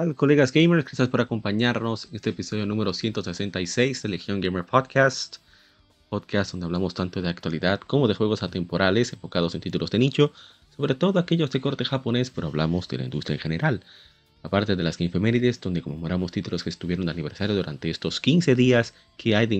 [0.00, 5.38] Hola colegas gamers, gracias por acompañarnos en este episodio número 166 de Legion Gamer Podcast.
[6.08, 10.32] Podcast donde hablamos tanto de actualidad como de juegos atemporales enfocados en títulos de nicho,
[10.76, 13.80] sobre todo aquellos de corte japonés, pero hablamos de la industria en general.
[14.44, 18.94] Aparte de las Gamefemérides, donde conmemoramos títulos que estuvieron de aniversario durante estos 15 días
[19.16, 19.56] que hay de,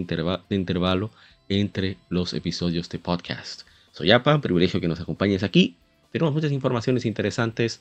[0.48, 1.11] de intervalo
[1.48, 3.62] entre los episodios de podcast.
[3.91, 5.75] Soy Apa, privilegio que nos acompañes aquí.
[6.12, 7.80] Tenemos muchas informaciones interesantes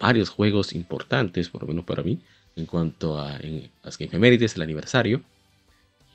[0.00, 2.18] varios juegos importantes, por lo menos para mí,
[2.56, 3.38] en cuanto a
[3.84, 5.22] las Game Efemérides, el aniversario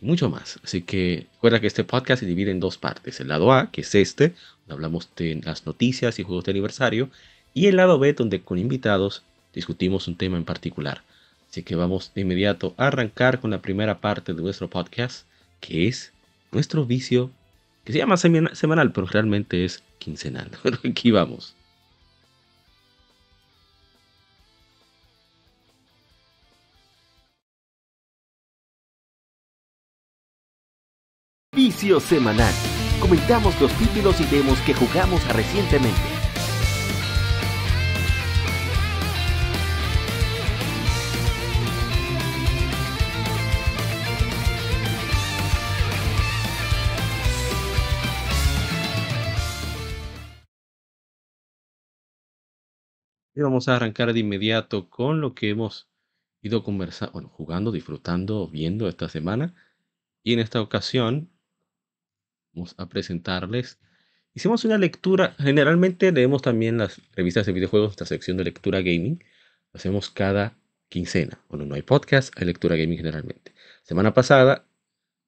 [0.02, 0.60] y mucho más.
[0.64, 3.20] Así que recuerda que este podcast se divide en dos partes.
[3.20, 7.10] El lado A, que es este, donde hablamos de las noticias y juegos de aniversario,
[7.54, 11.04] y el lado B, donde con invitados discutimos un tema en particular.
[11.50, 15.26] Así que vamos de inmediato a arrancar con la primera parte de nuestro podcast,
[15.62, 16.12] que es
[16.52, 17.32] nuestro vicio,
[17.86, 20.50] que se llama semanal, pero realmente es quincenal.
[20.84, 21.56] aquí vamos.
[31.56, 32.54] Vicio Semanal.
[33.00, 36.02] Comentamos los títulos y demos que jugamos recientemente.
[53.34, 55.88] Y vamos a arrancar de inmediato con lo que hemos
[56.42, 59.56] ido conversando, bueno, jugando, disfrutando, viendo esta semana.
[60.22, 61.30] Y en esta ocasión
[62.56, 63.78] vamos a presentarles.
[64.34, 69.24] Hicimos una lectura, generalmente leemos también las revistas de videojuegos, esta sección de lectura gaming.
[69.74, 70.58] Lo hacemos cada
[70.90, 71.40] quincena.
[71.50, 73.54] Bueno, no hay podcast, hay lectura gaming generalmente.
[73.84, 74.66] Semana pasada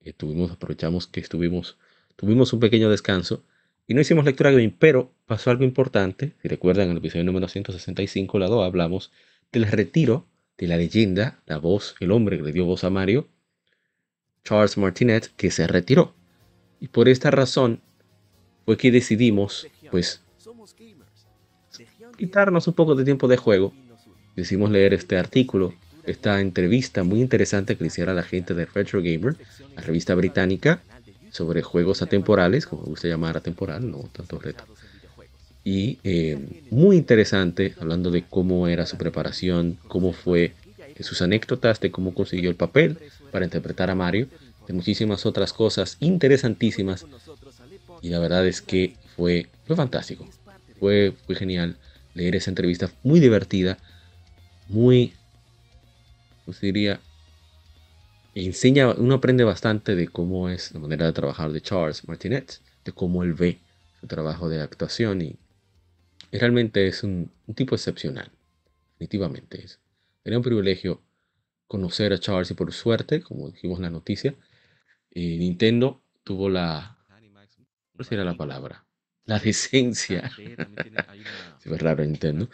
[0.02, 1.78] eh, tuvimos, aprovechamos que estuvimos,
[2.16, 3.44] tuvimos un pequeño descanso
[3.86, 6.34] y no hicimos lectura gaming, pero pasó algo importante.
[6.42, 9.12] Si recuerdan, en el episodio número 165, lado hablamos
[9.52, 10.26] del retiro
[10.58, 13.28] de la leyenda, la voz, el hombre que le dio voz a Mario,
[14.44, 16.14] Charles Martinet, que se retiró.
[16.80, 17.82] Y por esta razón
[18.66, 20.22] fue que decidimos, pues,
[22.18, 23.74] quitarnos un poco de tiempo de juego.
[24.36, 25.74] Decidimos leer este artículo,
[26.06, 29.36] esta entrevista muy interesante que le hiciera la gente de Retro Gamer,
[29.76, 30.82] la revista británica,
[31.32, 34.64] sobre juegos atemporales, como me gusta llamar atemporal, no tanto reto.
[35.64, 40.54] Y eh, muy interesante, hablando de cómo era su preparación, cómo fue
[41.00, 42.98] sus anécdotas de cómo consiguió el papel
[43.32, 44.28] para interpretar a Mario
[44.68, 47.06] de muchísimas otras cosas interesantísimas.
[48.02, 50.28] Y la verdad es que fue, fue fantástico.
[50.80, 51.78] Fue, fue genial
[52.14, 53.78] leer esa entrevista, muy divertida,
[54.68, 55.14] muy,
[56.46, 57.00] pues diría,
[58.34, 62.92] enseña, uno aprende bastante de cómo es la manera de trabajar de Charles Martinet, de
[62.92, 63.60] cómo él ve
[64.00, 65.38] su trabajo de actuación y,
[66.32, 68.30] realmente es un, tipo excepcional,
[68.94, 69.80] definitivamente es.
[70.24, 71.02] Tenía un privilegio
[71.68, 74.36] conocer a Charles y por suerte, como dijimos en la noticia,
[75.18, 76.96] eh, Nintendo tuvo la,
[77.96, 78.86] ¿cuál sería la palabra?
[79.26, 82.48] La decencia, es raro Nintendo,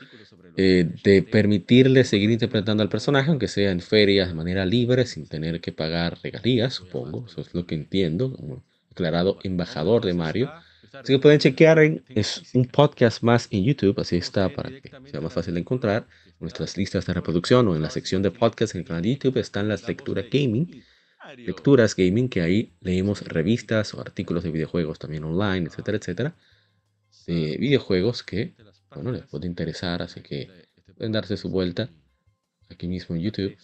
[0.56, 5.28] eh, de permitirle seguir interpretando al personaje, aunque sea en ferias de manera libre, sin
[5.28, 10.50] tener que pagar regalías, supongo, eso es lo que entiendo, como declarado embajador de Mario.
[10.94, 14.90] Así que pueden chequear en es un podcast más en YouTube, así está para que
[15.12, 16.08] sea más fácil de encontrar.
[16.40, 19.38] Nuestras listas de reproducción o en la sección de podcast en el canal de YouTube
[19.38, 20.84] están las lecturas gaming
[21.38, 26.36] lecturas gaming, que ahí leemos revistas o artículos de videojuegos también online, etcétera, etcétera,
[27.28, 28.56] de videojuegos que,
[28.94, 30.50] bueno, les puede interesar, así que
[30.96, 31.90] pueden darse su vuelta
[32.70, 33.58] aquí mismo en YouTube.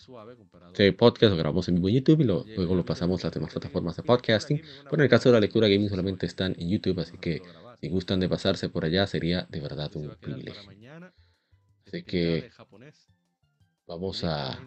[0.68, 3.52] Este podcast lo grabamos en vivo en YouTube y luego lo pasamos a las demás
[3.52, 4.62] plataformas de podcasting.
[4.84, 7.42] Pero en el caso de la lectura gaming solamente están en YouTube, así que
[7.82, 10.72] si gustan de pasarse por allá sería de verdad un privilegio.
[11.86, 12.52] Así que
[13.88, 14.60] vamos a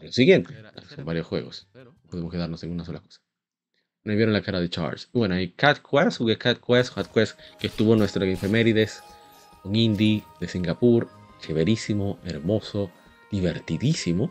[0.00, 0.54] lo siguiente.
[0.94, 1.68] Son varios juegos.
[2.10, 3.20] Podemos quedarnos en una sola cosa.
[4.02, 5.08] Me vieron la cara de Charles.
[5.12, 9.02] Bueno, hay Cat Quest, jugué Cat Quest, Cat Quest, que estuvo en nuestro Efemérides,
[9.64, 11.08] un indie de Singapur,
[11.40, 12.90] chéverísimo, hermoso,
[13.30, 14.30] divertidísimo.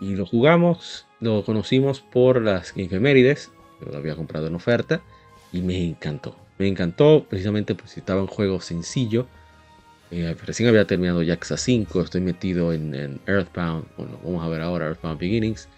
[0.00, 5.02] Y lo jugamos, lo conocimos por las Efemérides, yo lo había comprado en oferta
[5.52, 6.36] y me encantó.
[6.58, 9.26] Me encantó, precisamente porque estaba en juego sencillo.
[10.10, 13.86] Eh, recién había terminado Jaxa 5, estoy metido en, Earthbound.
[13.96, 15.68] Bueno, vamos a ver ahora Earthbound Beginnings.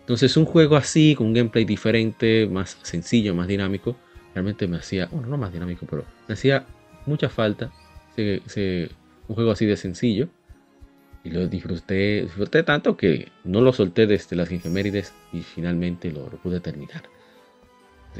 [0.00, 3.96] Entonces, un juego así, con un gameplay diferente, más sencillo, más dinámico,
[4.34, 6.66] realmente me hacía, bueno, no más dinámico, pero me hacía
[7.06, 7.70] mucha falta
[9.28, 10.28] un juego así de sencillo.
[11.22, 16.26] Y lo disfruté, disfruté tanto que no lo solté desde las efemérides y finalmente lo,
[16.42, 17.02] pude terminar.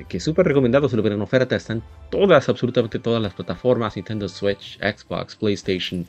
[0.09, 4.29] Que súper recomendado, si lo ven en oferta, están todas, absolutamente todas las plataformas, Nintendo
[4.29, 6.07] Switch, Xbox, PlayStation,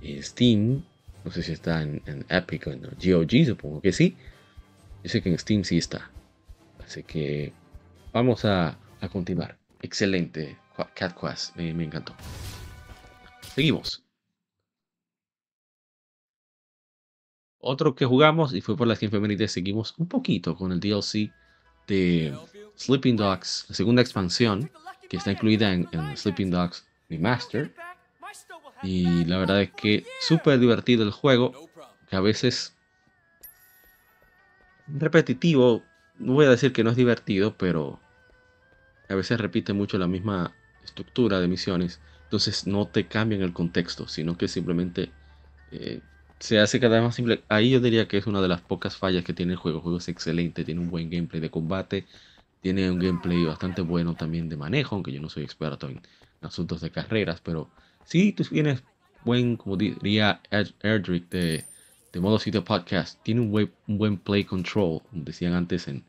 [0.00, 0.82] eh, Steam,
[1.24, 4.16] no sé si está en, Epic o en GOG, supongo que sí.
[5.02, 6.10] Yo sé que en Steam sí está.
[6.84, 7.52] Así que
[8.12, 8.78] vamos a,
[9.12, 9.56] continuar.
[9.82, 10.56] Excelente,
[10.94, 12.14] Cat Quest, me encantó.
[13.54, 14.02] Seguimos.
[17.58, 21.32] Otro que jugamos y fue por las efemérides, seguimos un poquito con el DLC
[21.86, 22.36] de
[22.76, 24.70] Sleeping Dogs, la segunda expansión
[25.08, 27.72] que está incluida en, Sleeping Dogs Remaster.
[28.82, 31.68] Y la verdad es que súper divertido el juego,
[32.08, 32.74] que a veces
[34.86, 35.82] repetitivo,
[36.18, 38.00] no voy a decir que no es divertido, pero
[39.08, 40.54] a veces repite mucho la misma
[40.84, 45.12] estructura de misiones entonces no te cambian el contexto, sino que simplemente
[45.70, 46.00] eh,
[46.38, 47.42] se hace cada vez más simple.
[47.48, 49.78] Ahí yo diría que es una de las pocas fallas que tiene el juego.
[49.78, 52.06] El juego es excelente, tiene un buen gameplay de combate,
[52.60, 56.00] tiene un gameplay bastante bueno también de manejo, aunque yo no soy experto en
[56.42, 57.70] asuntos de carreras, pero
[58.04, 58.82] sí tú tienes
[59.24, 61.64] buen, como diría Erdrick de,
[62.12, 66.04] de modo sitio podcast, tiene un buen, un buen play control, como decían antes en,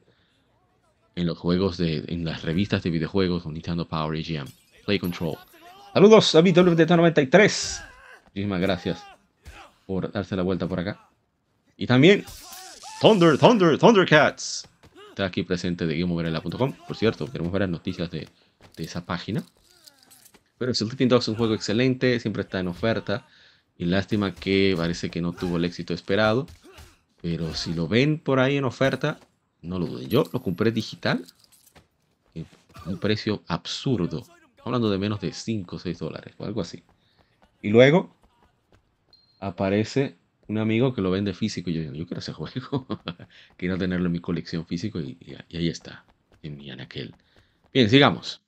[1.16, 4.48] en los juegos de, en las revistas de videojuegos o Nintendo Power AGM.
[4.86, 5.38] Play control.
[5.94, 7.84] Saludos a WT93.
[8.28, 9.17] Muchísimas gracias
[9.88, 11.10] por darse la vuelta por acá.
[11.76, 12.24] Y también
[13.02, 14.68] Thunder, Thunder, Thundercats.
[15.10, 16.74] Está aquí presente de GameOverella.com.
[16.88, 18.28] Por cierto, queremos ver las noticias de,
[18.78, 19.44] esa página.
[20.60, 23.26] Pero Sleeping Dogs es un juego excelente, siempre está en oferta.
[23.78, 26.46] Y lástima que parece que no tuvo el éxito esperado.
[27.22, 29.20] Pero si lo ven por ahí en oferta,
[29.62, 30.10] no lo duden.
[30.10, 31.26] Yo lo compré digital.
[32.86, 34.24] Un precio absurdo
[34.64, 36.84] hablando de menos de 5 o 6 dólares o algo así.
[37.62, 38.17] Y luego
[39.40, 40.18] aparece
[40.48, 42.88] un amigo que lo vende físico y yo digo, yo quiero ese juego.
[43.58, 45.18] quiero tenerlo en mi colección físico y,
[45.54, 46.06] ahí está,
[46.42, 47.14] en mi anaquel.
[47.74, 48.42] Bien, sigamos.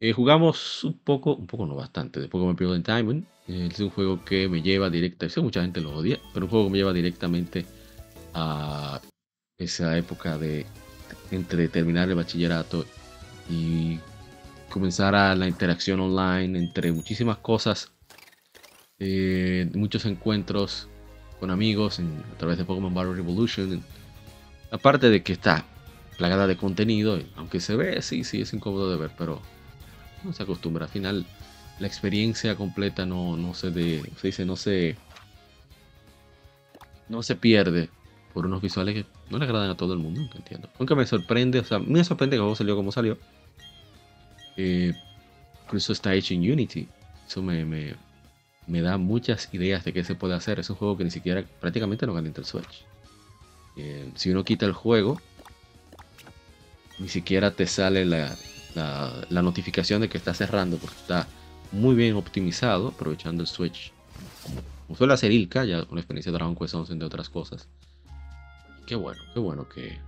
[0.00, 3.22] Eh, jugamos un poco, un poco no bastante, después me pierdo en Time.
[3.46, 6.72] es un juego que me lleva directamente, mucha gente lo odia, pero un juego que
[6.72, 7.64] me lleva directamente
[8.34, 9.00] a
[9.56, 10.66] esa época de
[11.30, 12.84] entre terminar el bachillerato
[13.48, 13.98] y
[14.68, 17.95] comenzara la interacción online entre muchísimas cosas,
[18.98, 20.88] eh, muchos encuentros
[21.38, 23.82] con amigos a través de Pokémon Battle Revolution.
[24.70, 25.64] Aparte de que está
[26.16, 29.40] plagada de contenido, aunque se ve, sí, sí, es incómodo de ver, pero
[30.24, 30.86] no se acostumbra.
[30.86, 31.26] Al final,
[31.78, 34.96] la experiencia completa no, no se, de, dice, no se,
[37.08, 37.90] no se pierde
[38.32, 40.68] por unos visuales que no le agradan a todo el mundo, entiendo.
[40.78, 43.18] Aunque me sorprende, o sea, me sorprende el salió como salió.
[44.56, 44.92] Eh,
[45.64, 46.88] incluso está hecho en Unity.
[47.26, 47.64] Eso me,
[48.66, 50.58] da muchas ideas de qué se puede hacer.
[50.58, 52.84] Es un juego que ni siquiera prácticamente no calienta el Switch.
[53.76, 55.20] Eh, si uno quita el juego,
[56.98, 58.36] ni siquiera te sale la,
[59.30, 61.26] notificación de que está cerrando porque está
[61.72, 63.92] muy bien optimizado, aprovechando el Switch.
[64.86, 67.68] Como, suele hacer Ilka, ya con experiencia de Dragon Quest 11 entre otras cosas.
[68.86, 69.98] qué bueno, qué bueno que,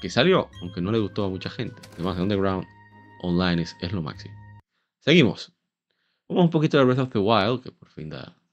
[0.00, 1.80] que salió, aunque no le gustó a mucha gente.
[1.94, 2.66] Además, de Underground
[3.22, 4.34] online es, lo máximo.
[5.00, 5.52] Seguimos.
[6.32, 8.10] Vamos un poquito de Breath of the Wild, que por fin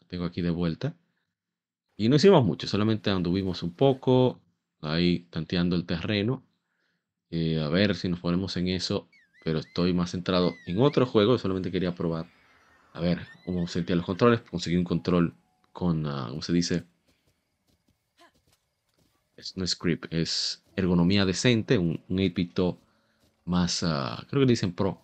[0.09, 0.93] tengo aquí de vuelta.
[1.95, 4.41] Y no hicimos mucho, solamente anduvimos un poco,
[4.81, 6.43] ahí tanteando el terreno.
[7.31, 9.07] Eh, a ver si nos ponemos en eso,
[9.45, 12.29] pero estoy más centrado en otro juego, solamente quería probar.
[12.91, 15.33] A ver cómo sentía los controles, conseguí un control
[15.71, 16.83] con, uh, ¿cómo se dice?
[19.37, 22.77] Es, no script, es ergonomía decente, un, un 8
[23.45, 24.99] más, ah, creo que dicen Pro.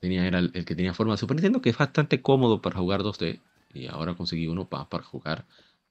[0.00, 3.02] Tenía, era el, que tenía forma de Super Nintendo, que es bastante cómodo para jugar
[3.02, 3.40] 2D.
[3.74, 5.44] Y ahora conseguí uno para, para jugar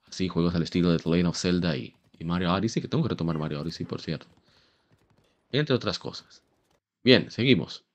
[0.08, 3.10] así juegos al estilo de The Legend of Zelda y, Mario Odyssey, que tengo que
[3.10, 4.28] retomar Mario Odyssey, por cierto.
[5.52, 6.44] Entre otras cosas.
[7.04, 7.86] Bien, seguimos.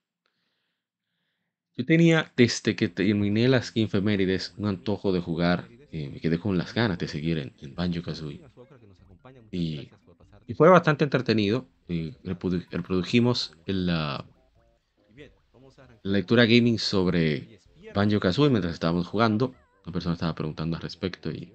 [1.77, 5.69] Yo tenía, desde que terminé las efemérides, un antojo de jugar.
[5.93, 8.41] Eh, me quedé con las ganas de seguir en, Banjo Kazooie.
[9.51, 11.67] Y fue bastante entretenido.
[11.87, 14.25] Y reprodujimos la,
[16.05, 17.61] lectura gaming sobre
[17.95, 19.55] Banjo Kazooie mientras estábamos jugando.
[19.85, 21.53] Una persona estaba preguntando al respecto y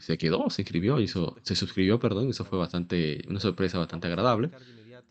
[0.00, 2.30] se quedó, se inscribió, hizo, se suscribió, perdón.
[2.30, 4.50] Eso fue bastante, una sorpresa bastante agradable.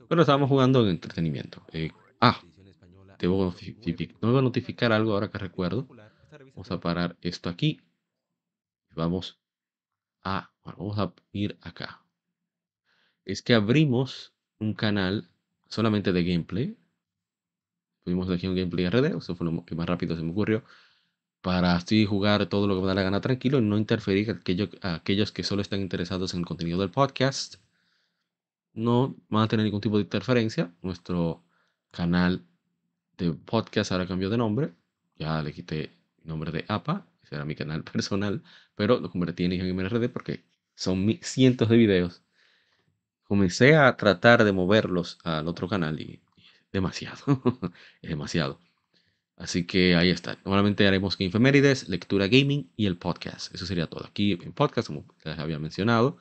[0.08, 1.64] Pero estábamos jugando en entretenimiento.
[1.72, 1.92] Eh,
[2.22, 2.42] Ah,
[3.18, 5.88] debo notificar, notificar algo ahora que recuerdo.
[6.54, 7.80] Vamos a parar esto aquí.
[8.94, 9.40] Vamos
[10.24, 12.04] a, vamos a ir acá.
[13.24, 15.30] Es que abrimos un canal
[15.70, 16.78] solamente de gameplay.
[18.10, 20.64] Tuvimos aquí un gameplay RD, eso fue lo que más rápido se me ocurrió.
[21.42, 24.42] Para así jugar todo lo que me da la gana tranquilo y no interferir
[24.82, 27.58] a aquellos que solo están interesados en el contenido del podcast.
[28.74, 30.74] No van a tener ningún tipo de interferencia.
[30.82, 31.44] Nuestro
[31.92, 32.44] canal
[33.20, 34.74] de podcast ahora cambió de nombre.
[35.18, 35.92] Ya le quité
[36.24, 38.42] el nombre de APA, ese era mi canal personal,
[38.74, 42.24] pero lo convertí en IGMRD porque son cientos de videos.
[43.24, 46.20] Comencé a tratar de moverlos al otro canal y,
[46.72, 47.42] demasiado,
[48.02, 48.60] es demasiado.
[49.38, 50.38] Así que ahí está.
[50.44, 53.56] Normalmente haremos Gamefemérides, lectura gaming y el podcast.
[53.56, 54.06] Eso sería todo.
[54.06, 56.18] Aquí en podcast, como les había mencionado,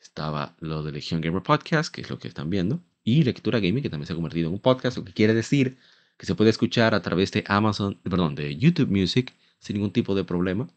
[0.00, 3.82] estaba lo de Legion Gamer Podcast, que es lo que están viendo, y lectura gaming,
[3.82, 5.76] que también se ha convertido en un podcast, lo que quiere decir
[6.16, 10.14] que se puede escuchar a través de Amazon, perdón, de YouTube Music sin ningún tipo
[10.14, 10.68] de problema.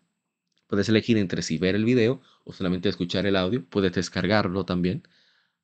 [0.67, 3.63] Puedes elegir entre si ver el video o solamente escuchar el audio.
[3.65, 5.07] Puedes descargarlo también.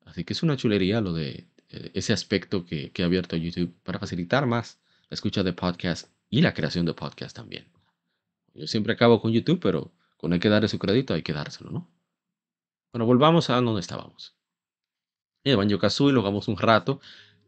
[0.06, 1.48] Así que es una chulería lo de
[1.94, 6.42] ese aspecto que, que ha abierto YouTube para facilitar más la escucha de podcast y
[6.42, 7.66] la creación de podcast también.
[8.54, 11.72] Yo siempre acabo con YouTube, pero cuando hay que darle su crédito hay que dárselo,
[11.72, 11.90] ¿no?
[12.92, 14.36] Bueno, volvamos a donde estábamos.
[15.44, 17.02] El Banjo Kazooie lo jugamos un rato.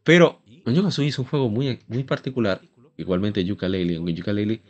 [0.04, 2.60] Pero Banjo Kazooie es un juego muy, muy particular.
[2.96, 3.96] Igualmente Yooka-Laylee.
[3.96, 4.60] En Yooka-Laylee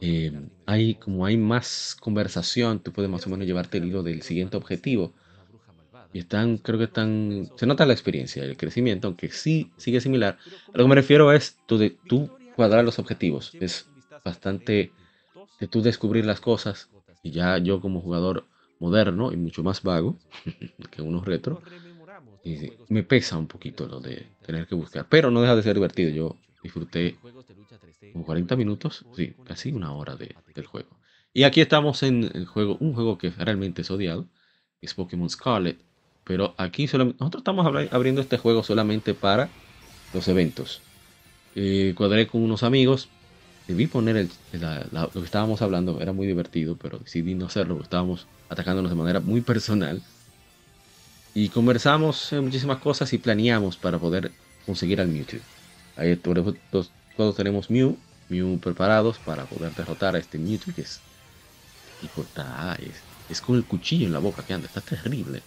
[0.00, 4.22] eh, hay, como hay más conversación, tú puedes más o menos llevarte el hilo del
[4.22, 5.14] siguiente objetivo.
[6.12, 10.38] Y están, creo que están, se nota la experiencia, el crecimiento, aunque sí sigue similar.
[10.72, 13.54] A lo que me refiero es tú, de, tú cuadrar los objetivos.
[13.60, 13.86] Es
[14.24, 14.92] bastante
[15.60, 16.88] de tú descubrir las cosas.
[17.22, 18.44] Y ya yo como jugador
[18.78, 20.16] moderno y mucho más vago
[20.90, 21.60] que unos retro,
[22.44, 25.74] y me pesa un poquito lo de tener que buscar, pero no deja de ser
[25.74, 26.10] divertido.
[26.10, 27.18] Yo disfruté
[28.12, 30.88] como 40 minutos, sí, casi una hora de, del juego.
[31.32, 34.26] Y aquí estamos en el juego, un juego que realmente es odiado,
[34.80, 35.78] es Pokémon Scarlet.
[36.28, 39.48] Pero aquí nosotros estamos abriendo este juego solamente para
[40.12, 40.82] los eventos.
[41.56, 43.08] Eh, cuadré con unos amigos,
[43.66, 44.28] debí poner
[44.92, 49.20] lo que estábamos hablando, era muy divertido, pero decidí no hacerlo, estábamos atacándonos de manera
[49.20, 50.02] muy personal.
[51.34, 54.30] Y conversamos muchísimas cosas y planeamos para poder
[54.66, 55.38] conseguir al Mewtwo.
[55.96, 57.96] Ahí todos, todos tenemos Mew,
[58.28, 61.00] Mew preparados para poder derrotar a este Mewtwo que es...
[62.02, 65.42] Y corta, es, es con el cuchillo en la boca que anda, está terrible.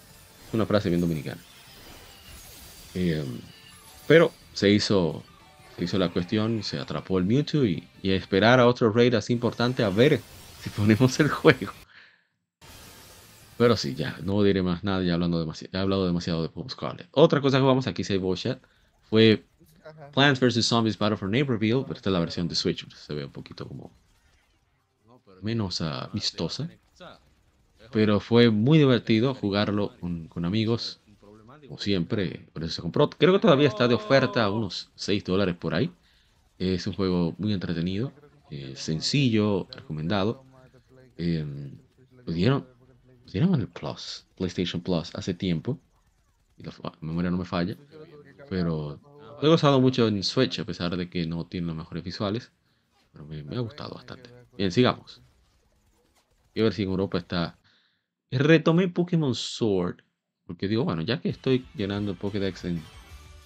[0.54, 1.42] Una frase bien dominicana.
[2.94, 3.40] Em,
[4.08, 5.24] pero se hizo,
[5.78, 9.14] se hizo la cuestión, se atrapó el Mewtwo y, y a esperar a otro raid
[9.14, 10.20] así importante a ver
[10.62, 11.72] si ponemos el juego.
[13.58, 16.70] Pero sí, ya, no diré más nada, ya, hablando demasiado, he hablado demasiado de Pop
[16.70, 17.08] Scarlet.
[17.12, 18.22] Otra cosa que vamos aquí, si hay
[19.08, 19.44] fue
[20.14, 20.66] Plants vs.
[20.66, 23.68] Zombies Battle for Neighborville, pero esta es la versión de Switch, se ve un poquito
[23.68, 23.92] como
[25.44, 26.70] menos uh, vistosa.
[27.92, 31.00] Pero fue muy divertido jugarlo con, amigos,
[31.68, 33.10] como siempre, por eso se compró.
[33.10, 35.92] Creo que todavía está de oferta, unos 6 dólares por ahí.
[36.58, 38.14] Es un juego muy entretenido,
[38.50, 40.44] eh, sencillo, recomendado.
[41.18, 41.46] Eh,
[42.26, 42.66] lo dieron
[43.32, 45.80] dieron el Plus, PlayStation Plus, hace tiempo.
[46.58, 47.76] Y la memoria no me falla.
[48.50, 49.00] Pero
[49.42, 52.52] he gozado mucho en Switch, a pesar de que no tiene los mejores visuales.
[53.12, 54.30] Pero me, ha gustado bastante.
[54.58, 55.22] Bien, sigamos.
[56.54, 57.58] Y a ver si en Europa está.
[58.32, 59.98] Retomé Pokémon Sword.
[60.46, 62.82] Porque digo, bueno, ya que estoy llenando Pokédex en,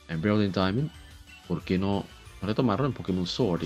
[0.08, 0.92] en Building Diamond,
[1.48, 2.06] ¿por qué no
[2.42, 3.64] retomarlo en Pokémon Sword?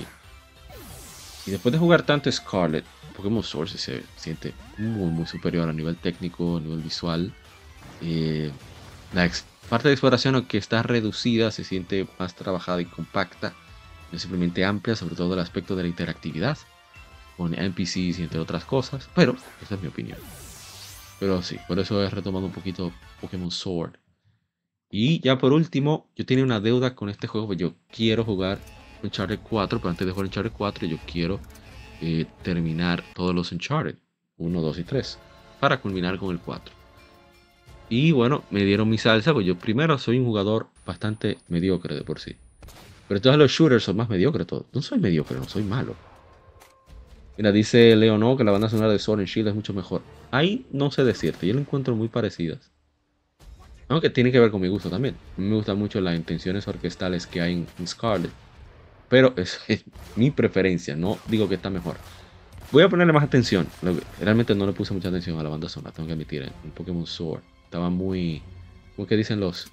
[1.46, 2.86] Y, después de jugar tanto Scarlet,
[3.16, 7.34] Pokémon Source se siente muy, muy superior a nivel técnico, a nivel visual.
[8.02, 8.52] Eh,
[9.14, 9.30] la
[9.70, 13.54] parte de exploración, aunque está reducida, se siente más trabajada y compacta,
[14.12, 16.58] no simplemente amplia, sobre todo el aspecto de la interactividad
[17.38, 19.10] con NPCs y entre otras cosas.
[19.16, 20.18] Pero, esa es mi opinión.
[21.20, 23.94] Pero sí, por eso he retomado un poquito Pokémon Sword.
[24.90, 28.60] Y ya por último, yo tenía una deuda con este juego, yo quiero jugar
[29.04, 31.40] Uncharted 4, pero antes de jugar Uncharted 4 yo quiero
[32.02, 33.96] eh, terminar todos los Uncharted,
[34.38, 35.20] 1, 2 y 3,
[35.60, 36.74] para culminar con el 4.
[37.90, 42.04] Y bueno, me dieron mi salsa, pues yo primero soy un jugador bastante mediocre de
[42.04, 42.36] por sí.
[43.08, 44.66] Pero todos los shooters son más mediocres todos.
[44.72, 45.96] No soy mediocre, no soy malo.
[47.40, 50.02] Mira, dice Leonor que la banda sonora de Sword and Shield es mucho mejor.
[50.30, 52.70] Ahí no sé decirte, yo lo encuentro muy parecidas.
[53.88, 55.16] Aunque tiene que ver con mi gusto también.
[55.38, 58.30] A mí me gustan mucho las intenciones orquestales que hay en Scarlet.
[59.08, 59.58] Pero es,
[60.18, 61.96] mi preferencia, no digo que está mejor.
[62.74, 63.66] Voy a ponerle más atención.
[64.20, 66.42] Realmente no le puse mucha atención a la banda sonora, tengo que admitir.
[66.44, 68.42] En Pokémon Sword estaba muy,
[68.98, 69.72] como que dicen los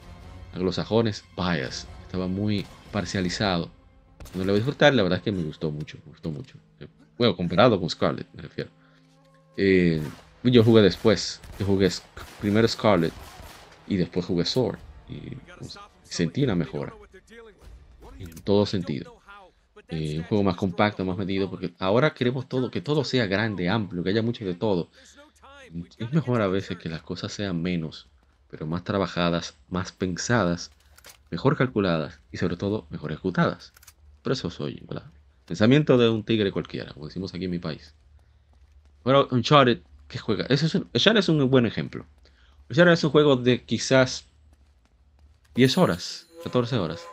[0.54, 1.88] anglosajones, bias.
[2.06, 3.72] Estaba muy parcializado
[4.36, 6.58] no le voy a disfrutar, la verdad es que me gustó mucho, me gustó mucho.
[7.18, 8.70] Bueno, comparado con Scarlet, me refiero.
[9.56, 10.02] Eh,
[10.42, 11.90] yo jugué después, yo jugué
[12.40, 13.12] primero Scarlet
[13.86, 14.78] y después jugué Sword.
[15.08, 16.94] Y pues, sentí una mejora.
[18.18, 19.16] En todo sentido.
[19.88, 23.68] Eh, un juego más compacto, más medido, porque ahora queremos todo, que todo sea grande,
[23.68, 24.90] amplio, que haya mucho de todo.
[25.98, 28.08] Es mejor a veces que las cosas sean menos,
[28.50, 30.70] pero más trabajadas, más pensadas,
[31.30, 33.72] mejor calculadas y sobre todo mejor ejecutadas.
[34.22, 35.10] Pero eso soy, ¿verdad?
[35.46, 37.94] Pensamiento de un tigre cualquiera, como decimos aquí en mi país.
[39.04, 40.44] Bueno, Uncharted, ¿qué juega?
[40.48, 42.04] Eso es un, Uncharted es un buen ejemplo.
[42.68, 44.26] Uncharted es un juego de quizás
[45.54, 47.06] 10 horas, 14 horas.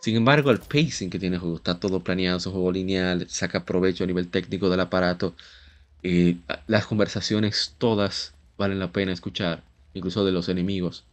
[0.00, 3.26] Sin embargo, el pacing que tiene el juego está todo planeado, es un juego lineal,
[3.28, 5.34] saca provecho a nivel técnico del aparato.
[6.02, 6.36] Eh,
[6.66, 11.04] las conversaciones todas valen la pena escuchar, incluso de los enemigos.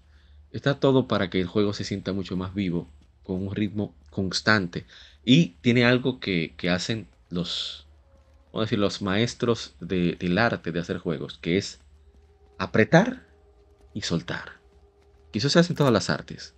[0.52, 2.88] Está todo para que el juego se sienta mucho más vivo,
[3.24, 4.86] con un ritmo constante.
[5.25, 7.88] Y tiene algo que, hacen los,
[8.48, 11.80] vamos a decir, los maestros del arte de hacer juegos, que es
[12.58, 13.25] apretar
[13.94, 14.63] y soltar.
[15.32, 16.53] Y eso se hace en todas las artes.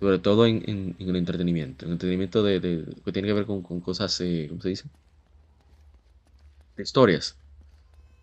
[0.00, 1.86] Sobre todo en, el entretenimiento.
[1.86, 4.84] El entretenimiento de, que tiene que ver con, cosas, eh, ¿cómo se dice?
[6.76, 7.36] De historias.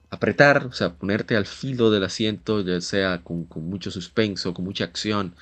[0.09, 4.83] Apretar, o sea, ponerte al filo del asiento, ya sea con, mucho suspenso, con mucha
[4.83, 5.35] acción,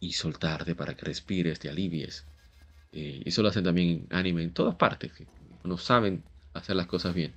[0.00, 2.24] y soltarte para que respires, te alivies.
[2.92, 5.12] Eh, eso lo hacen también en anime en todas partes.
[5.64, 6.22] No saben
[6.54, 7.32] hacer las cosas bien.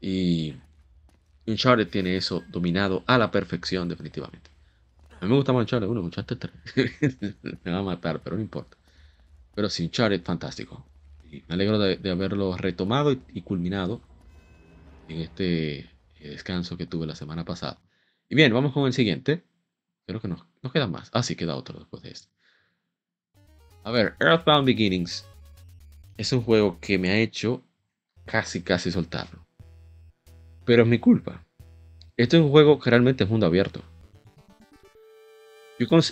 [0.00, 0.54] Y
[1.46, 4.50] Uncharted tiene eso dominado a la perfección, definitivamente.
[5.20, 7.34] A mí me gusta más Uncharted 1, Uncharted 3.
[7.64, 8.76] me va a matar, pero no importa.
[9.54, 10.84] Pero sí, Uncharted, fantástico.
[11.30, 14.00] Y me alegro de, haberlo retomado y, culminado
[15.08, 15.88] en este eh,
[16.18, 17.80] descanso que tuve la semana pasada.
[18.28, 19.44] Y bien, vamos con el siguiente.
[20.06, 21.10] Creo que no, no queda más.
[21.12, 22.33] Ah, sí, queda otro después de este.
[23.84, 25.26] A ver, Earthbound Beginnings
[26.16, 27.62] es un juego que me ha hecho
[28.24, 29.44] casi, casi soltarlo.
[30.64, 31.44] Pero es mi culpa.
[32.16, 33.82] Este es un juego que realmente es mundo abierto.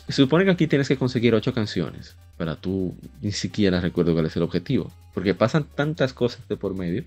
[0.09, 4.37] supone que aquí tienes que conseguir 8 canciones para tú ni siquiera recuerdo cuál es
[4.37, 4.93] el objetivo.
[5.15, 7.05] Porque pasan tantas cosas de por medio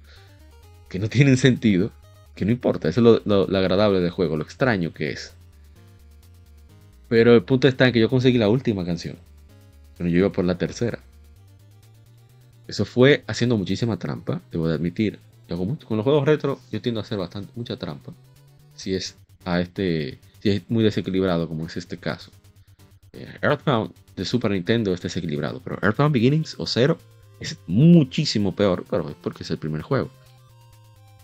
[0.89, 1.91] que no tienen sentido
[2.33, 2.89] que no importa.
[2.89, 5.35] Eso es lo, agradable del juego, lo extraño que es.
[7.07, 9.15] Pero el punto está en que yo conseguí la última canción.
[9.97, 10.99] Pero yo iba por la tercera.
[12.67, 15.19] Eso fue haciendo muchísima trampa, debo de admitir.
[15.47, 18.13] con los juegos retro yo tiendo a hacer bastante, mucha trampa.
[18.75, 22.31] Si es a este, si es muy desequilibrado como es este caso.
[23.13, 26.97] Eh, Earthbound de Super Nintendo es desequilibrado, pero Earthbound Beginnings o Zero
[27.39, 30.09] es muchísimo peor, pero es porque es el primer juego.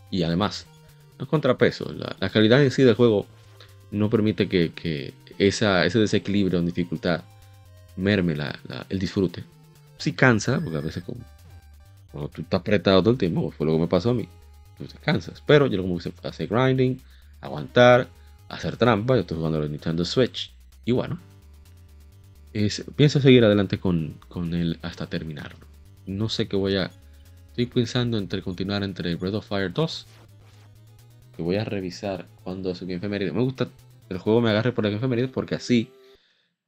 [0.09, 0.67] Y además,
[1.19, 3.25] no contrapeso, la, calidad en sí del juego
[3.91, 5.65] no permite que, ese
[5.99, 7.23] desequilibrio en dificultad
[7.95, 8.35] merme
[8.89, 9.43] el disfrute.
[9.97, 11.19] Si cansa, porque a veces como,
[12.11, 14.27] cuando tú estás apretado todo el tiempo, fue lo que me pasó a mí,
[14.77, 15.41] tú te cansas.
[15.45, 16.99] Pero yo lo que hacer grinding,
[17.39, 18.07] aguantar,
[18.49, 19.15] hacer trampa.
[19.15, 20.53] Yo estoy jugando el Nintendo Switch.
[20.85, 21.19] Y bueno,
[22.95, 25.65] pienso seguir adelante con, con él hasta terminarlo.
[26.05, 26.91] No sé qué voy a.
[27.49, 30.07] Estoy pensando entre continuar entre Breath of Fire 2.
[31.35, 33.31] Que voy a revisar cuando su efeméride.
[33.31, 33.67] Me gusta
[34.09, 35.89] el juego me agarre por la efeméride porque así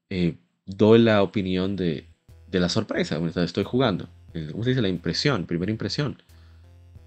[0.10, 2.08] eh, doy la opinión de,
[2.48, 4.10] de la sorpresa mientras estoy jugando.
[4.52, 4.82] ¿Cómo se dice?
[4.82, 6.22] La impresión, primera impresión.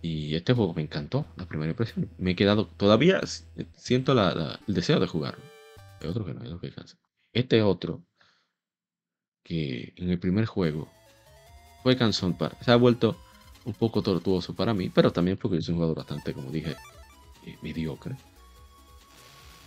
[0.03, 2.09] Y este juego me encantó, la primera impresión.
[2.19, 3.21] Me he quedado, todavía
[3.75, 5.43] siento el deseo de jugarlo.
[6.01, 6.97] Hay otro que no, otro que cansa.
[7.33, 8.03] Este otro,
[9.43, 10.89] que en el primer juego
[11.83, 12.57] fue cansón para.
[12.63, 13.17] Se ha vuelto
[13.65, 16.77] un poco tortuoso para mí, pero también porque es un jugador bastante, como dije,
[17.45, 18.15] eh, mediocre.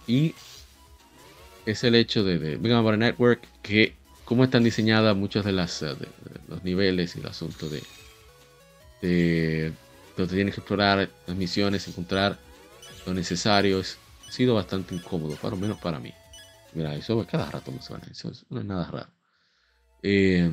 [0.08, 0.34] Y
[1.72, 3.94] es el hecho de, de Big Network que
[4.26, 5.96] cómo están diseñadas muchos de, las, eh,
[6.48, 7.82] los niveles y el asunto de,
[9.02, 9.74] de
[10.16, 12.38] donde tienes que explorar las misiones, encontrar
[13.06, 13.80] lo necesario.
[13.80, 16.14] ha sido bastante incómodo, para lo menos para mí.
[16.74, 19.10] Mira, eso cada rato me suena, eso no es nada raro.
[20.04, 20.50] Eh,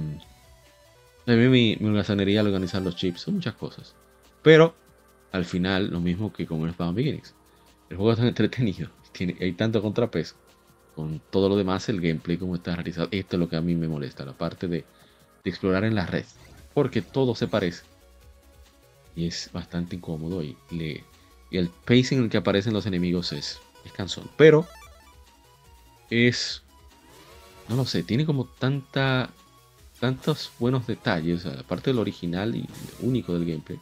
[1.27, 3.95] a mí mi, mi holgazanería al organizar los chips son muchas cosas.
[4.43, 4.75] Pero
[5.33, 7.35] al final, lo mismo que con el Spawn Beginnings.
[7.91, 10.35] El juego es tan entretenido, tiene, hay tanto contrapeso
[10.97, 13.09] con todo lo demás, el gameplay como está realizado.
[13.11, 14.85] Esto es lo que a mí me molesta, la parte de,
[15.45, 16.25] explorar en la red.
[16.73, 17.85] Porque todo se parece.
[19.15, 20.43] Y es bastante incómodo.
[20.43, 20.57] Y,
[21.53, 24.29] el pacing en el que aparecen los enemigos es, es cansón.
[24.39, 24.67] Pero
[26.11, 26.63] es...
[27.69, 29.31] No lo sé, tiene como tanta...
[30.01, 32.69] Tantos buenos detalles, aparte del original y
[33.01, 33.81] único del gameplay.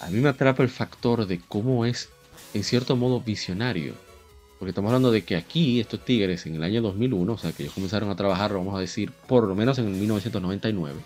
[0.00, 2.08] A mí me atrapa el factor de cómo es,
[2.54, 4.05] en cierto modo, visionario
[4.58, 7.64] porque estamos hablando de que aquí, estos tigres, en el año 2001, o sea, que
[7.64, 10.98] ellos comenzaron a trabajar, vamos a decir, por lo menos en el 1999,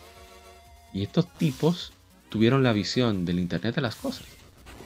[0.93, 1.93] Y estos tipos
[2.29, 4.27] tuvieron la visión del Internet de las cosas.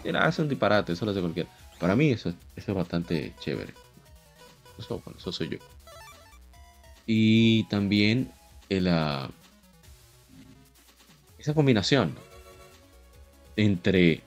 [0.03, 1.48] Era, hace un disparate, eso lo hace cualquiera.
[1.79, 3.74] Para mí eso, es bastante chévere.
[4.79, 5.59] Eso, bueno, eso soy yo.
[7.07, 8.33] Y también
[8.70, 9.29] el, uh,
[11.38, 12.14] esa combinación
[13.57, 14.22] entre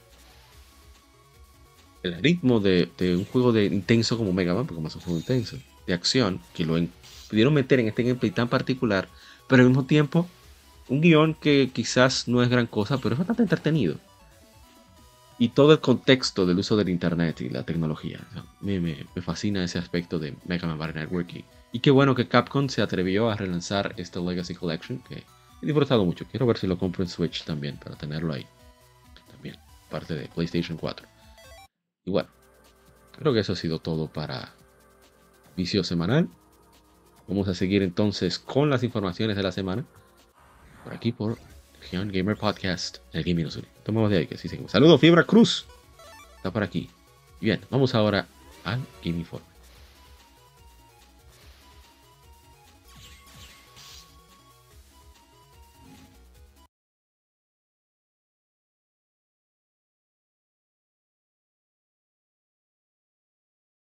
[2.07, 5.57] el ritmo de, un juego de intenso como Mega Man, porque más un juego intenso,
[5.85, 6.75] de acción, que lo
[7.29, 9.07] pudieron meter en este gameplay tan particular,
[9.47, 10.27] pero al mismo tiempo
[10.89, 13.97] un guion que quizás no es gran cosa, pero es bastante entretenido.
[15.39, 18.19] Y todo el contexto del uso del internet y la tecnología.
[18.61, 21.43] me, me, fascina ese aspecto de Mega Man Battle Network.
[21.71, 25.23] Y, qué bueno que Capcom se atrevió a relanzar esta Legacy Collection, que
[25.61, 26.25] he disfrutado mucho.
[26.25, 28.47] Quiero ver si lo compro en Switch también, para tenerlo ahí.
[29.31, 29.57] También,
[29.91, 31.05] parte de PlayStation 4.
[32.07, 32.29] Y bueno,
[33.19, 34.53] creo que eso ha sido todo para
[35.57, 36.29] Vicio Semanal.
[37.27, 39.85] Vamos a seguir entonces con las informaciones de la semana.
[40.85, 41.37] Por aquí por
[41.81, 43.67] Legion Gamer Podcast, el Gaming Azul.
[43.83, 44.71] Tomamos de ahí que sí seguimos.
[44.71, 45.65] Saludos, Fibra Cruz.
[46.37, 46.89] Está por aquí.
[47.41, 48.25] Bien, vamos ahora
[48.63, 49.56] al Game Informe.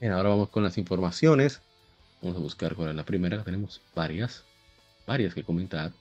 [0.00, 1.60] Bien, ahora vamos con las informaciones.
[2.22, 3.42] Vamos a buscar cuál es la primera.
[3.42, 4.44] Tenemos varias,
[5.06, 5.92] varias que comentar.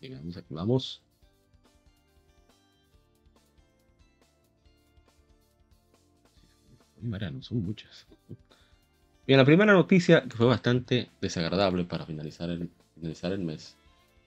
[0.00, 1.00] Digamos, aquí vamos.
[7.00, 8.06] no son muchas.
[9.26, 13.76] Bien, la primera noticia que fue bastante desagradable para finalizar el, finalizar el mes.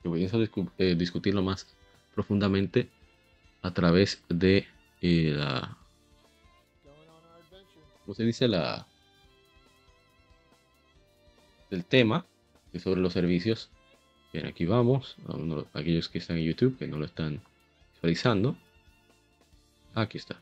[0.02, 0.30] Que voy a
[0.78, 1.68] eh, discutirlo más
[2.16, 2.90] profundamente
[3.62, 4.66] a través de
[5.02, 5.78] eh, la
[8.04, 8.86] como se dice, la
[11.70, 12.26] del tema,
[12.72, 13.70] que sobre los servicios.
[14.32, 15.16] Bien, aquí vamos,
[15.74, 17.42] aquellos que están en YouTube, que no lo están
[17.94, 18.58] visualizando.
[19.94, 20.42] Aquí está.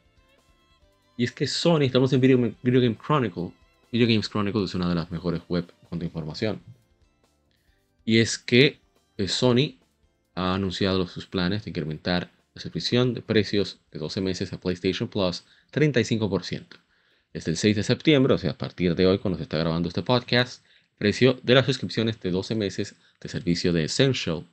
[1.18, 3.52] Y es que Sony, estamos en Video, Game Chronicle.
[3.92, 6.62] Video Games Chronicle es una de las mejores web con información.
[8.06, 8.80] Y es que
[9.18, 9.78] eh, Sony
[10.36, 15.10] ha anunciado sus planes de incrementar la suscripción de precios de 12 meses a PlayStation
[15.10, 16.81] Plus 35%.
[17.34, 19.88] Desde el 6 de septiembre, o sea, a partir de hoy, cuando se está grabando
[19.88, 20.64] este podcast,
[20.98, 24.44] precio de las suscripciones de 12 meses de servicio de Essential,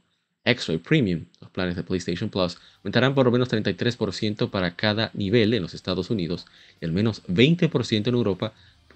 [0.44, 5.52] Extra Premium, los planes de PlayStation Plus, aumentarán por lo menos 33% para cada nivel
[5.54, 6.46] en los Estados Unidos
[6.80, 8.52] y al menos 20% en Europa,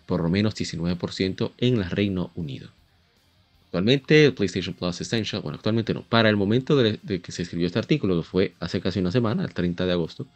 [0.07, 2.69] por lo menos 19% en el Reino Unido.
[3.67, 7.67] Actualmente PlayStation Plus Essential, bueno, actualmente no, para el momento de, de, que se escribió
[7.67, 10.27] este artículo, que fue hace casi una semana, el 30 de agosto,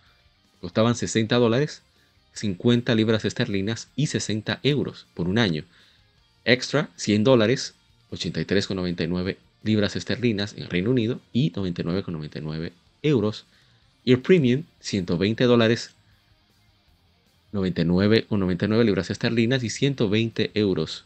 [0.60, 1.82] costaban 60 dólares
[2.36, 5.64] 50 libras esterlinas y 60 euros por un año.
[6.44, 7.74] Extra, 100 dólares,
[8.12, 12.72] 83,99 libras esterlinas en Reino Unido y 99,99
[13.02, 13.44] euros.
[14.04, 15.90] Y el Premium, 120 dólares,
[17.52, 21.04] 99,99 libras esterlinas y 120 euros.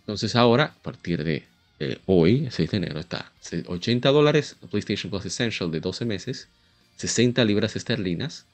[0.00, 1.44] Entonces ahora, a partir de
[2.06, 3.30] hoy, 6 de enero, está
[3.66, 6.48] 80 dólares PlayStation Plus Essential de 12 meses,
[6.96, 8.46] 60 libras esterlinas,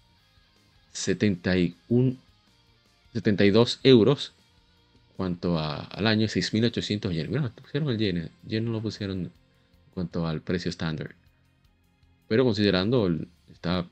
[0.94, 2.16] 71,
[3.12, 4.33] 72 euros
[5.16, 7.30] cuanto al año, 6.800 yenes.
[7.30, 9.30] Bueno, pusieron el yen, yen no lo pusieron
[9.92, 11.14] cuanto al precio estándar.
[12.28, 13.11] Pero considerando,
[13.52, 13.87] está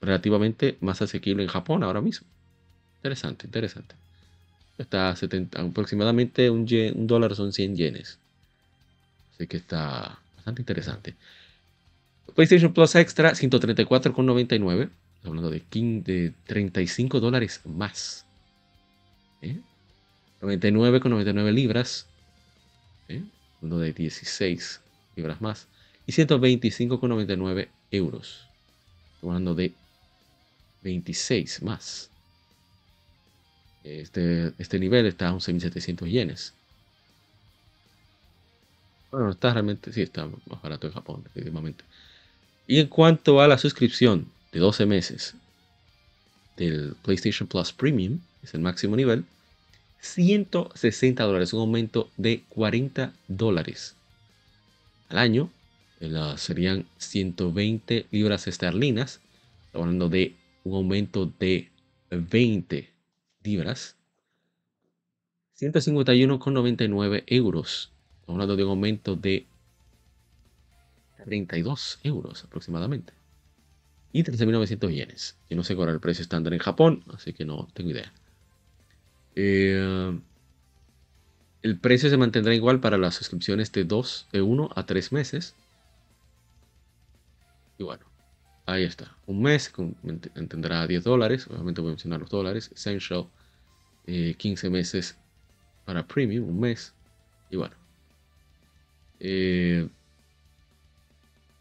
[0.00, 2.26] relativamente más asequible en Japón ahora mismo.
[2.98, 3.94] Interesante, interesante.
[4.78, 5.14] Está
[5.56, 8.18] aproximadamente un, un dólar son 100 yenes.
[9.34, 11.14] Así que está bastante interesante.
[12.34, 14.90] PlayStation Plus Extra 134,99
[15.26, 18.26] hablando de, 15, 35 dólares más.
[20.40, 21.52] 99,99 ¿Eh?
[21.52, 22.06] libras.
[23.08, 23.22] ¿eh?
[23.56, 24.80] Hablando de 16
[25.16, 25.68] libras más.
[26.06, 28.46] Y 125,99 euros.
[29.22, 29.72] hablando de
[30.82, 32.10] 26 más.
[33.84, 36.54] Este, este nivel está a 11.700 yenes.
[39.10, 41.84] Bueno, está realmente, sí, está más barato en Japón, definitivamente.
[42.66, 45.34] Y en cuanto a la suscripción, de 12 meses
[46.56, 49.26] del PlayStation Plus Premium, es el máximo nivel,
[50.00, 53.96] 160 dólares, un aumento de 40 dólares.
[55.10, 55.50] al año.
[56.36, 59.20] serían 120 libras esterlinas.
[59.74, 61.70] Hablando de un aumento de
[62.10, 62.88] 20
[63.44, 63.96] libras.
[65.58, 67.92] 151,99 euros.
[68.26, 69.46] Hablando de un aumento de
[71.26, 73.12] 32 euros aproximadamente.
[74.16, 75.36] Y 13.900 yenes.
[75.50, 78.10] Yo no sé cuál es el precio estándar en Japón, así que no tengo idea.
[79.34, 80.18] Eh,
[81.60, 85.54] el precio se mantendrá igual para las suscripciones de 2, de 1 a 3 meses.
[87.76, 88.06] Y bueno,
[88.64, 89.14] ahí está.
[89.26, 89.70] Un mes
[90.48, 91.46] tendrá 10 dólares.
[91.48, 92.70] Obviamente voy a mencionar los dólares.
[92.74, 93.26] Essential,
[94.06, 95.18] 15 eh, meses
[95.84, 96.94] para Premium, un mes.
[97.50, 97.76] Y bueno.
[99.20, 99.86] Eh,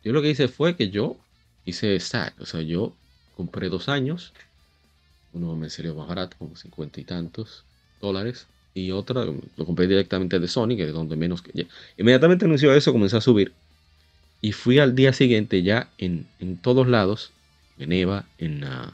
[0.06, 1.18] yo lo que hice fue que yo
[1.66, 2.40] hice stack.
[2.40, 2.94] O sea, yo
[3.36, 4.34] compré dos años.
[5.34, 7.64] Uno me salió más barato, como 50 y tantos
[8.02, 8.48] dólares.
[8.74, 11.68] Y otra lo compré directamente de Sony, que es donde menos que...
[11.98, 13.54] Inmediatamente anunció eso, comencé a subir.
[14.42, 17.32] Y fui al día siguiente ya en, en todos lados.
[17.78, 18.94] En Eva, en la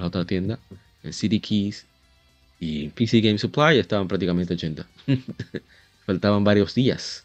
[0.00, 0.58] otra tienda.
[1.02, 1.86] En City Keys.
[2.60, 4.86] Y en PC Game Supply estaban prácticamente 80.
[6.06, 7.24] Faltaban varios días.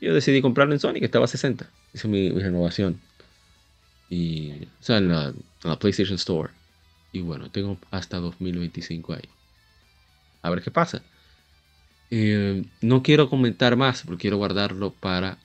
[0.00, 1.68] Yo decidí comprarlo en Sony, que estaba a 60.
[1.94, 3.00] Hice mi, renovación.
[4.08, 5.34] Y, o sea, en la,
[5.78, 6.50] PlayStation Store.
[7.12, 9.28] Y bueno, tengo hasta 2025 ahí.
[10.42, 11.02] A ver qué pasa.
[12.10, 15.38] Eh, no quiero comentar más porque quiero guardarlo para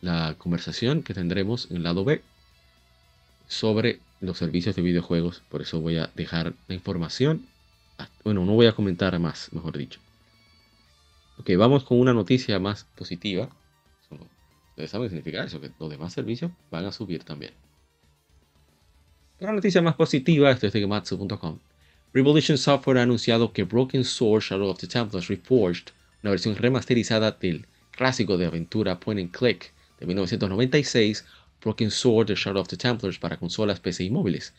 [0.00, 2.22] la conversación que tendremos en el lado B
[3.48, 5.42] sobre los servicios de videojuegos.
[5.48, 7.46] Por eso voy a dejar la información.
[7.98, 10.00] Ah, bueno, no voy a comentar más, mejor dicho.
[11.38, 13.48] Ok, vamos con una noticia más positiva.
[14.70, 17.52] Ustedes saben qué significa eso, que los demás servicios van a subir también.
[19.40, 21.58] Una noticia más positiva, es de Gematsu.com.
[22.12, 25.88] Revolution Software ha anunciado que Broken Sword Shadow of the Templars Reforged,
[26.22, 31.24] una versión remasterizada del clásico de aventura Point and Click de 1996,
[31.60, 34.54] Broken Sword The Shadow of the Templars para consolas PC y móviles.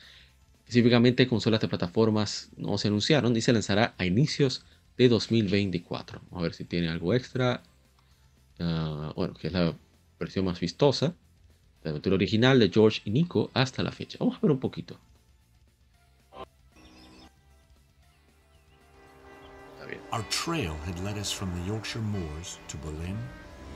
[0.66, 4.66] Específicamente consolas de plataformas no se anunciaron y se lanzará a inicios
[4.98, 6.20] de 2024.
[6.32, 7.64] Vamos a ver si tiene algo extra.
[8.60, 9.74] Ah, bueno, que es la
[10.20, 11.16] versión más vistosa,
[11.86, 14.18] la aventura original de George y Nico hasta la fecha.
[14.20, 14.98] Vamos a ver un poquito.
[20.12, 23.18] Our trail had led us from the Yorkshire moors to Berlin,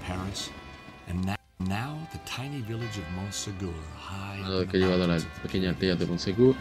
[0.07, 0.49] Paris,
[1.09, 1.25] and
[1.59, 5.95] now the tiny village of Montsegur, high ah, que ha llevado a la pequeña aldea
[5.95, 6.55] de Montsegur.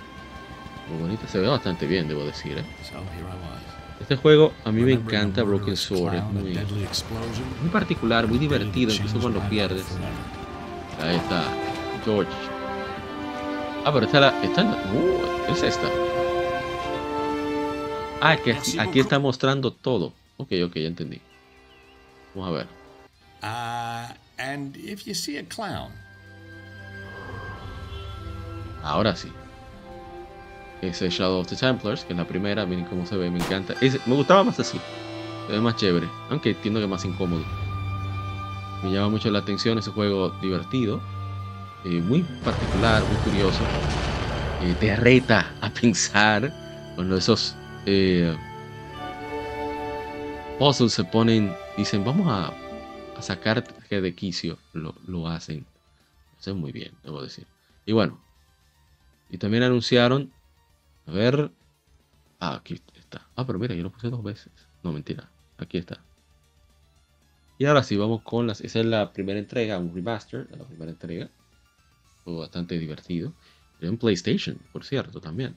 [0.91, 2.59] Muy bonita, se ve bastante bien, debo decir.
[2.59, 2.65] ¿eh?
[4.01, 6.59] Este juego a mí me encanta Broken Sword, es muy,
[7.63, 9.87] muy particular, muy divertido, incluso cuando pierdes.
[11.01, 11.45] Ahí está,
[12.05, 12.31] George.
[13.85, 15.89] Ah, pero esta, la, esta uh, es esta.
[18.21, 20.13] Ah, que aquí, está mostrando todo.
[20.37, 21.21] Ok, ok, ya entendí.
[22.35, 22.67] Vamos a ver.
[23.43, 25.93] Uh, and if you see a clown.
[28.83, 29.31] Ahora sí
[30.83, 33.75] es Shadow of the Templars, que es la primera, miren cómo se ve, me encanta.
[33.81, 34.79] me gustaba más así,
[35.47, 37.45] se ve más chévere, aunque entiendo que es más incómodo.
[38.83, 41.01] Me llama mucho la atención ese juego divertido,
[41.85, 43.65] eh, muy particular, muy curioso.
[44.59, 46.53] Eh, te reta a pensar
[46.97, 48.37] cuando esos eh,
[50.59, 52.49] puzzles se ponen, dicen, vamos a,
[53.17, 55.61] a sacar de quicio, lo, lo hacen.
[56.33, 57.47] Lo hacen muy bien, debo decir.
[57.87, 58.25] Y bueno,
[59.29, 60.33] y también anunciaron
[61.07, 61.53] a ver.
[62.41, 63.31] Ah, aquí está.
[63.37, 64.53] Ah, pero mira, yo lo puse dos veces.
[64.83, 65.33] No, mentira.
[65.59, 66.08] Aquí está.
[67.59, 68.61] Y ahora sí, vamos con las.
[68.61, 71.29] Esa es la primera entrega, un remaster de la primera entrega.
[72.25, 73.35] Fue bastante divertido.
[73.81, 75.57] En PlayStation, por cierto, también.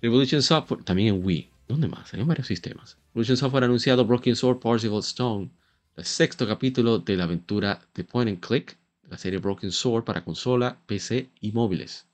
[0.00, 1.50] Revolution Software, también en Wii.
[1.68, 2.12] ¿Dónde más?
[2.14, 2.96] Hay varios sistemas.
[3.14, 5.50] Revolution Software ha anunciado Broken Sword Parzival Stone,
[5.96, 10.24] el sexto capítulo de la aventura de Point and Click, la serie Broken Sword para
[10.24, 12.06] consola, PC y móviles.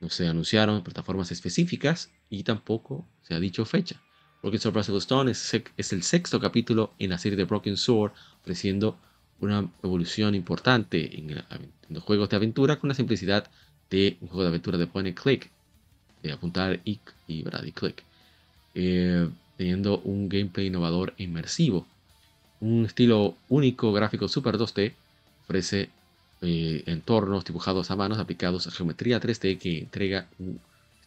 [0.00, 4.00] No se anunciaron plataformas específicas y tampoco se ha dicho fecha.
[4.42, 8.96] Broken Sword Brasil Stone es, el sexto capítulo en la serie de Broken Sword, ofreciendo
[9.38, 11.44] una evolución importante en,
[11.88, 13.48] los juegos de aventura con la simplicidad
[13.88, 15.48] de un juego de aventura de point click,
[16.24, 18.02] de apuntar y, y, click,
[18.74, 21.86] eh, teniendo un gameplay innovador e inmersivo.
[22.60, 24.92] Un estilo único, gráfico super 2D,
[25.44, 25.90] ofrece
[26.40, 30.58] eh, entornos dibujados a manos aplicados a geometría 3D que entrega un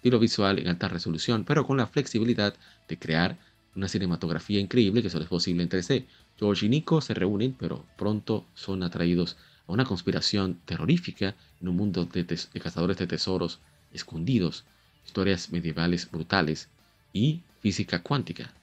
[0.06, 2.54] estilo visual en alta resolución, pero con la flexibilidad
[2.88, 3.40] de crear
[3.76, 6.06] una cinematografía increíble que solo es posible en 3D.
[6.38, 9.36] George y Nico se reúnen, pero pronto son atraídos
[9.68, 12.24] a una conspiración terrorífica en un mundo de,
[12.62, 13.58] cazadores de tesoros
[13.94, 14.64] escondidos,
[15.04, 16.70] historias medievales brutales
[17.12, 18.54] y física cuántica.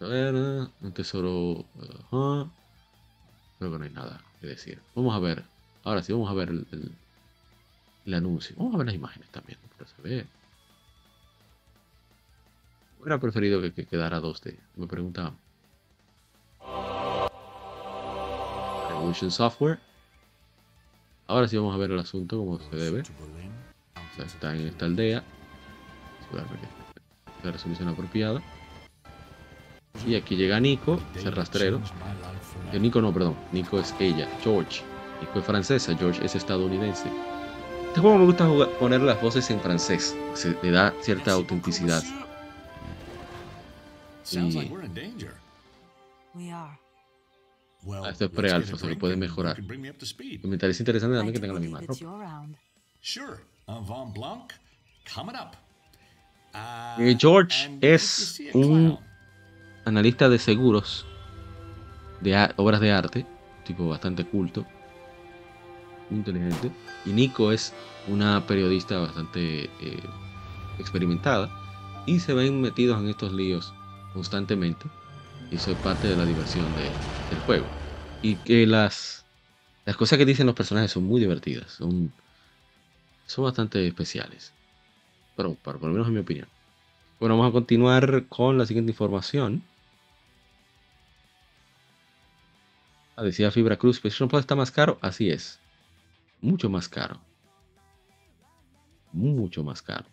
[0.00, 1.64] un tesoro.
[3.60, 4.80] que no hay nada que decir.
[4.96, 5.44] Vamos a ver.
[5.84, 6.66] Ahora sí, vamos a ver el,
[8.06, 8.54] anuncio.
[8.58, 9.58] Vamos a ver las imágenes también.
[10.02, 10.26] Se.
[13.00, 14.56] Hubiera preferido que, que quedara 2D.
[14.76, 15.36] Me preguntaban.
[18.88, 19.80] Revolution Software.
[21.26, 23.02] Ahora sí vamos a ver el asunto como se debe.
[24.18, 25.24] Está en esta aldea.
[27.42, 28.42] La resolución apropiada.
[30.06, 31.80] Y aquí llega Nico, rastrero.
[32.70, 33.36] El eh, Nico no, perdón.
[33.52, 34.82] Nico es ella, George.
[35.20, 37.08] Nico es francesa, George es estadounidense.
[37.92, 40.16] Este juego me gusta poner las voces en francés.
[40.32, 42.02] Se le da cierta autenticidad.
[44.32, 44.72] Y...
[46.50, 46.78] Ah,
[48.08, 49.62] esto es pre-alfa, se lo puede mejorar.
[49.62, 52.46] me parece interesante también que tenga la misma ropa.
[56.54, 58.98] Uh, George es un
[59.84, 61.04] analista de seguros
[62.22, 63.26] de obras de arte,
[63.66, 64.64] tipo bastante culto,
[66.10, 66.72] inteligente.
[67.04, 70.20] Y Nico es una periodista bastante eh,
[70.78, 71.54] experimentada
[72.04, 73.78] y se ven metidos en estos líos
[74.12, 74.92] constantemente.
[75.50, 77.74] Y eso es parte de la diversión del juego.
[78.20, 79.28] Y que las,
[79.84, 82.14] las cosas que dicen los personajes son muy divertidas, son,
[83.26, 84.52] son bastante especiales.
[85.36, 86.48] Pero, por lo menos en mi opinión.
[87.20, 89.62] Bueno, vamos a continuar con la siguiente información.
[93.16, 94.98] Ah, decía Fibra Cruz, PlayStation Plus está más caro.
[95.02, 95.61] Así es.
[96.42, 97.20] Mucho más caro.
[99.12, 100.06] Mucho más caro.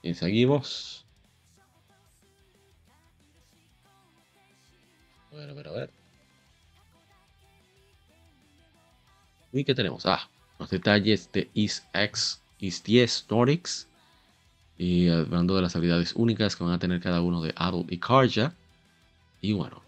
[0.00, 1.04] Y seguimos.
[5.32, 5.90] A ver, a ver.
[9.52, 10.06] ¿Y qué tenemos?
[10.06, 13.88] Ah, los detalles de X, Is 10 Nordics.
[14.78, 17.98] Y hablando de las habilidades únicas que van a tener cada uno de Adult y
[17.98, 18.54] Karja.
[19.40, 19.82] Y bueno,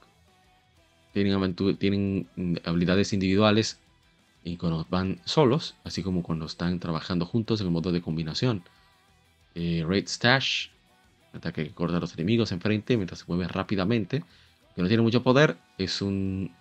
[1.12, 3.78] tienen, tienen mm, habilidades individuales
[4.44, 8.62] y cuando van solos, así como cuando están trabajando juntos en el modo de combinación.
[9.54, 10.68] Eh, Raid Stash,
[11.32, 14.24] ataque que corta a los enemigos enfrente mientras se mueve rápidamente,
[14.74, 16.52] que no tiene mucho poder, es un,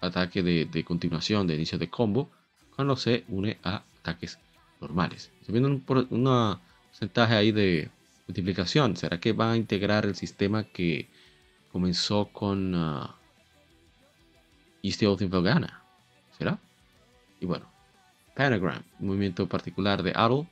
[0.00, 2.30] ataque de, continuación, de inicio de combo,
[2.74, 4.38] cuando se une a ataques
[4.80, 5.30] normales.
[5.40, 7.90] Estoy viendo un, porcentaje ahí de
[8.26, 8.96] multiplicación.
[8.96, 11.08] ¿Será que va a integrar el sistema que
[11.70, 13.08] comenzó con uh,
[14.82, 15.79] East Gana?
[17.40, 17.66] Y bueno,
[18.34, 20.46] Panagram, un movimiento particular de Adol.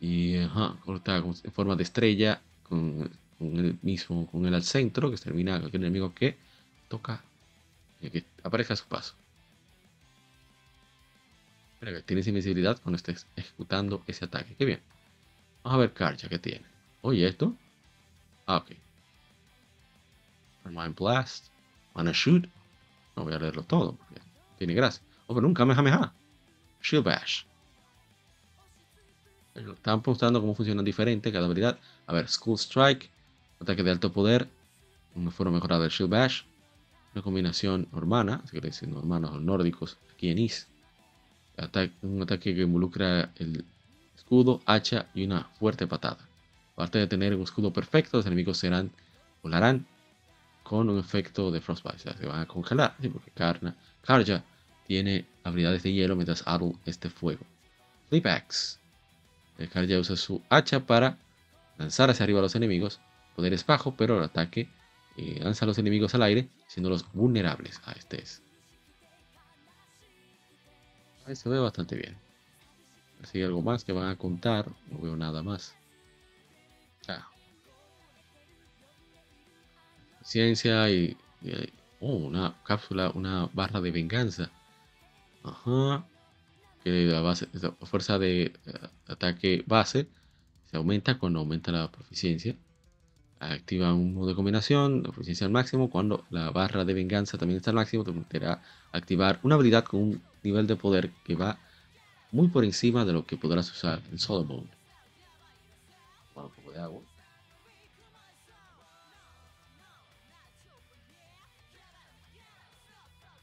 [0.00, 5.16] Y ajá, corta en forma de estrella con, el mismo, con el al centro, que
[5.16, 6.36] termina cualquier enemigo que
[6.88, 7.22] toca
[8.00, 9.14] y que aparezca a su paso.
[11.80, 14.54] Pero tienes invisibilidad cuando estés ejecutando ese ataque.
[14.56, 14.80] Qué bien.
[15.62, 16.64] Vamos a ver Karja que tiene.
[17.02, 17.54] Oye, esto.
[18.46, 18.70] Ah, ok.
[20.64, 21.46] Mind Blast.
[21.94, 22.46] Wanna Shoot.
[23.16, 24.20] No voy a leerlo todo porque
[24.60, 25.02] tiene gracia.
[25.26, 26.12] Oh, pero nunca Kamehameha.
[26.82, 27.44] Shield Bash.
[29.54, 31.78] Están mostrando cómo funcionan diferente cada habilidad.
[32.06, 33.08] A ver, School Strike.
[33.58, 34.48] Ataque de alto poder.
[35.14, 36.42] Una forma mejorada del Shield Bash.
[37.14, 38.42] Una combinación normana.
[38.44, 39.96] Si queréis decir hermanos o nórdicos.
[40.12, 40.68] Aquí en Is.
[42.02, 43.64] un ataque que involucra el
[44.14, 46.18] escudo, hacha y una fuerte patada.
[46.74, 48.90] Aparte de tener un escudo perfecto, los enemigos serán
[49.42, 49.86] volarán
[50.62, 54.44] con un efecto de frostbite, o sea, se van a congelar, porque Karna, Karja
[54.90, 57.46] tiene habilidades de hielo mientras Aru es fuego.
[58.08, 58.80] Flip Axe.
[59.72, 61.16] Karja usa su hacha para
[61.78, 63.00] lanzar hacia arriba a los enemigos,
[63.36, 64.68] poder bajo, pero el ataque
[65.16, 68.42] eh, lanza a los enemigos al aire, siendo vulnerables a este es.
[71.24, 72.16] Ahí se ve bastante bien.
[73.22, 75.72] Si hay algo más que van a contar, no veo nada más.
[77.06, 77.28] Ah,
[80.24, 81.16] ciencia y,
[82.00, 84.50] oh, una cápsula, una barra de venganza.
[85.42, 86.04] Ajá.
[86.84, 87.34] Que la,
[87.86, 88.52] fuerza de eh,
[89.06, 90.08] ataque base
[90.70, 92.56] se aumenta cuando aumenta la proficiencia.
[93.38, 95.90] Activa un modo de combinación, la proficiencia al máximo.
[95.90, 98.62] Cuando la barra de venganza también está al máximo, te permitirá
[98.92, 101.58] activar una habilidad con un nivel de poder que va
[102.32, 104.44] muy por encima de lo que podrás usar en solo.
[104.44, 104.68] Bueno,
[106.36, 107.02] un poco de agua.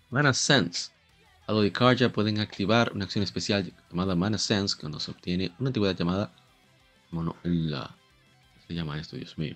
[0.10, 0.97] Mana Sense.
[1.48, 5.70] Algo de Karja pueden activar una acción especial llamada Mana Sense cuando se obtiene una
[5.70, 6.30] antigüedad llamada.
[7.10, 7.96] Bueno, la.
[8.56, 9.56] ¿Qué se llama esto, Dios mío?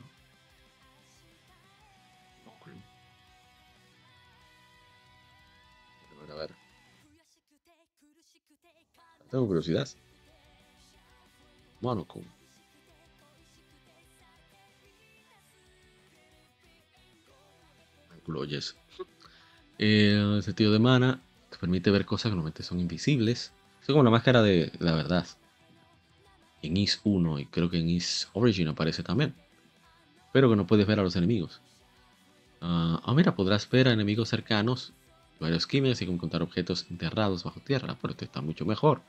[6.31, 6.55] A ver, a.
[9.29, 9.89] Tengo curiosidad.
[11.81, 12.23] Monocum.
[19.77, 21.21] El sentido de mana
[21.61, 23.53] permite ver cosas que normalmente son invisibles.
[23.81, 25.27] Es como la máscara de la verdad.
[26.63, 29.35] En Is 1 y creo que en Is Origin aparece también.
[30.33, 31.61] Pero que no puedes ver a los enemigos.
[32.61, 34.91] Ah, ah mira, podrás ver a enemigos cercanos,
[35.39, 37.95] varios químicos, como encontrar objetos enterrados bajo tierra.
[38.01, 39.01] Pero esto está mucho mejor.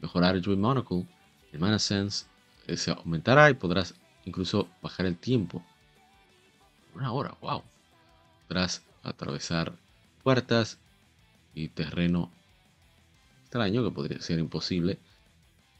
[0.00, 1.06] Mejorar el Dream Monocle,
[1.52, 2.26] el Mana Sense,
[2.74, 3.94] se aumentará y podrás
[4.24, 5.62] incluso bajar el tiempo.
[6.94, 7.62] Una hora, wow.
[8.46, 9.74] Podrás atravesar
[10.22, 10.78] puertas
[11.66, 12.30] terreno
[13.42, 15.00] extraño que podría ser imposible.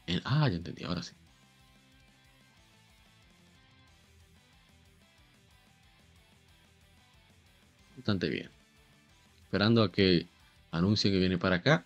[0.05, 0.21] En...
[0.25, 1.13] Ah, ya entendí, ahora sí.
[7.95, 8.49] Bastante bien.
[9.45, 10.27] Esperando a que
[10.71, 11.85] anuncie que viene para acá.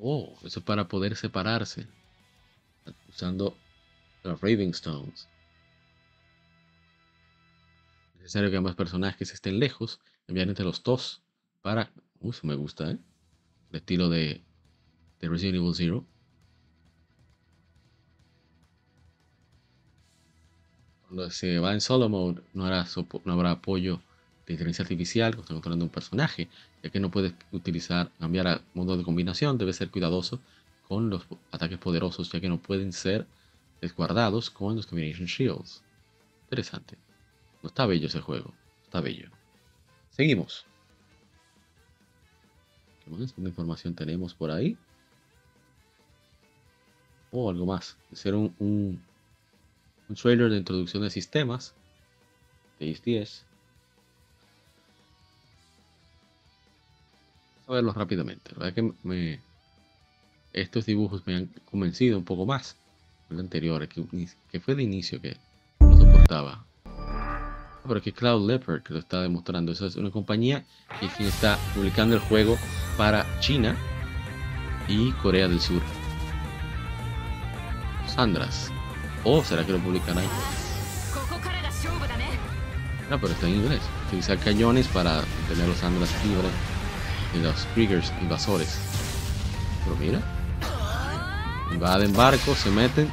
[0.00, 1.86] Oh, eso es para poder separarse.
[3.08, 3.56] Usando
[4.24, 5.28] los Raving Stones
[8.22, 10.00] necesario que ambos personajes estén lejos,
[10.32, 11.22] enviar entre los dos
[11.60, 11.90] para...
[12.20, 12.98] Uy, me gusta, ¿eh?
[13.70, 14.42] El estilo de,
[15.20, 16.04] de Resident Evil Zero.
[21.06, 22.86] Cuando se va en solo mode, no habrá,
[23.24, 24.00] no habrá apoyo
[24.46, 26.48] de inteligencia artificial cuando controlando un personaje,
[26.82, 30.40] ya que no puedes utilizar, cambiar a modo de combinación, debe ser cuidadoso
[30.88, 33.26] con los ataques poderosos, ya que no pueden ser
[33.80, 35.82] desguardados con los Combination Shields.
[36.44, 36.96] Interesante.
[37.62, 38.54] No está bello ese juego.
[38.84, 39.28] Está bello.
[40.12, 40.66] Seguimos.
[43.04, 43.32] ¿Qué más?
[43.32, 44.76] ¿Qué información tenemos por ahí?
[47.30, 47.96] O oh, algo más.
[48.12, 49.02] Ser un, un,
[50.14, 51.74] trailer de introducción de sistemas.
[52.78, 53.44] De IS 10.
[57.54, 58.52] Vamos a verlo rápidamente.
[58.52, 59.40] La verdad que
[60.52, 62.76] estos dibujos me han convencido un poco más.
[63.30, 64.04] El anterior, que,
[64.50, 65.38] que fue de inicio que
[65.80, 66.66] no soportaba
[67.86, 69.72] pero que Cloud Leopard que lo está demostrando.
[69.72, 70.64] Esa es una compañía
[71.00, 72.56] que está publicando el juego
[72.96, 73.76] para China
[74.88, 75.82] y Corea del Sur.
[78.06, 78.70] Sandras.
[79.24, 80.28] ¿O será que lo publican ahí?
[83.10, 83.80] No, pero está en inglés.
[84.08, 86.50] Utilizar cañones para tener los Sandras libres
[87.34, 88.78] y los Kriegers invasores.
[89.84, 90.20] Pero mira.
[91.72, 93.10] Invaden barcos, se meten.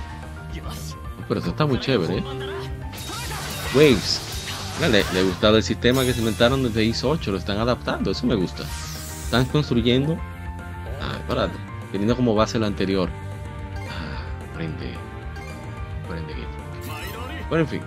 [1.27, 2.17] Pero eso está muy chévere.
[2.17, 2.23] ¿eh?
[3.75, 4.28] Waves
[4.87, 8.11] le, le, ha gustado el sistema que se inventaron desde ISO 8, lo están adaptando,
[8.11, 8.63] eso me gusta.
[8.63, 10.17] Están construyendo,
[11.01, 11.49] ah, para,
[11.91, 13.09] teniendo como base lo anterior.
[13.89, 14.23] Ah,
[14.53, 14.93] prende,
[16.07, 16.33] prende
[17.49, 17.81] Bueno, en fin,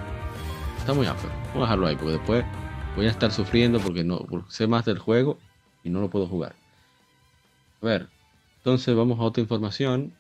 [0.79, 1.31] está muy afro.
[1.49, 2.45] Vamos a dejarlo ahí porque después
[2.95, 5.39] voy a estar sufriendo porque no sé más del juego
[5.83, 6.55] y no lo puedo jugar.
[7.81, 8.09] A ver,
[8.59, 10.13] entonces vamos a otra información.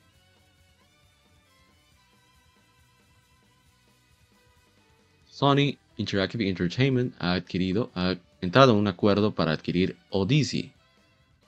[5.28, 10.72] Sony Interactive Entertainment ha adquirido, ha entrado en un acuerdo para adquirir Odyssey,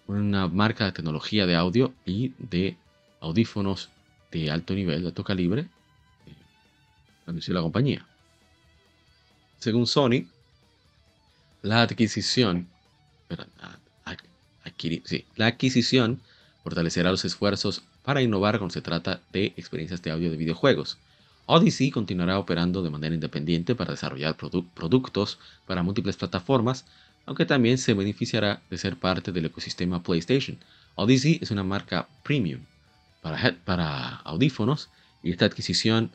[0.07, 2.77] una marca de tecnología de audio y de
[3.21, 3.91] audífonos
[4.31, 5.67] de alto nivel, de alto calibre, eh,
[7.27, 8.07] anunció la compañía.
[9.59, 10.27] Según Sony,
[11.63, 12.69] la adquisición,
[15.37, 16.21] la adquisición
[16.63, 20.99] fortalecerá los esfuerzos para innovar cuando se trata de experiencias de audio de videojuegos
[21.47, 26.87] Odyssey continuará operando de manera independiente para desarrollar productos para múltiples plataformas,
[27.27, 30.59] aunque también se beneficiará de ser parte del ecosistema PlayStation.
[30.95, 32.61] Odyssey es una marca premium
[33.23, 34.91] para, audífonos
[35.23, 36.11] y esta adquisición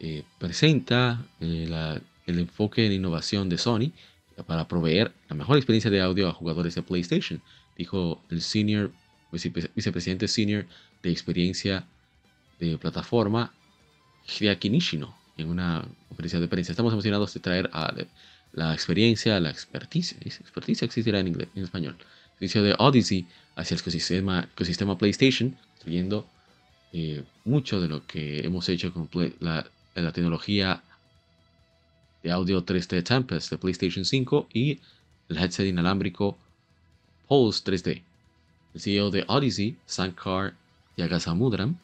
[0.00, 3.92] eh, presenta eh, el enfoque en innovación de Sony
[4.46, 7.40] para proveer la mejor experiencia de audio a jugadores de PlayStation,
[7.76, 8.90] dijo el senior
[9.30, 10.66] vicepresidente senior
[11.02, 11.84] de experiencia
[12.60, 13.52] de plataforma
[14.26, 16.72] Hideaki Nishino en una conferencia de prensa.
[16.72, 17.92] Estamos emocionados de traer a
[18.52, 21.96] la experiencia, la expertise, experticia existirá en, inglés, en español,
[22.34, 26.26] servicio de Odyssey hacia el ecosistema, ecosistema PlayStation, incluyendo
[26.92, 29.08] eh, mucho de lo que hemos hecho con
[29.40, 30.82] la, la, tecnología
[32.22, 34.78] de audio 3D Tempest de PlayStation 5 y
[35.28, 36.38] el headset inalámbrico
[37.26, 38.02] Pulse 3D.
[38.74, 40.54] El CEO de Odyssey, Sankar
[40.96, 41.76] Yagasamudram,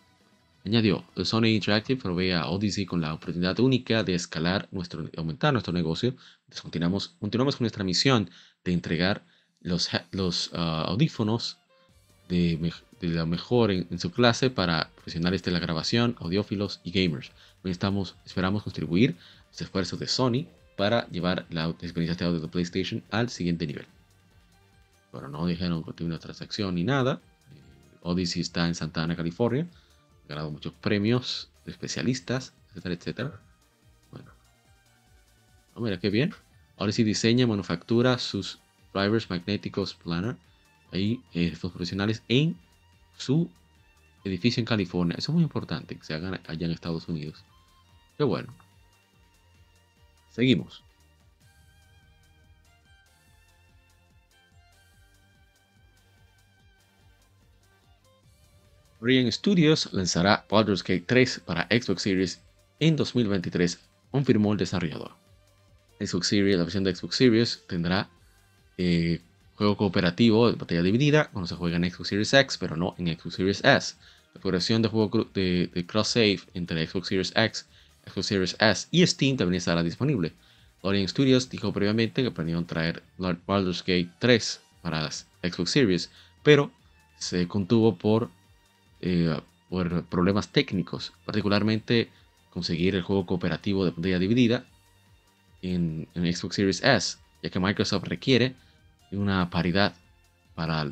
[0.64, 5.72] Añadió, Sony Interactive provee a Odyssey con la oportunidad única de escalar nuestro, aumentar nuestro
[5.72, 6.14] negocio.
[6.60, 8.28] continuamos, continuamos con nuestra misión
[8.62, 9.24] de entregar
[9.62, 11.56] los, los ah, audífonos
[12.28, 17.32] de, de, la mejor en, su clase para profesionales de la grabación, audiófilos y gamers.
[17.64, 20.46] Estamos, esperamos contribuir a los esfuerzos de Sony
[20.76, 23.86] para llevar la experiencia de audio de PlayStation al siguiente nivel.
[25.10, 27.14] Pero no dijeron que una transacción ni nada.
[27.14, 29.66] Eh, Odyssey está en Santa Ana, California
[30.30, 33.40] ganado muchos premios de especialistas, etcétera, etcétera.
[34.10, 34.30] Bueno.
[35.74, 36.34] Oh, mira qué bien.
[36.76, 38.58] Odyssey diseña y manufactura sus
[38.94, 40.36] drivers magnéticos planar,
[40.92, 42.56] ahí eh, estos profesionales en
[43.18, 43.50] su
[44.24, 45.16] edificio en California.
[45.18, 47.44] Eso es muy importante que se hagan allá en Estados Unidos.
[48.16, 48.54] Qué bueno.
[50.30, 50.84] Seguimos.
[59.00, 62.40] Orion Studios lanzará Baldur's Gate 3 para Xbox Series
[62.80, 63.78] en 2023,
[64.10, 65.12] confirmó el desarrollador.
[65.98, 68.10] Xbox Series, la versión de Xbox Series tendrá
[68.76, 69.20] eh,
[69.54, 73.06] juego cooperativo de batalla dividida cuando se juega en Xbox Series X, pero no en
[73.08, 73.94] Xbox Series S.
[74.34, 77.66] La progresión de juego de, cross-save entre Xbox Series X,
[78.06, 80.32] Xbox Series S y Steam también estará disponible.
[80.82, 86.10] Lorient Studios dijo previamente que planeaban traer Baldur's Gate 3 para Xbox Series,
[86.42, 86.70] pero
[87.18, 88.30] se contuvo por,
[89.00, 89.38] eh,
[89.68, 92.08] por problemas técnicos, particularmente
[92.50, 94.64] conseguir el juego cooperativo de pantalla dividida
[95.62, 98.54] en, Xbox Series S, ya que Microsoft requiere
[99.12, 99.94] una paridad
[100.54, 100.88] para,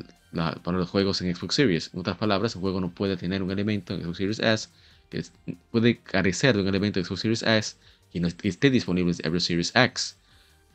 [0.63, 1.91] para, los juegos en Xbox Series.
[1.93, 4.69] En otras palabras, un juego no puede tener un elemento en Xbox Series S
[5.09, 5.23] que
[5.71, 7.75] puede carecer de un elemento en Xbox Series S
[8.11, 10.15] que no esté disponible en Xbox Series X.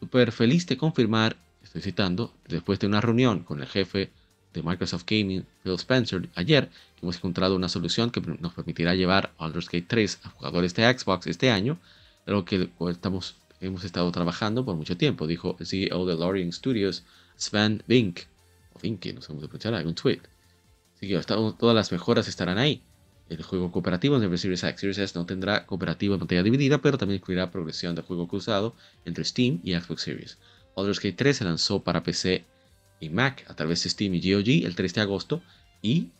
[0.00, 4.10] Super feliz de confirmar, estoy citando, después de una reunión con el jefe
[4.54, 6.70] de Microsoft Gaming, Phil Spencer, ayer,
[7.02, 11.26] hemos encontrado una solución que nos permitirá llevar Baldur's Gate 3 a jugadores de Xbox
[11.26, 11.78] este año,
[12.24, 17.04] lo que estamos, hemos estado trabajando por mucho tiempo, dijo el CEO de Lorien Studios,
[17.36, 18.20] Sven Vink,
[18.72, 20.20] o Vink, no sé cómo se pronunciará, en un tweet.
[20.96, 22.82] Así que todas las mejoras estarán ahí.
[23.28, 26.98] El juego cooperativo en Series X Series S no tendrá cooperativo en pantalla dividida, pero
[26.98, 28.74] también incluirá progresión de juego cruzado
[29.04, 30.38] entre Steam y Xbox Series.
[30.76, 32.44] Baldur's Gate 3 se lanzó para PC
[33.04, 35.42] y Mac a través de Steam y GOG el 3 de agosto
[35.82, 36.10] y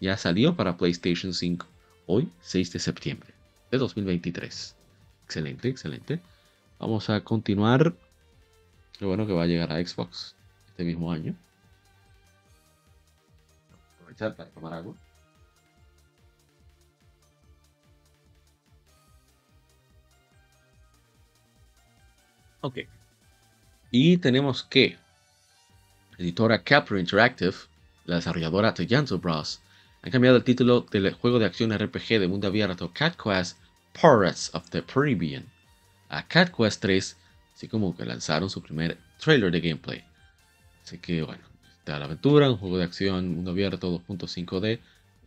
[0.00, 1.66] ya salió para PlayStation 5
[2.06, 3.34] hoy, 6 de septiembre
[3.70, 4.76] de 2023.
[5.24, 6.20] Excelente, excelente.
[6.78, 7.94] Vamos a continuar.
[8.98, 10.34] Qué bueno que va a llegar a Xbox
[10.68, 11.34] este mismo año.
[13.96, 14.94] Aprovechar para tomar agua.
[22.62, 22.78] Ok.
[23.90, 24.98] Y tenemos que
[26.20, 27.54] editora Capra Interactive,
[28.04, 29.60] la desarrolladora de Janto Bros,
[30.02, 33.58] han cambiado el título del juego de acción RPG de mundo abierto Cat Quest
[33.94, 35.44] Pirates of the Caribbean
[36.10, 37.16] a Cat Quest 3,
[37.54, 40.04] así como que lanzaron su primer trailer de gameplay.
[40.84, 41.42] Así que bueno,
[41.78, 44.78] está la aventura, un juego de acción mundo abierto 2.5D,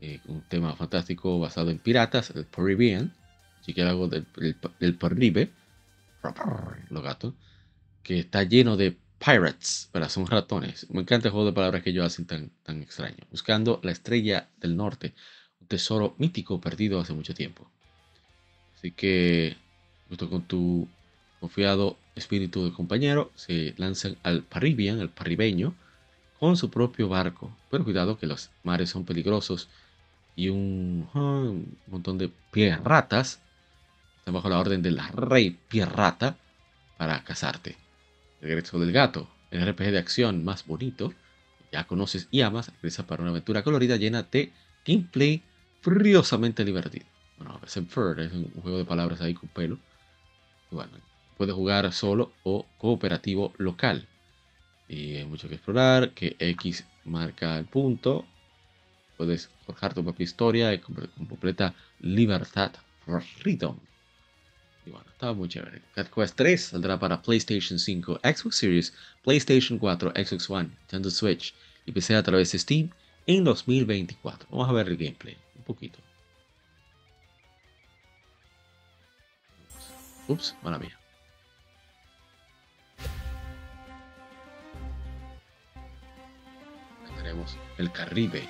[0.02, 3.14] eh, un tema fantástico basado en piratas, el Caribbean,
[3.62, 5.50] así que algo del, del, del
[6.90, 7.34] los gatos,
[8.04, 10.88] que está lleno de pirates, pero son ratones.
[10.90, 13.18] Me encanta el juego de palabras que ellos hacen tan, tan extraño.
[13.32, 15.14] Buscando la estrella del norte,
[15.62, 17.70] un tesoro mítico perdido hace mucho tiempo.
[18.76, 19.56] Así que,
[20.10, 20.88] junto con tu
[21.40, 25.74] confiado espíritu de compañero, se lanzan al Paribian, el paribeño,
[26.40, 27.56] con su propio barco.
[27.72, 29.70] Pero cuidado que los mares son peligrosos
[30.36, 31.52] y un, ah,
[31.88, 32.32] montón de
[32.84, 33.40] ratas
[34.20, 36.38] están bajo la orden del rey pirata
[36.98, 37.83] para cazarte.
[38.44, 41.14] Regreso del gato, el RPG de acción más bonito,
[41.72, 44.52] ya conoces y amas, regresa para una aventura colorida llena de
[44.86, 45.42] gameplay
[45.80, 47.06] friosamente divertido.
[47.38, 49.78] Bueno, es un juego de palabras ahí con pelo.
[50.72, 50.92] bueno,
[51.38, 54.06] puedes jugar solo o cooperativo local.
[54.90, 58.26] Y hay mucho que explorar, que X marca el punto.
[59.16, 60.96] Puedes forjar tu propia historia con
[61.30, 62.74] completa libertad.
[63.40, 63.78] Freedom.
[64.86, 65.82] Y bueno, estaba muy chévere.
[65.96, 71.54] Cat Quest 3 saldrá para PlayStation 5, Xbox Series, PlayStation 4, Xbox One, Nintendo Switch
[71.86, 72.90] y PC a través de Steam
[73.26, 74.48] en 2024.
[74.52, 76.00] Vamos a ver el gameplay un poquito.
[80.28, 80.98] Ups, mala mía.
[87.18, 88.48] Tenemos el Caribe.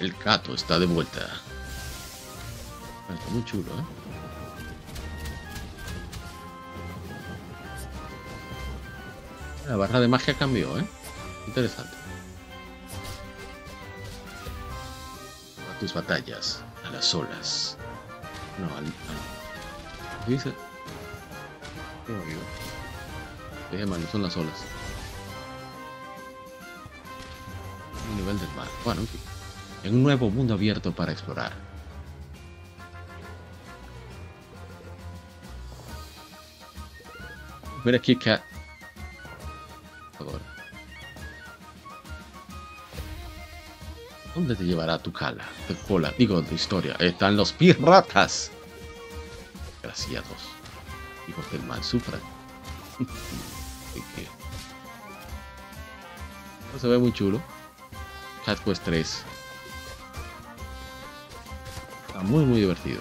[0.00, 1.20] El gato está de vuelta.
[3.12, 4.27] Está muy chulo, ¿eh?
[9.68, 10.86] La barra de magia cambió, ¿eh?
[11.46, 11.94] Interesante.
[15.70, 17.76] A tus batallas, a las olas.
[18.58, 18.86] No, al...
[18.86, 20.24] al...
[20.24, 20.52] ¿Qué dice?
[22.06, 22.14] ¿Qué?
[23.70, 24.64] Dije mal, son las olas.
[28.10, 28.68] El nivel del mar.
[28.86, 29.02] Bueno,
[29.84, 31.52] en un nuevo mundo abierto para explorar.
[37.84, 38.18] Mira aquí.
[44.34, 45.44] ¿Dónde te llevará tu cala?
[45.68, 46.94] De cola, digo, de historia.
[47.00, 48.50] Están los piratas.
[49.82, 50.48] Desgraciados.
[51.28, 52.20] Hijos del mal sufran.
[56.78, 57.42] se ve muy chulo.
[58.44, 59.24] Cat Quest 3.
[62.06, 63.00] Está muy muy divertido.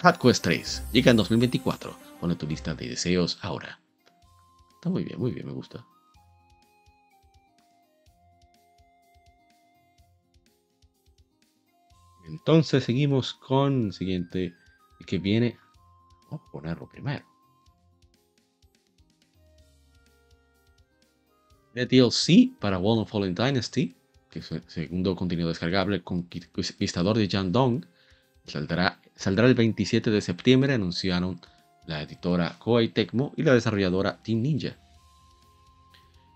[0.00, 1.96] Cat Quest 3 llega en 2024.
[2.20, 3.80] Pone tu lista de deseos ahora.
[4.90, 5.84] Muy bien, muy bien, me gusta.
[12.28, 14.54] Entonces seguimos con el siguiente
[15.06, 15.58] que viene.
[16.30, 17.24] Vamos a ponerlo primero.
[21.74, 23.94] El DLC para World of Fallen Dynasty,
[24.30, 27.84] que es el segundo contenido descargable, Conquistador de Dong,
[28.46, 31.40] saldrá, saldrá el 27 de septiembre, anunciaron
[31.86, 34.76] la editora Koei Tecmo y la desarrolladora Team Ninja.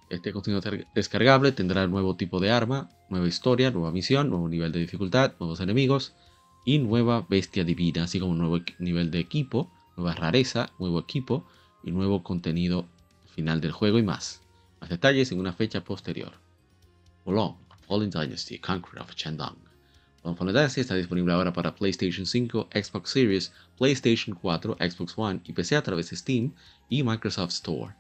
[0.09, 0.61] Este contenido
[0.95, 5.61] descargable tendrá nuevo tipo de arma, nueva historia, nueva misión, nuevo nivel de dificultad, nuevos
[5.61, 6.15] enemigos
[6.65, 11.47] y nueva bestia divina, así como un nuevo nivel de equipo, nueva rareza, nuevo equipo
[11.85, 12.87] y nuevo contenido
[13.35, 14.43] final del juego y más.
[14.81, 16.33] Más detalles en una fecha posterior.
[17.25, 17.55] Wolong,
[17.87, 19.70] Fallen Dynasty, Conqueror of Chandang.
[20.23, 25.53] Fallen Dynasty está disponible ahora para PlayStation 5, Xbox Series, PlayStation 4, Xbox One y
[25.53, 26.53] PC a través de Steam
[26.89, 27.95] y Microsoft Store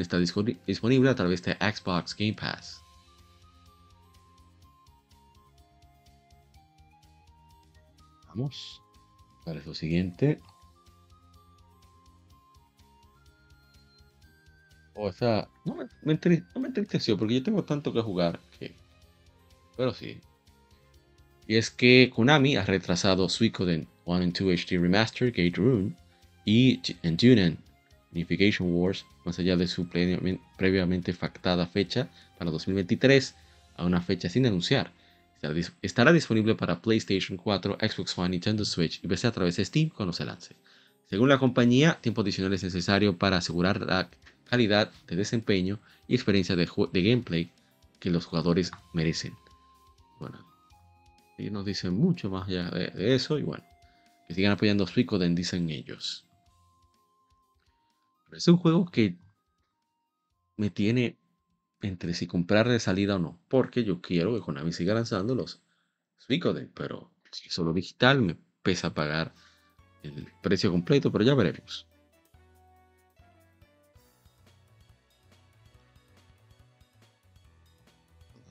[0.00, 2.82] está disponible a través de Xbox Game Pass.
[8.28, 8.82] Vamos.
[9.44, 10.40] Para lo siguiente.
[14.94, 15.10] Oh,
[15.64, 18.40] no, me, no me entristeció porque yo tengo tanto que jugar.
[19.76, 20.20] Pero sí.
[21.48, 25.94] Y es que Konami ha retrasado Suikoden 1 and 2 HD Remaster, Gate Rune
[26.44, 27.58] y Junen
[28.12, 29.88] Unification Wars, más allá de su
[30.56, 33.34] previamente factada fecha para 2023,
[33.76, 34.92] a una fecha sin anunciar.
[35.82, 39.88] Estará disponible para PlayStation 4, Xbox One, Nintendo Switch y PC a través de Steam
[39.88, 40.54] cuando se lance.
[41.08, 44.10] Según la compañía, tiempo adicional es necesario para asegurar la
[44.50, 45.78] calidad de desempeño
[46.08, 47.50] y experiencia de, gameplay
[48.00, 49.34] que los jugadores merecen.
[50.18, 50.47] Bueno,
[51.38, 53.64] ellos nos dicen mucho más allá de, eso y bueno,
[54.26, 56.26] que sigan apoyando a Suicoden, dicen ellos.
[58.32, 59.16] Es un juego que
[60.56, 61.16] me tiene
[61.80, 63.38] entre si comprar de salida o no.
[63.48, 65.62] Porque yo quiero que Konami siga lanzando los
[66.18, 66.70] Suicoden.
[66.74, 69.32] Pero si solo digital me pesa pagar
[70.02, 71.10] el precio completo.
[71.10, 71.86] Pero ya veremos.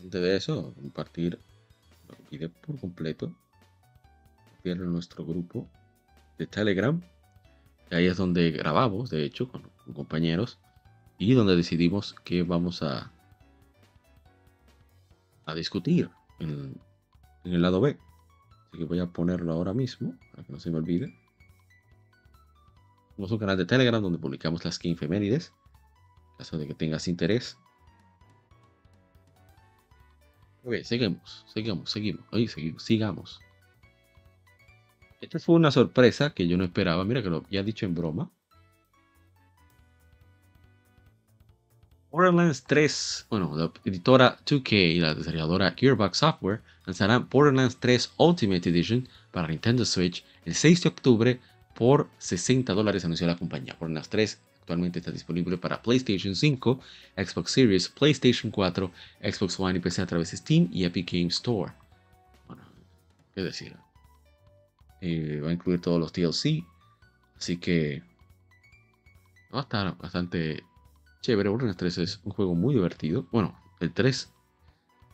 [0.01, 1.37] Antes de eso, compartir
[2.29, 3.33] video por completo.
[4.63, 5.67] en nuestro grupo
[6.37, 7.01] de Telegram
[7.91, 9.63] ahí es donde grabamos, de hecho, con,
[9.93, 10.59] compañeros.
[11.17, 13.11] Y donde decidimos que vamos a,
[15.45, 16.79] a discutir en,
[17.43, 17.97] el lado B.
[18.67, 21.17] Así que voy a ponerlo ahora mismo, para que no se me olvide.
[23.15, 25.53] Tenemos un canal de Telegram donde publicamos las skin femenides.
[26.33, 27.57] En caso de que tengas interés.
[30.67, 32.25] Ok, seguimos, seguimos, seguimos.
[32.29, 33.39] Oye, seguimos, sigamos.
[35.21, 37.05] Esta fue una sorpresa que yo no esperaba.
[37.05, 38.29] Mira que lo había dicho en broma.
[42.11, 48.69] Borderlands 3, bueno, la editora 2K y la desarrolladora Gearbox Software lanzarán Borderlands 3 Ultimate
[48.69, 51.39] Edition para Nintendo Switch el 6 de octubre
[51.75, 53.77] por 60 dólares, anunció la compañía.
[53.79, 56.81] Borderlands 3 actualmente está disponible para PlayStation 5,
[57.15, 58.91] Xbox Series, PlayStation 4,
[59.21, 61.71] Xbox One y PC a través de Steam y Epic Games Store.
[62.47, 62.63] Bueno,
[63.33, 63.77] qué decir.
[64.99, 66.65] Eh, va a incluir todos los DLC.
[67.37, 68.03] Así que
[69.55, 70.65] va a estar bastante
[71.21, 71.47] chévere.
[71.47, 73.25] Borderlands 3 es un juego muy divertido.
[73.31, 74.29] Bueno, el 3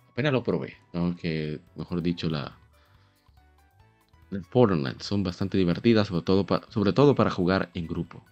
[0.09, 0.77] apenas lo probé.
[1.21, 2.57] Que, mejor dicho, la
[4.51, 8.25] Borderlands son bastante divertidas, sobre todo, para, sobre todo para jugar en grupo.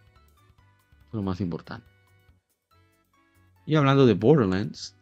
[1.12, 1.88] Lo más importante.
[3.66, 4.95] Y hablando de Borderlands,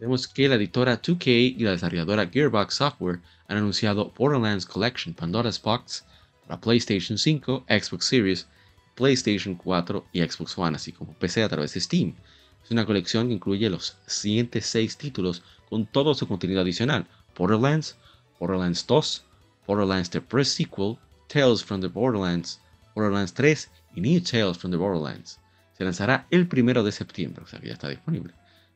[0.00, 5.60] Vemos que la editora 2K y la desarrolladora Gearbox Software han anunciado Borderlands Collection Pandora's
[5.60, 6.04] Box
[6.46, 8.46] para PlayStation 5, Xbox Series,
[8.94, 12.14] PlayStation 4 y Xbox One, así como PC a través de Steam.
[12.62, 17.96] Es una colección que incluye los siguientes 6 títulos con todo su contenido adicional: Borderlands,
[18.38, 19.24] Borderlands 2,
[19.68, 20.98] Borderlands The Press Sequel,
[21.28, 22.60] Tales from the Borderlands,
[22.96, 25.38] Borderlands 3 y New Tales from the Borderlands.
[25.74, 28.34] Se lanzará el 1 de septiembre, o sea que ya está disponible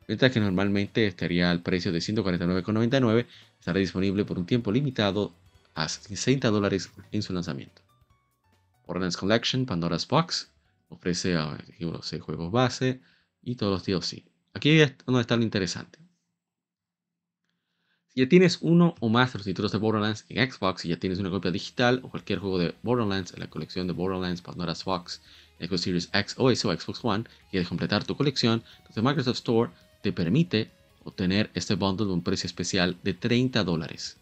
[0.09, 3.27] mientras que normalmente estaría al precio de 149,99,
[3.59, 5.35] estará disponible por un tiempo limitado
[5.75, 7.83] a 60 dólares en su lanzamiento.
[8.87, 10.51] Borderlands Collection, Pandora's Box,
[10.89, 11.35] ofrece
[11.79, 13.01] los juegos base
[13.43, 14.25] y todos los DLC.
[14.55, 15.99] Aquí es donde está lo interesante.
[18.15, 20.99] Si ya tienes uno o más de los títulos de Borderlands en Xbox, y ya
[20.99, 24.83] tienes una copia digital o cualquier juego de Borderlands en la colección de Borderlands Pandora's
[24.85, 25.23] Fox,
[25.59, 29.37] Xbox Series X o S o Xbox One, y quieres completar tu colección, entonces Microsoft
[29.37, 29.71] Store
[30.03, 30.71] te permite
[31.05, 34.19] obtener este bundle a un precio especial de 30 dólares.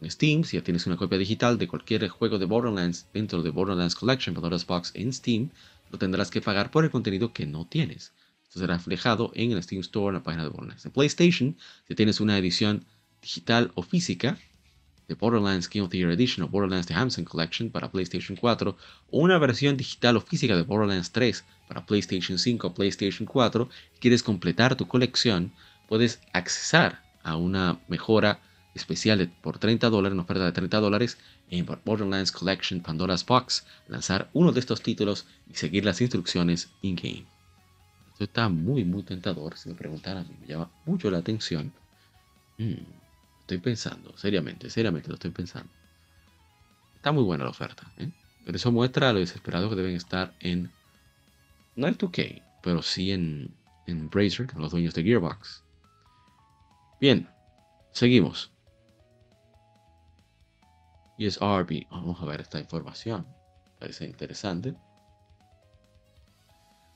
[0.00, 3.50] En Steam, si ya tienes una copia digital de cualquier juego de Borderlands dentro de
[3.50, 5.50] Borderlands Collection Pandora's Box en Steam,
[5.90, 8.14] lo tendrás que pagar por el contenido que no tienes.
[8.44, 10.86] Esto será reflejado en el Steam Store en la página de Borderlands.
[10.86, 12.86] En PlayStation, si tienes una edición
[13.22, 14.38] digital o física
[15.08, 18.76] de Borderlands Game of the Year Edition o Borderlands The Hamson Collection para PlayStation 4
[19.10, 23.68] o una versión digital o física de Borderlands 3 para PlayStation 5 o PlayStation 4
[23.96, 25.52] y quieres completar tu colección,
[25.88, 28.40] puedes accesar a una mejora
[28.74, 31.18] especial por 30 dólares, una oferta de 30 dólares
[31.50, 37.24] en Borderlands Collection Pandora's Box, lanzar uno de estos títulos y seguir las instrucciones in-game.
[38.12, 41.72] Esto está muy, muy tentador, si me preguntan a mí, me llama mucho la atención.
[42.58, 42.74] Hmm.
[43.48, 45.70] Estoy pensando, seriamente, seriamente lo estoy pensando.
[46.96, 47.90] Está muy buena la oferta.
[47.96, 48.10] ¿eh?
[48.44, 50.70] Pero eso muestra lo desesperado que deben estar en.
[51.74, 53.50] No el 2K, pero sí en,
[53.86, 55.64] en Bracer, los dueños de Gearbox.
[57.00, 57.26] Bien,
[57.92, 58.52] seguimos.
[61.18, 61.86] ESRB.
[61.90, 63.26] Vamos a ver esta información.
[63.78, 64.74] Parece interesante.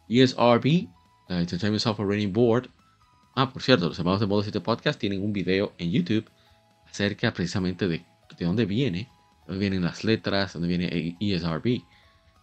[0.06, 0.86] ESRB,
[1.30, 2.68] la Entertainment Software Rating Board.
[3.34, 6.30] Ah, por cierto, los hermanos de Modo 7 Podcast tienen un video en YouTube
[6.92, 8.04] acerca precisamente de,
[8.38, 9.08] de dónde viene,
[9.46, 11.82] dónde vienen las letras, dónde viene ESRB.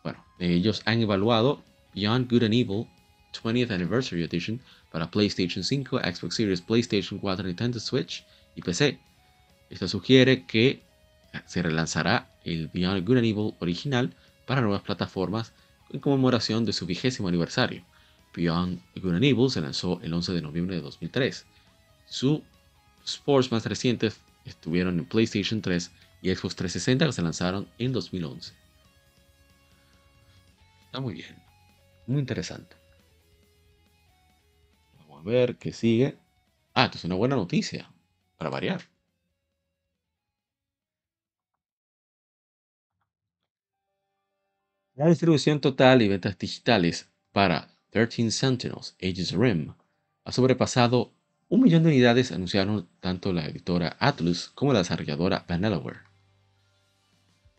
[0.04, 2.88] Bueno, ellos han evaluado Beyond Good and Evil
[3.32, 4.60] 20th Anniversary Edition
[4.92, 8.26] para PlayStation 5, Xbox Series, PlayStation 4, Nintendo Switch
[8.56, 9.00] y PC.
[9.70, 10.82] Esto sugiere que
[11.46, 14.16] se relanzará el Beyond Good and Evil original
[14.48, 15.54] para nuevas plataformas
[15.92, 17.84] en conmemoración de su vigésimo aniversario.
[18.36, 21.46] Beyond Good and Evil se lanzó el 11 de noviembre de 2003.
[22.08, 22.42] Sus
[23.06, 24.20] sports más recientes
[24.50, 25.92] estuvieron en PlayStation 3
[26.22, 28.54] y Xbox 360 que se lanzaron en 2011.
[30.86, 31.36] Está muy bien,
[32.08, 32.76] muy interesante.
[34.98, 36.18] Vamos a ver qué sigue.
[36.74, 37.92] Ah, esto es una buena noticia,
[38.38, 38.82] para variar.
[44.96, 49.74] La distribución total y ventas digitales para 13 Sentinels Aegis Rim
[50.26, 51.14] ha sobrepasado
[51.50, 56.02] un millón de unidades anunciaron tanto la editora Atlus como la desarrolladora Vanillaware.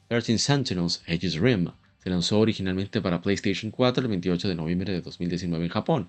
[0.08, 1.72] 13 Sentinels Aegis Rim
[2.02, 6.08] se lanzó originalmente para PlayStation 4 el 28 de noviembre de 2019 en Japón,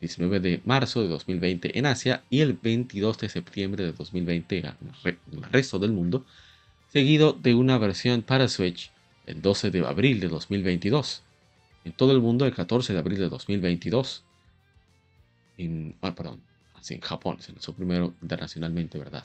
[0.00, 4.66] 19 de marzo de 2020 en Asia y el 22 de septiembre de 2020 en
[5.32, 6.26] el resto del mundo,
[6.92, 8.90] seguido de una versión para Switch
[9.24, 11.22] el 12 de abril de 2022.
[11.84, 14.24] En todo el mundo el 14 de abril de 2022.
[15.58, 16.42] En, ah, perdón,
[16.90, 19.24] en Japón, se lanzó primero internacionalmente, ¿verdad?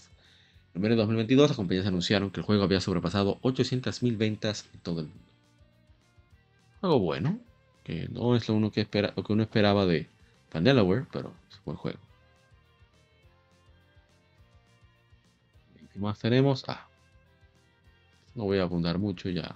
[0.74, 4.80] En enero de 2022 las compañías anunciaron que el juego había sobrepasado 800.000 ventas en
[4.80, 5.24] todo el mundo.
[6.80, 7.40] Juego bueno,
[7.84, 10.08] que no es lo, uno que, espera, que uno esperaba de
[10.54, 12.00] Delaware, pero es un buen juego.
[15.94, 16.64] ¿Qué más tenemos?
[16.68, 16.88] Ah,
[18.36, 19.56] no voy a abundar mucho, ya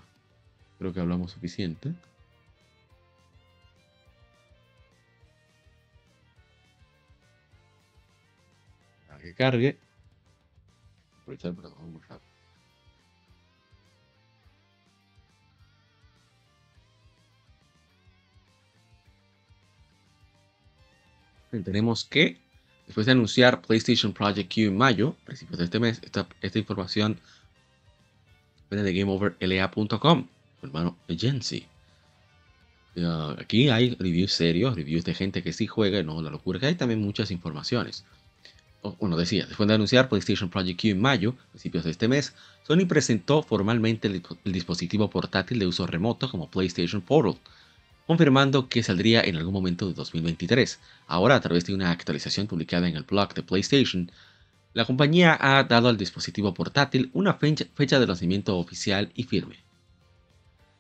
[0.78, 1.94] creo que hablamos suficiente.
[9.26, 9.78] Que cargue.
[11.22, 11.54] Aprovechar.
[21.64, 22.38] Tenemos que,
[22.86, 27.18] después de anunciar PlayStation Project Q en mayo, principios de este mes, esta, esta información
[28.70, 30.28] viene de GameOverLA.com,
[30.62, 31.66] hermano Agency.
[33.38, 36.76] aquí hay reviews serios, reviews de gente que sí juega, no la locura que hay,
[36.76, 38.04] también muchas informaciones
[38.94, 42.34] bueno, decía, después de anunciar PlayStation Project Q en mayo, principios de este mes,
[42.68, 44.22] Sony presentó formalmente el,
[44.52, 47.40] dispositivo portátil de uso remoto como PlayStation Portal,
[48.08, 50.80] confirmando que saldría en algún momento de 2023.
[51.08, 54.12] Ahora, a través de una actualización publicada en el blog de PlayStation,
[54.74, 59.58] la compañía ha dado al dispositivo portátil una fecha, fecha de lanzamiento oficial y firme.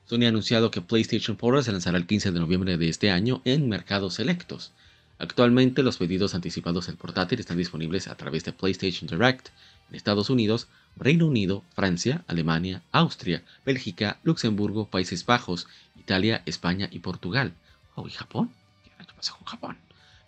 [0.06, 3.42] Sony ha anunciado que PlayStation Portal se lanzará el 15 de noviembre de este año
[3.46, 4.72] en mercados selectos.
[5.18, 9.50] Actualmente los pedidos anticipados del portátil están disponibles a través de PlayStation Direct
[9.90, 17.00] en Estados Unidos, Reino Unido, Francia, Alemania, Austria, Bélgica, Luxemburgo, Países Bajos, Italia, España y
[17.00, 17.54] Portugal.
[17.96, 18.52] Oh, ¿y Japón?
[18.84, 19.78] ¿Qué pasa con Japón?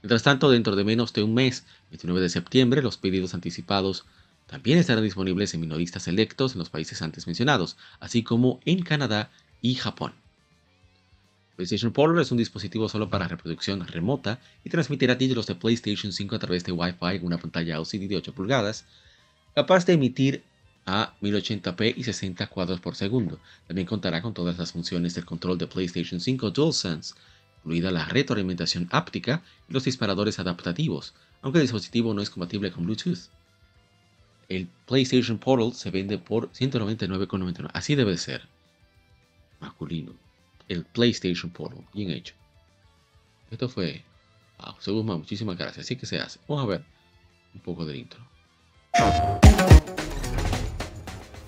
[0.02, 4.06] Mientras tanto, dentro de menos de un mes, 29 de septiembre, los pedidos anticipados
[4.46, 9.32] también estarán disponibles en minoristas selectos en los países antes mencionados, así como en Canadá
[9.62, 10.14] y Japón.
[11.58, 16.36] PlayStation Portal es un dispositivo solo para reproducción remota y transmitirá títulos de PlayStation 5
[16.36, 18.86] a través de Wi-Fi en una pantalla LCD de 8 pulgadas.
[19.56, 20.44] capaz de emitir
[20.86, 23.40] a 1080p y 60 cuadros por segundo.
[23.66, 27.16] También contará con todas las funciones del control de PlayStation 5 DualSense,
[27.58, 32.86] incluida la retroalimentación áptica y los disparadores adaptativos, aunque el dispositivo no es compatible con
[32.86, 33.30] Bluetooth.
[34.48, 37.72] El PlayStation Portal se vende por 199,99.
[37.74, 38.48] Así debe ser.
[39.60, 40.27] Masculino.
[40.68, 41.84] El PlayStation Portal.
[41.94, 42.36] Bien hecho.
[43.52, 44.04] Esto fue.
[44.60, 45.86] Wow, Según muchísimas gracias.
[45.86, 46.40] Así que se hace.
[46.48, 46.84] Vamos a ver
[47.54, 48.20] un poco del intro.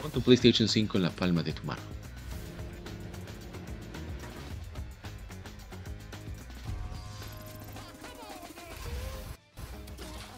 [0.01, 1.81] Pon tu PlayStation 5 en la palma de tu mano.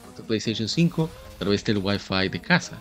[0.05, 2.79] Pon tu PlayStation 5 a través del Wi-Fi de casa.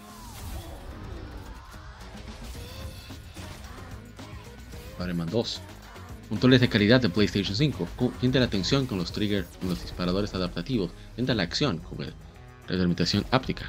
[4.97, 5.61] Fireman 2.
[6.31, 7.89] Controles de calidad de PlayStation 5.
[8.20, 10.93] Siente la atención con los triggers, con los disparadores adaptativos.
[11.16, 12.12] Siente la acción con la
[12.68, 13.68] retroalimentación áptica.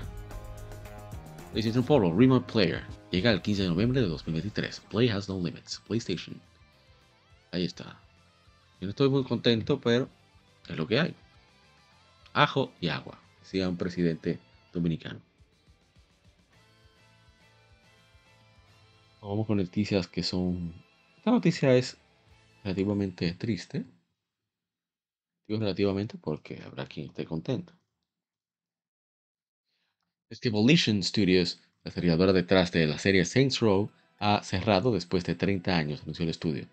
[1.53, 2.83] PlayStation 4 Remote Player.
[3.09, 4.79] Llega el 15 de noviembre de 2023.
[4.91, 5.81] Play has no limits.
[5.87, 6.39] PlayStation.
[7.51, 7.99] Ahí está.
[8.79, 10.07] Yo no estoy muy contento, pero
[10.69, 11.15] es lo que hay.
[12.33, 13.17] Ajo y agua.
[13.39, 14.37] Decía un presidente
[14.71, 15.19] dominicano.
[19.19, 20.75] Vamos con noticias que son.
[21.17, 21.97] Esta noticia es
[22.63, 23.85] relativamente triste.
[25.47, 27.73] Digo relativamente porque habrá quien esté contento.
[30.51, 33.89] Volition Studios, la desarrolladora detrás de la serie Saints Row,
[34.19, 36.67] ha cerrado después de 30 años, anunció el estudio.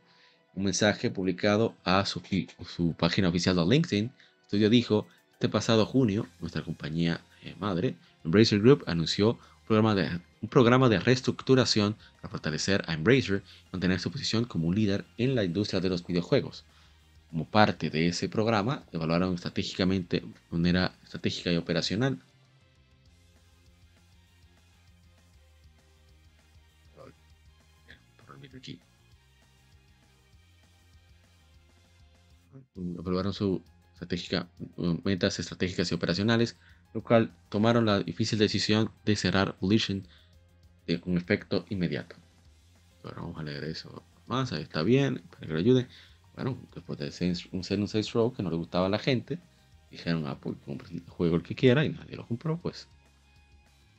[0.55, 2.23] Un mensaje publicado a su,
[2.67, 7.97] su página oficial de LinkedIn, el estudio dijo, este pasado junio, nuestra compañía eh, madre,
[8.25, 13.69] Embracer Group, anunció un programa, de, un programa de reestructuración para fortalecer a Embracer y
[13.73, 16.65] mantener su posición como un líder en la industria de los videojuegos.
[17.31, 22.19] Como parte de ese programa, evaluaron estratégicamente, de manera estratégica y operacional.
[32.99, 33.63] Aprobaron su
[33.93, 34.49] estratégica,
[35.05, 36.57] metas estratégicas y operacionales,
[36.95, 40.07] lo cual tomaron la difícil decisión de cerrar Volition
[41.01, 42.17] con efecto inmediato.
[43.03, 45.89] Ahora vamos a leer eso más, ahí está bien, para que lo ayude.
[46.35, 47.07] Bueno, después de
[47.53, 49.43] un 6 Row que no le gustaba a la gente,
[49.91, 52.91] dijeron, ah, pues compre el juego el que quiera y nadie lo compró, pues.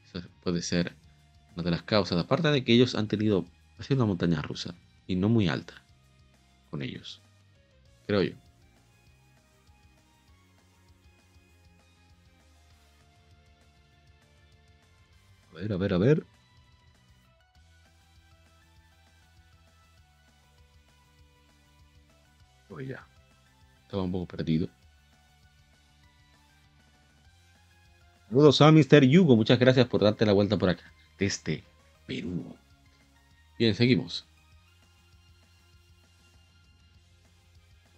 [0.03, 0.97] Eso puede ser
[1.55, 4.77] una de las causas, aparte de que ellos han tenido ha una montaña rusa
[5.07, 5.87] y no muy alta
[6.69, 7.23] con ellos,
[8.07, 8.35] creo yo.
[15.51, 16.27] A ver, a ver, a ver.
[22.70, 23.05] Pues ya.
[23.84, 24.70] Estaba un poco perdido.
[28.30, 29.05] Saludos a Mr.
[29.05, 29.36] Yugo.
[29.36, 30.84] Muchas gracias por darte la vuelta por acá.
[31.17, 31.63] Desde
[32.05, 32.55] Perú.
[33.57, 34.26] Bien, seguimos.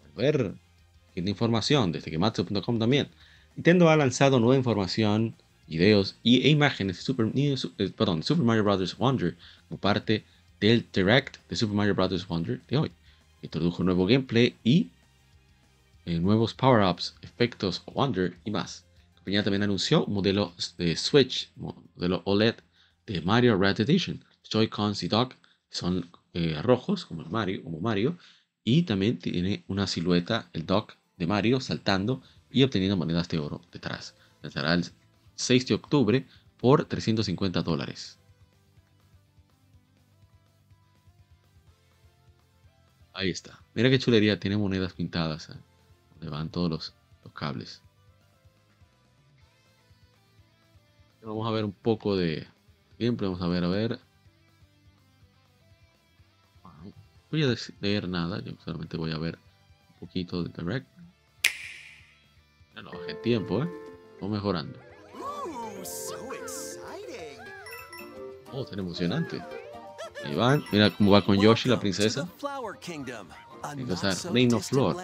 [0.05, 0.55] A ver,
[1.13, 3.09] tiene información desde Gematsu.com también.
[3.57, 5.35] Nintendo ha lanzado nueva información,
[5.67, 8.97] videos y, e imágenes de Super, eh, perdón, Super Mario Bros.
[8.97, 9.35] Wonder
[9.67, 10.23] como parte
[10.61, 12.25] del Direct de Super Mario Bros.
[12.27, 12.91] Wonder de hoy.
[13.41, 14.89] Introdujo nuevo gameplay y
[16.05, 18.85] eh, nuevos power-ups, efectos Wonder y más.
[19.09, 22.55] La compañía también anunció un modelo de Switch, modelo OLED
[23.05, 25.35] de Mario Red Edition, Joy-Cons y Dock
[25.69, 28.17] son eh, rojos, como Mario, como Mario,
[28.63, 32.21] y también tiene una silueta, el dock de Mario, saltando
[32.51, 34.15] y obteniendo monedas de oro detrás.
[34.41, 34.85] Lanzará el
[35.35, 36.27] 6 de octubre
[36.57, 38.20] por 350 dólares.
[43.21, 43.59] Ahí está.
[43.75, 45.55] Mira qué chulería, tiene monedas pintadas, ¿eh?
[46.13, 47.79] donde van todos los, los cables.
[51.21, 52.47] Vamos a ver un poco de
[52.97, 53.99] gameplay, vamos a ver, a ver.
[57.29, 60.87] voy a leer nada, yo solamente voy a ver un poquito de Direct.
[62.73, 63.69] Ya no bajé tiempo, ¿eh?
[64.19, 64.79] Vamos mejorando.
[68.51, 69.60] Oh, tan emocionante.
[70.25, 72.27] Ahí van, mira cómo va con Yoshi, la princesa.
[73.77, 74.97] Entonces, Reino Flor.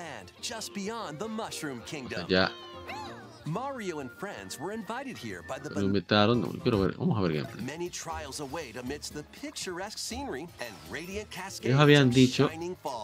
[2.28, 2.52] ya
[3.48, 7.30] Mario and friends were invited here by the invitaron, no, quiero ver, vamos a ver
[7.30, 7.66] gameplay.
[7.66, 12.50] Many trials await amidst the picturesque scenery and radiant cascades Ellos habían dicho,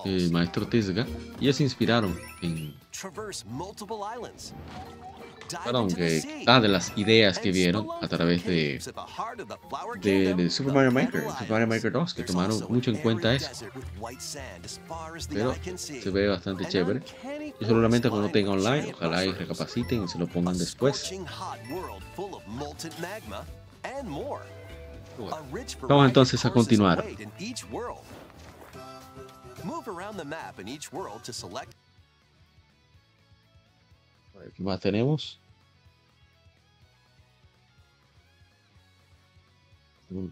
[0.06, 1.08] el maestro Tisga,
[1.40, 4.54] ellos se inspiraron en traverse multiple islands
[5.64, 8.80] perdón, que, ah, de las ideas que vieron a través de,
[10.02, 13.50] de, de, Super Mario Maker, Super Mario Maker 2, que tomaron mucho en cuenta eso.
[15.30, 17.02] Pero se ve bastante chévere.
[17.60, 21.14] Y seguramente cuando tenga online, ojalá y recapaciten y se lo pongan después.
[25.82, 27.04] Vamos entonces a continuar.
[34.56, 35.40] ¿Qué más tenemos?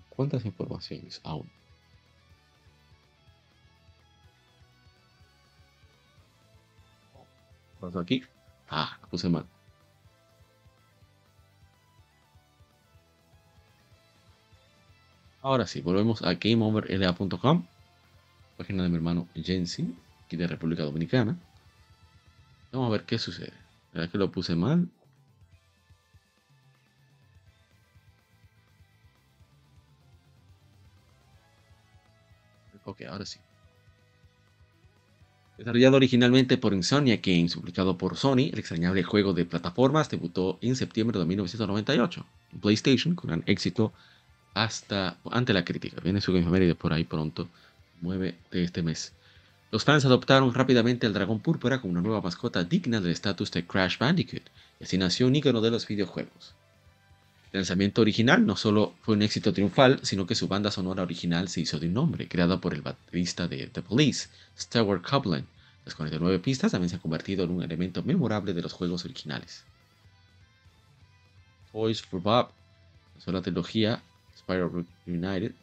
[0.09, 1.49] ¿Cuántas informaciones aún?
[7.79, 8.23] ¿Qué aquí?
[8.69, 9.45] Ah, puse mal.
[15.41, 17.65] Ahora sí, volvemos a GameOverLA.com,
[18.57, 21.35] página de mi hermano Jensi, aquí de República Dominicana.
[22.71, 23.53] Vamos a ver qué sucede.
[23.91, 24.87] ¿Verdad que lo puse mal?
[32.85, 33.39] Ok, ahora sí.
[35.57, 40.75] Desarrollado originalmente por Insomnia Games, publicado por Sony, el extrañable juego de plataformas debutó en
[40.75, 43.93] septiembre de 1998 en PlayStation con gran éxito
[44.53, 46.01] hasta ante la crítica.
[46.01, 47.47] Viene su de por ahí pronto,
[48.01, 49.13] 9 de este mes.
[49.71, 53.65] Los fans adoptaron rápidamente al dragón púrpura como una nueva mascota digna del estatus de
[53.65, 54.43] Crash Bandicoot,
[54.79, 56.55] y así nació un ícono de los videojuegos.
[57.51, 61.59] Lanzamiento original no solo fue un éxito triunfal, sino que su banda sonora original se
[61.59, 65.45] hizo de un nombre, creada por el baterista de The Police, Stewart Copeland.
[65.83, 69.65] Las 49 pistas también se han convertido en un elemento memorable de los juegos originales.
[71.73, 72.51] Toys for Bob
[73.17, 74.01] es la trilogía
[74.37, 75.53] Spyro Reunited.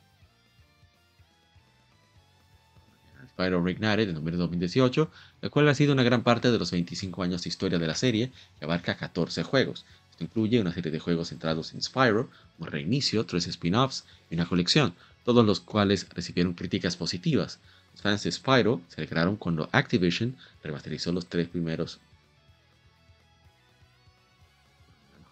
[3.31, 5.11] Spyro Reignited en número 2018,
[5.41, 7.95] la cual ha sido una gran parte de los 25 años de historia de la
[7.95, 9.87] serie, que abarca 14 juegos,
[10.25, 14.95] incluye una serie de juegos centrados en Spyro, un reinicio, tres spin-offs y una colección,
[15.25, 17.59] todos los cuales recibieron críticas positivas.
[17.93, 21.99] Los fans de Spyro se alegraron cuando Activision remasterizó los tres primeros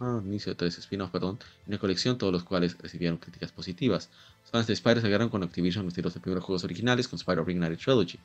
[0.01, 4.11] ah, inicio de tres spin-offs, perdón, y una colección, todos los cuales recibieron críticas positivas.
[4.43, 7.45] Los fans de Spyro se alegraron cuando Activision remasterizó los primeros juegos originales con Spyro
[7.45, 8.18] Reignited Trilogy.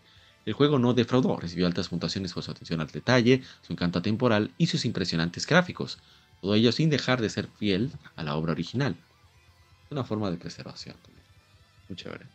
[0.44, 4.52] El juego no defraudó, recibió altas puntuaciones por su atención al detalle, su encanto temporal
[4.58, 6.00] y sus impresionantes gráficos.
[6.42, 8.96] Todo ello sin dejar de ser fiel a la obra original.
[9.92, 10.96] Una forma de preservación.
[11.88, 12.26] Muy chévere.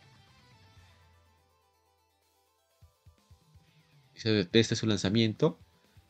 [4.51, 5.59] Desde su lanzamiento,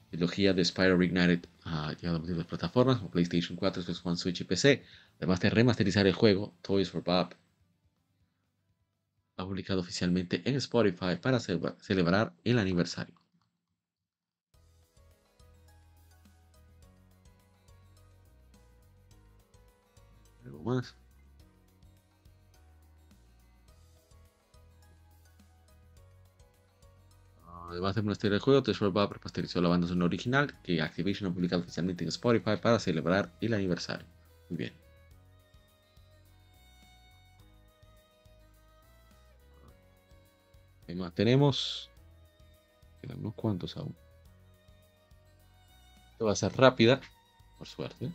[0.06, 4.18] la trilogía de Spyro Reignited ha llegado a múltiples plataformas como PlayStation 4, Xbox One,
[4.18, 4.84] Switch y PC.
[5.18, 7.34] Además de remasterizar el juego, Toys for Bob
[9.36, 13.17] ha publicado oficialmente en Spotify para celebrar el aniversario.
[20.68, 20.96] Más.
[27.70, 31.34] Además de monasterio del juego, Treasure Bob repasterizó la banda sonora original que Activision ha
[31.34, 34.08] publicado oficialmente en Spotify para celebrar el aniversario.
[34.50, 34.74] Muy bien.
[40.86, 41.90] ¿Qué tenemos?
[43.02, 43.94] Quedan unos cuantos aún.
[46.12, 47.02] Esto va a ser rápida,
[47.58, 48.10] por suerte.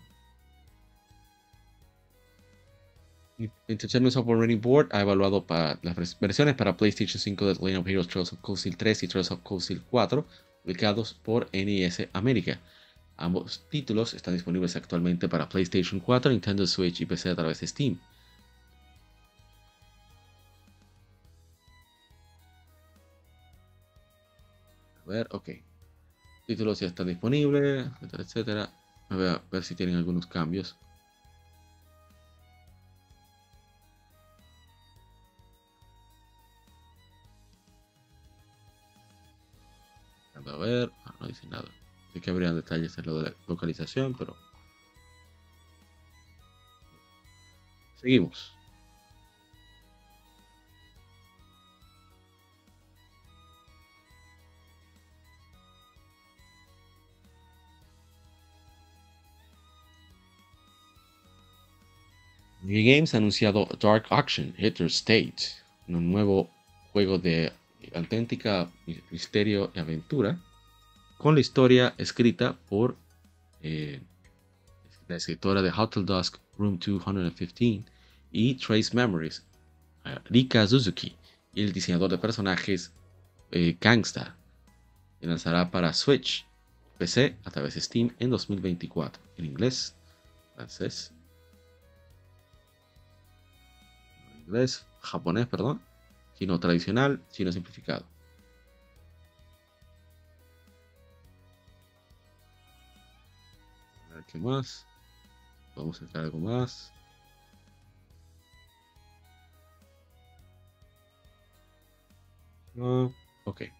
[3.68, 7.88] Entertainment Software Rating Board ha evaluado para las versiones para PlayStation 5 de Legend of
[7.88, 10.26] Heroes Trails of Cold Steel 3 y Trails of Cold Steel 4,
[10.62, 12.60] publicados por NES América.
[13.16, 17.66] Ambos títulos están disponibles actualmente para PlayStation 4, Nintendo Switch y PC a través de
[17.66, 17.98] Steam.
[25.04, 25.50] A ver, ok.
[26.46, 28.70] Títulos ya están disponibles, etcétera, etcétera.
[29.08, 30.76] A ver, a ver si tienen algunos cambios.
[40.52, 41.74] A ver, ah, no dice nada.
[42.12, 44.36] Sé que habrían detalles en lo de localización, pero.
[47.96, 48.58] Seguimos.
[62.60, 65.36] New Games ha anunciado Dark Action Hitler State,
[65.88, 66.54] un nuevo
[66.92, 67.52] juego de
[67.94, 68.70] auténtica
[69.10, 70.38] misterio y aventura,
[71.18, 72.96] con la historia escrita por
[73.62, 74.00] eh,
[75.08, 77.84] la escritora de Hotel Dusk, Room 215
[78.32, 79.44] y Trace Memories,
[80.24, 81.16] Rika Suzuki,
[81.54, 82.92] y el diseñador de personajes
[83.50, 84.36] eh, Gangsta,
[85.20, 86.46] que lanzará para Switch,
[86.98, 89.94] PC a través de Steam en 2024, en inglés,
[90.54, 91.12] francés,
[94.46, 95.80] inglés, japonés, perdón,
[96.34, 98.04] sino tradicional, sino simplificado.
[104.10, 104.86] A ver qué más.
[105.76, 106.92] Vamos a sacar algo más.
[112.74, 113.14] No.
[113.44, 113.60] ok.
[113.60, 113.70] El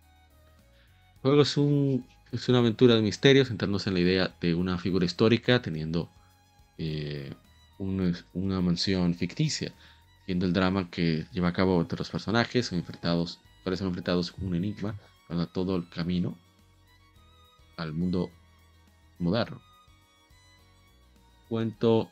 [1.23, 5.05] juego es, un, es una aventura de misterios, centrarnos en la idea de una figura
[5.07, 6.09] histórica teniendo
[6.79, 7.33] eh,
[7.79, 9.73] una mansión ficticia
[10.27, 14.47] siendo el drama que lleva a cabo entre los personajes, son enfrentados, parecen enfrentados con
[14.47, 14.99] un enigma
[15.29, 16.37] para todo el camino
[17.77, 18.31] al mundo
[19.19, 19.61] moderno.
[21.43, 22.11] El cuento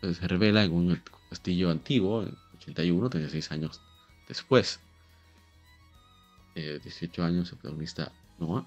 [0.00, 3.80] pues, se revela en un castillo antiguo, en 81, 36 años
[4.28, 4.80] después.
[6.54, 8.66] 18 eh, años, el protagonista Noah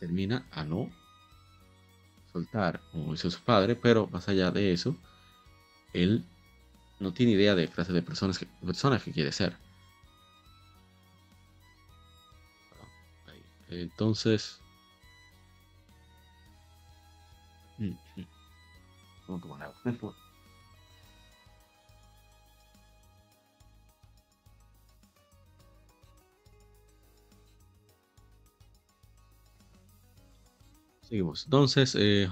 [0.00, 0.90] termina a no
[2.32, 4.96] soltar, como hizo su padre, pero más allá de eso,
[5.92, 6.24] él
[7.02, 9.58] no tiene idea de clase de personas que, personas que quiere ser.
[13.68, 14.62] Entonces,
[17.78, 18.26] mm, mm.
[31.02, 31.44] Seguimos.
[31.44, 32.28] Entonces, eh,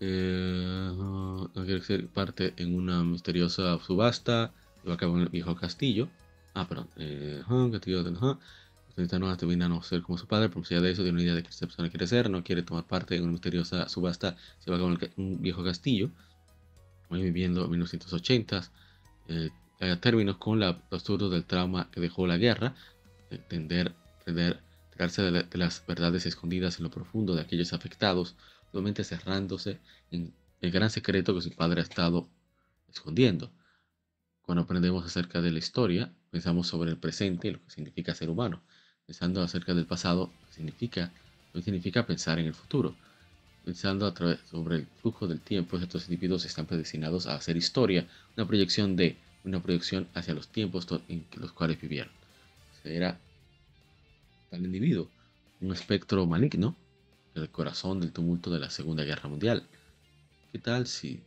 [0.00, 4.52] eh, no quiere ser parte en una misteriosa subasta.
[4.86, 6.08] Va a acabar en el viejo castillo.
[6.54, 6.88] Ah, perdón.
[6.96, 7.42] Eh,
[7.72, 8.38] castillo de ja.
[9.18, 11.48] no termina no ser como su padre, por de eso, tiene una idea de que
[11.48, 14.80] esta persona quiere ser, no quiere tomar parte en una misteriosa subasta, se va a
[14.80, 16.10] acabar en un viejo castillo,
[17.10, 18.70] Voy viviendo en 1980,
[19.28, 22.74] eh, a términos con la postura del trauma que dejó la guerra,
[23.30, 23.94] entender,
[24.26, 24.60] entender
[24.96, 28.36] de, las verdades escondidas en lo profundo de aquellos afectados,
[28.74, 29.78] nuevamente cerrándose
[30.10, 32.28] en el gran secreto que su padre ha estado
[32.92, 33.52] escondiendo.
[34.42, 38.28] Cuando aprendemos acerca de la historia, pensamos sobre el presente y lo que significa ser
[38.28, 38.62] humano.
[39.06, 41.12] Pensando acerca del pasado, significa,
[41.54, 42.96] no significa pensar en el futuro.
[43.64, 48.08] Pensando a través, sobre el flujo del tiempo, estos individuos están predestinados a hacer historia,
[48.36, 52.12] una proyección de, una proyección hacia los tiempos en los cuales vivieron.
[52.82, 53.20] Será
[54.50, 55.08] al individuo,
[55.60, 56.76] un espectro maligno,
[57.34, 59.66] el corazón del tumulto de la Segunda Guerra Mundial.
[60.52, 61.22] ¿Qué tal si...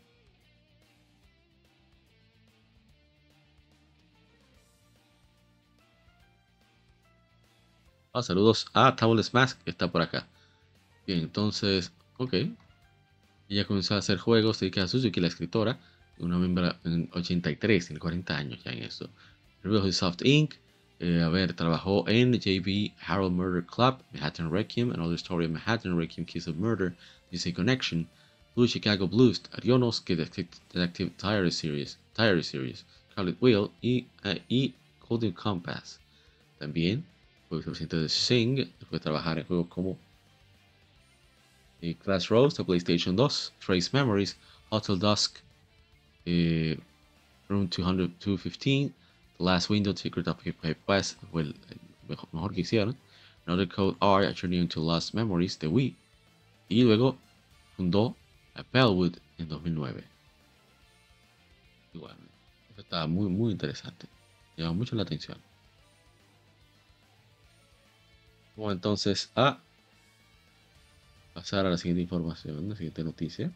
[8.13, 10.27] Ah, saludos a Towles Mask, que está por acá.
[11.05, 12.33] Bien, entonces, ok.
[13.49, 15.79] Ella comenzó a hacer juegos, dedica a Suzuki, la escritora,
[16.19, 19.09] una miembro en 83, tiene 40 años ya en esto.
[19.91, 20.55] Soft Inc.,
[20.99, 25.95] eh, a ver, trabajó en JB Harold Murder Club, Manhattan Requiem, Another Story of Manhattan
[25.95, 26.95] Requiem, Kiss of Murder,
[27.31, 28.07] DC Connection,
[28.55, 34.73] Blue Chicago Blues, Arionos, Detective Tire Series, Tire Series, Scarlet Wheel y, uh, y
[35.07, 35.99] Golden Compass.
[36.59, 37.05] También
[37.47, 39.97] fue vicepresidente de Sing, fue trabajar en juegos como
[41.81, 44.35] eh, Class Rose de PlayStation 2, Trace Memories,
[44.69, 45.37] Hotel Dusk,
[46.25, 46.77] eh,
[47.47, 48.91] Room 200, 215,
[49.39, 50.27] Last Window, Secret
[50.87, 51.55] West fue el,
[52.31, 52.97] mejor, que hicieron.
[53.45, 55.95] Another Code R, A Journey into Lost Memories de Wii.
[56.69, 57.17] Y luego
[57.75, 58.15] fundó
[58.55, 60.03] a Bellwood en 2009.
[61.93, 62.31] Igual, bueno,
[62.77, 64.07] estaba muy, muy interesante.
[64.57, 65.37] Llama mucho la atención.
[68.55, 69.59] Vamos entonces a
[71.33, 73.51] pasar a la siguiente información, la siguiente noticia.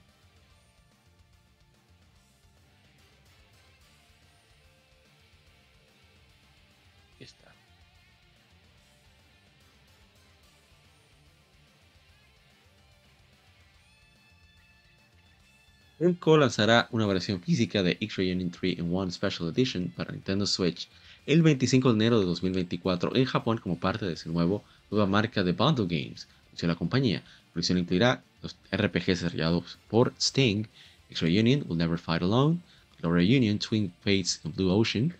[16.01, 20.47] Namco lanzará una versión física de X-Ray Union 3 in 1 Special Edition para Nintendo
[20.47, 20.89] Switch
[21.27, 25.43] el 25 de enero de 2024 en Japón como parte de su nuevo, nueva marca
[25.43, 26.27] de Bundle Games,
[26.59, 27.19] la compañía.
[27.19, 30.65] La versión incluirá los RPGs desarrollados por Sting,
[31.11, 32.57] X-Ray Union Will Never Fight Alone,
[32.99, 35.15] Gloria Union Twin Fates in Blue Ocean,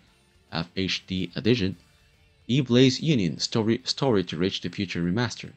[0.50, 1.76] HD Edition,
[2.48, 5.52] y Blaze Union Story, Story to Reach the Future Remaster.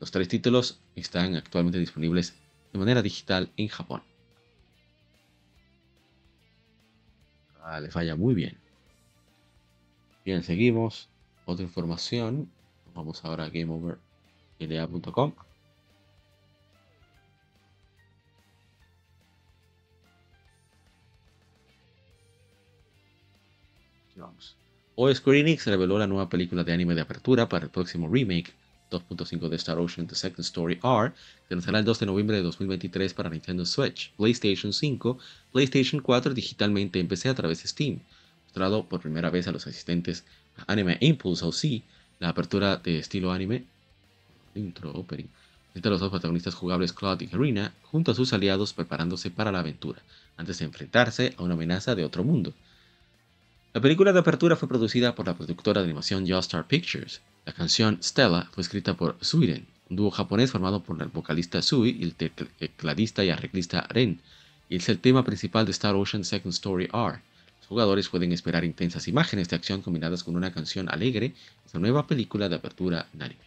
[0.00, 2.32] Los tres títulos están actualmente disponibles
[2.72, 4.00] de manera digital en Japón.
[7.62, 8.58] Ah, le falla muy bien.
[10.24, 11.08] Bien, seguimos.
[11.44, 12.50] Otra información.
[12.94, 15.32] Vamos ahora a GameOverLA.com.
[24.16, 24.56] Vamos.
[24.94, 28.52] Hoy Square Enix reveló la nueva película de anime de apertura para el próximo remake
[28.92, 31.12] 2.5 de Star Ocean The Second Story R,
[31.48, 35.18] que lanzará el 2 de noviembre de 2023 para Nintendo Switch, PlayStation 5,
[35.52, 38.00] PlayStation 4 digitalmente en PC a través de Steam.
[38.44, 40.24] Mostrado por primera vez a los asistentes
[40.66, 41.82] Anime Impulse OC,
[42.20, 43.64] la apertura de estilo anime,
[44.54, 45.26] intro opening,
[45.74, 49.60] entre los dos protagonistas jugables Claude y Karina, junto a sus aliados preparándose para la
[49.60, 50.02] aventura,
[50.36, 52.52] antes de enfrentarse a una amenaza de otro mundo.
[53.72, 57.22] La película de apertura fue producida por la productora de animación Star Pictures.
[57.44, 61.96] La canción Stella fue escrita por Suiden, un dúo japonés formado por el vocalista Sui
[61.98, 64.20] y el tecladista y arreglista Ren,
[64.68, 67.20] y es el tema principal de Star Ocean Second Story R.
[67.58, 71.34] Los jugadores pueden esperar intensas imágenes de acción combinadas con una canción alegre
[71.66, 73.40] esta nueva película de apertura en anime.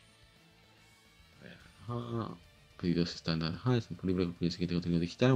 [2.82, 5.34] pedidos estándar, es disponible con el siguiente contenido digital,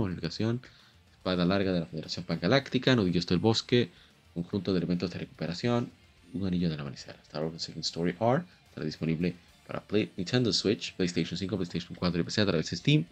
[1.13, 3.89] espada larga de la Federación Pangaláctica, nudillos del bosque,
[4.33, 5.91] conjunto de elementos de recuperación,
[6.33, 7.15] un anillo de la amanecer.
[7.23, 9.35] Star Wars Second Story R estará disponible
[9.67, 13.05] para Play, Nintendo Switch, PlayStation 5, PlayStation 4 y PC a través de Steam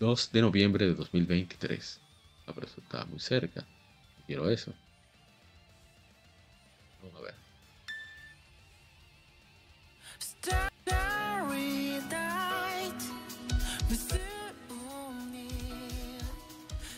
[0.00, 2.00] 2 de noviembre de 2023.
[2.46, 3.64] Ah, pero eso está muy cerca.
[4.26, 4.72] Quiero eso.
[7.02, 7.34] Vamos a ver.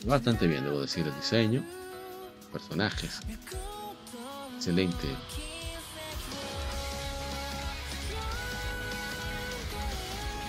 [0.05, 1.65] Bastante bien, debo decir, el diseño
[2.53, 3.20] personajes.
[4.56, 5.08] Excelente.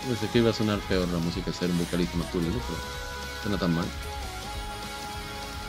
[0.07, 2.79] Pensé que iba a sonar peor la música ser un vocalista masculino, pero
[3.43, 3.85] suena tan mal.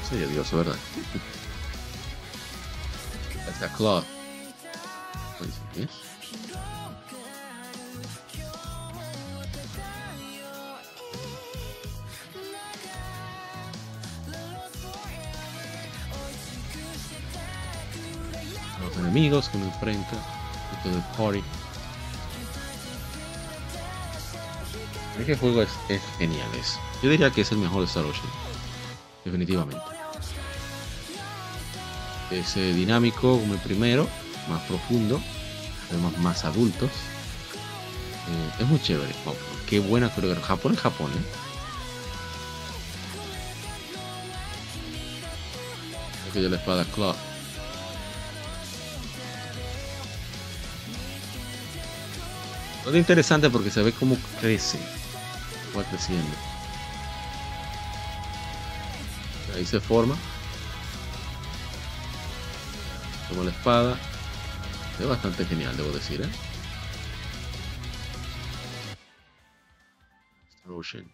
[0.09, 0.77] Sería Dios, ¿verdad?
[3.49, 4.07] Está Claude.
[5.75, 5.89] ¿Qué
[18.99, 20.17] enemigos que me enfrenta.
[20.77, 21.43] Esto del party.
[25.19, 25.71] Este juego es,
[26.19, 26.49] genial.
[26.59, 26.79] Es.
[27.03, 28.29] Yo diría que es el mejor de Star Ocean.
[29.25, 29.83] Definitivamente.
[32.31, 34.07] Es eh, dinámico como el primero,
[34.49, 35.21] más profundo,
[35.91, 36.91] además más adultos.
[36.91, 39.15] Eh, es muy chévere.
[39.67, 40.47] qué buena coreografía.
[40.47, 41.49] Japón es Japón, ¿eh?
[46.31, 47.15] Aquí la espada Claw.
[52.89, 54.79] Es interesante porque se ve cómo crece.
[55.77, 56.35] Va creciendo.
[59.55, 60.17] Ahí se forma.
[63.29, 63.99] Como la espada.
[64.99, 66.31] Es bastante genial, debo decir, ¿eh?
[70.67, 71.13] Ocean.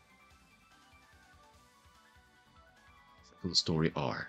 [3.30, 4.26] Second Story R.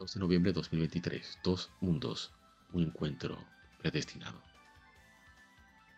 [0.00, 1.38] 2 de noviembre de 2023.
[1.44, 2.32] Dos mundos.
[2.72, 3.46] Un encuentro
[3.78, 4.49] predestinado.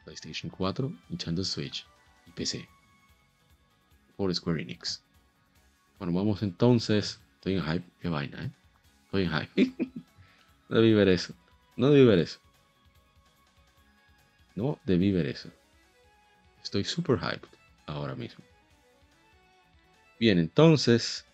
[0.04, 1.86] PlayStation 4, Nintendo Switch
[2.26, 2.68] y PC.
[4.16, 5.02] Por Square Enix.
[5.98, 7.20] Bueno, vamos entonces.
[7.34, 7.88] Estoy en hype.
[8.00, 8.50] Qué vaina, ¿eh?
[9.06, 9.72] Estoy en hype.
[10.68, 11.34] no debí ver eso.
[11.76, 12.40] No debí ver eso.
[14.54, 15.50] No debí ver eso.
[16.62, 17.48] Estoy super hyped
[17.86, 18.44] ahora mismo.
[20.20, 21.26] Bien, entonces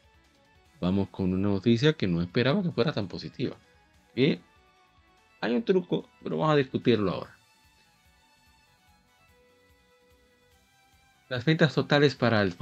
[0.81, 3.57] vamos con una noticia que no esperaba que fuera tan positiva.
[4.15, 4.41] Y
[5.41, 7.38] hay un truco, pero vamos a discutirlo ahora.
[11.29, 12.55] Las ventas totales para el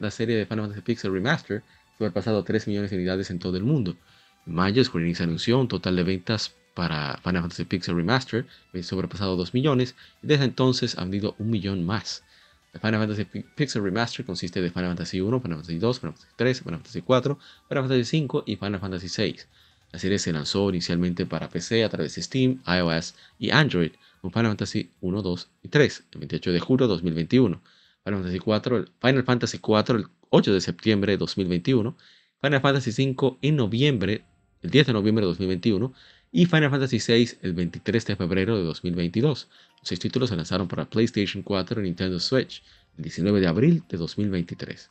[0.00, 1.62] la serie de Final Fantasy Pixel Remaster
[1.96, 3.96] sobrepasado 3 millones de unidades en todo el mundo.
[4.44, 8.44] En mayo, Square Enix anunció un total de ventas para Final Fantasy Pixel Remaster
[8.82, 12.24] sobrepasado 2 millones y desde entonces han vendido un millón más.
[12.72, 16.34] El Final Fantasy Pixel Remaster consiste de Final Fantasy 1, Final Fantasy 2, Final Fantasy
[16.36, 17.38] 3, Final Fantasy 4,
[17.68, 19.48] Final Fantasy 5 y Final Fantasy 6.
[19.92, 24.32] La serie se lanzó inicialmente para PC a través de Steam, iOS y Android con
[24.32, 27.77] Final Fantasy 1, 2 y 3 el 28 de julio de 2021.
[28.04, 31.96] Final Fantasy 4, Final Fantasy 4 el 8 de septiembre de 2021,
[32.40, 34.24] Final Fantasy 5 en noviembre,
[34.62, 35.92] el 10 de noviembre de 2021
[36.32, 39.48] y Final Fantasy 6 el 23 de febrero de 2022.
[39.78, 42.62] Los seis títulos se lanzaron para PlayStation 4 y Nintendo Switch
[42.96, 44.90] el 19 de abril de 2023.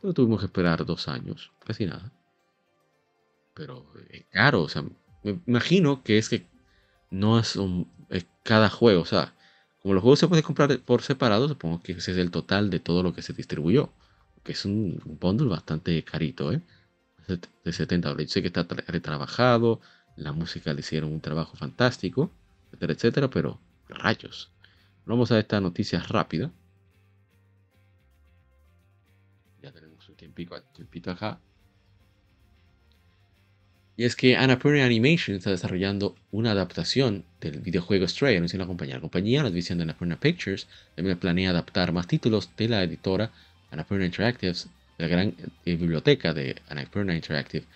[0.00, 2.12] Pero tuvimos que esperar dos años, casi nada.
[3.54, 4.82] Pero es eh, caro, o sea,
[5.22, 6.46] me imagino que es que
[7.10, 9.34] no es, un, es cada juego, o sea,
[9.82, 12.78] como los juegos se pueden comprar por separado, supongo que ese es el total de
[12.78, 13.90] todo lo que se distribuyó.
[14.44, 16.60] Que es un, bundle bastante carito, ¿eh?
[17.64, 18.30] De 70 dólares.
[18.30, 19.80] sé que está retrabajado,
[20.16, 22.30] la música le hicieron un trabajo fantástico,
[22.66, 24.50] etcétera, etcétera, pero rayos.
[25.04, 26.50] Vamos a esta noticia rápida.
[29.62, 31.40] Ya tenemos un tiempito, tiempito acá.
[33.96, 38.94] Y es que Annapurna Animation está desarrollando una adaptación del videojuego Stray, anunció la compañía.
[38.94, 43.30] La compañía, la división de Annapurna Pictures, también planea adaptar más títulos de la editora
[43.70, 44.54] Annapurna Interactive,
[44.98, 45.34] de la gran
[45.66, 47.66] eh, biblioteca de Annapurna Interactive.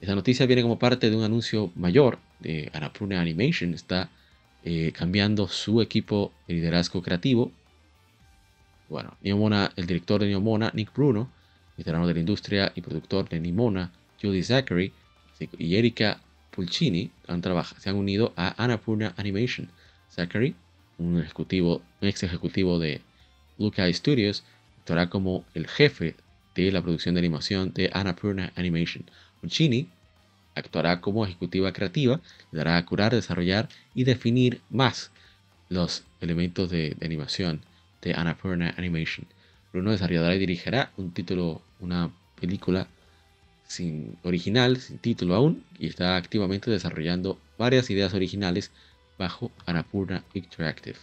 [0.00, 3.74] Esta noticia viene como parte de un anuncio mayor de Annapurna Animation.
[3.74, 4.10] Está
[4.64, 7.50] eh, cambiando su equipo de liderazgo creativo.
[8.88, 11.30] Bueno, Neomona, el director de Neomona, Nick Bruno,
[11.76, 14.92] veterano de la industria y productor de Nimona, Julie Zachary,
[15.58, 16.20] y Erika
[16.50, 17.42] Pulcini han
[17.78, 19.70] se han unido a Annapurna Animation.
[20.10, 20.56] Zachary,
[20.98, 23.00] un ejecutivo, un ex ejecutivo de
[23.56, 24.42] Blue Studios,
[24.80, 26.16] actuará como el jefe
[26.54, 29.04] de la producción de animación de Annapurna Animation.
[29.40, 29.88] Pulcini
[30.54, 32.20] actuará como ejecutiva creativa,
[32.50, 35.12] le dará a curar, desarrollar y definir más
[35.68, 37.60] los elementos de, animación
[38.02, 39.26] de Annapurna Animation.
[39.72, 42.10] Bruno desarrollará y dirigirá un título, una
[42.40, 42.88] película
[43.68, 48.72] sin original, sin título aún, y está activamente desarrollando varias ideas originales
[49.18, 50.98] bajo Annapurna Interactive.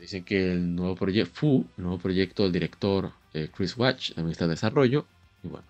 [0.00, 4.32] Dicen que el nuevo proyecto Fu, el nuevo proyecto del director eh, Chris Watch, también
[4.32, 5.06] está en desarrollo.
[5.44, 5.66] Y bueno,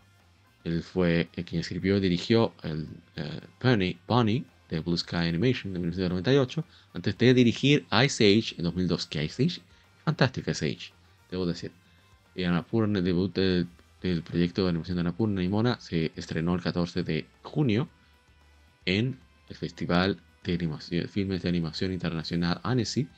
[0.62, 2.86] él fue el quien escribió y dirigió el
[3.16, 6.64] eh, Bunny, Bunny de Blue Sky Animation en 1998,
[6.94, 9.06] antes de dirigir Ice Age en 2002.
[9.06, 9.60] Que Ice Age,
[10.10, 10.92] fantástica Ice Age,
[11.30, 11.70] debo decir.
[12.34, 13.68] Y Annapurna, el debut del,
[14.22, 17.88] proyecto de animación de Annapurna y Mona, se estrenó el 14 de junio
[18.86, 19.18] en
[19.48, 23.08] el Festival de animación, Filmes de Animación Internacional Annecy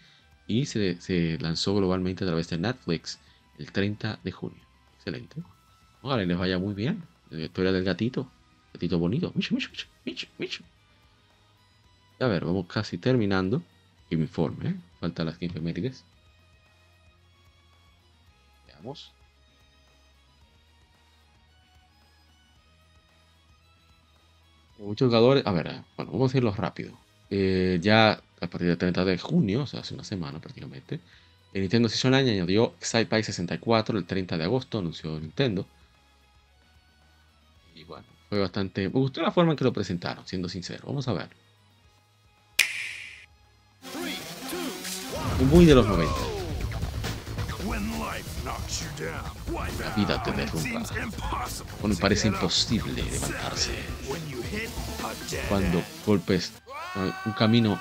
[0.46, 3.18] y se, se lanzó globalmente a través de Netflix
[3.58, 4.60] el 30 de junio.
[4.96, 5.42] Excelente.
[6.02, 7.02] Ojalá les vaya muy bien.
[7.30, 8.30] La historia del gatito.
[8.74, 9.32] Gatito bonito.
[9.34, 9.70] Micho, micho,
[10.04, 10.64] micho, micho,
[12.18, 13.62] A ver, vamos casi terminando.
[14.10, 14.74] Y me informe, ¿eh?
[15.00, 16.04] Faltan las 15 mérides.
[24.78, 25.46] Muchos jugadores.
[25.46, 26.92] A ver, bueno, vamos a irlo rápido.
[27.30, 31.00] Eh, ya a partir del 30 de junio, o sea, hace una semana prácticamente,
[31.52, 35.66] el Nintendo Season Online añadió Excite 64 el 30 de agosto, anunció Nintendo.
[37.74, 38.88] Y bueno, fue bastante.
[38.88, 40.84] Me gustó la forma en que lo presentaron, siendo sincero.
[40.86, 41.28] Vamos a ver.
[45.50, 46.31] Muy de los 90.
[49.80, 50.82] La vida te derrumba.
[51.80, 53.70] Cuando parece imposible levantarse.
[55.48, 56.52] Cuando golpes
[57.24, 57.78] un camino.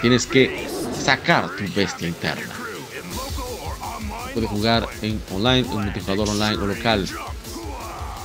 [0.00, 0.68] Tienes que
[0.98, 2.54] sacar tu bestia interna.
[4.32, 7.08] Puedes jugar en online, en multijugador online o local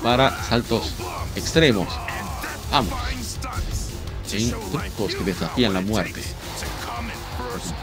[0.03, 0.93] para saltos
[1.35, 1.87] extremos.
[2.71, 2.93] Vamos.
[4.31, 6.21] En trucos que desafían la muerte.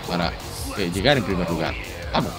[0.06, 0.32] Para
[0.78, 1.74] eh, llegar en primer lugar.
[2.12, 2.32] Vamos.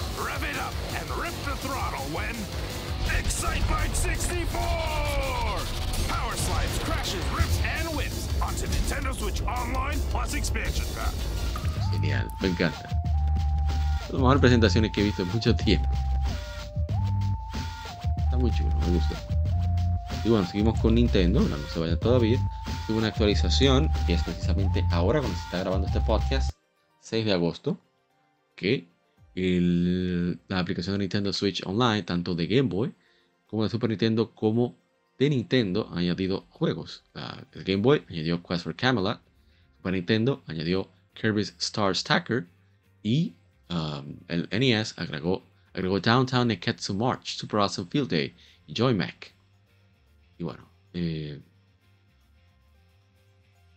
[11.91, 12.89] Genial, me encanta.
[14.09, 15.89] Las mejores presentaciones que he visto en mucho tiempo.
[18.17, 19.15] Está muy chulo, me gusta.
[20.23, 22.39] Y bueno, seguimos con Nintendo, no, se vayan todavía.
[22.87, 26.51] Tuve una actualización, y es precisamente ahora cuando se está grabando este podcast,
[27.01, 27.77] 6 de agosto,
[28.63, 28.87] que
[29.35, 32.93] la aplicación de Nintendo Switch Online, tanto de Game Boy
[33.47, 34.75] como de Super Nintendo, como
[35.19, 37.03] de Nintendo ha añadido juegos.
[37.51, 39.19] el Game Boy añadió Quest for Camelot,
[39.77, 42.47] Super Nintendo añadió Kirby's Star Stacker
[43.03, 43.33] y
[43.69, 48.33] um, el NES agregó, agregó Downtown Neketsu March, Super Awesome Field Day
[48.65, 49.33] y Joy Mac.
[50.37, 51.41] Y bueno, eh,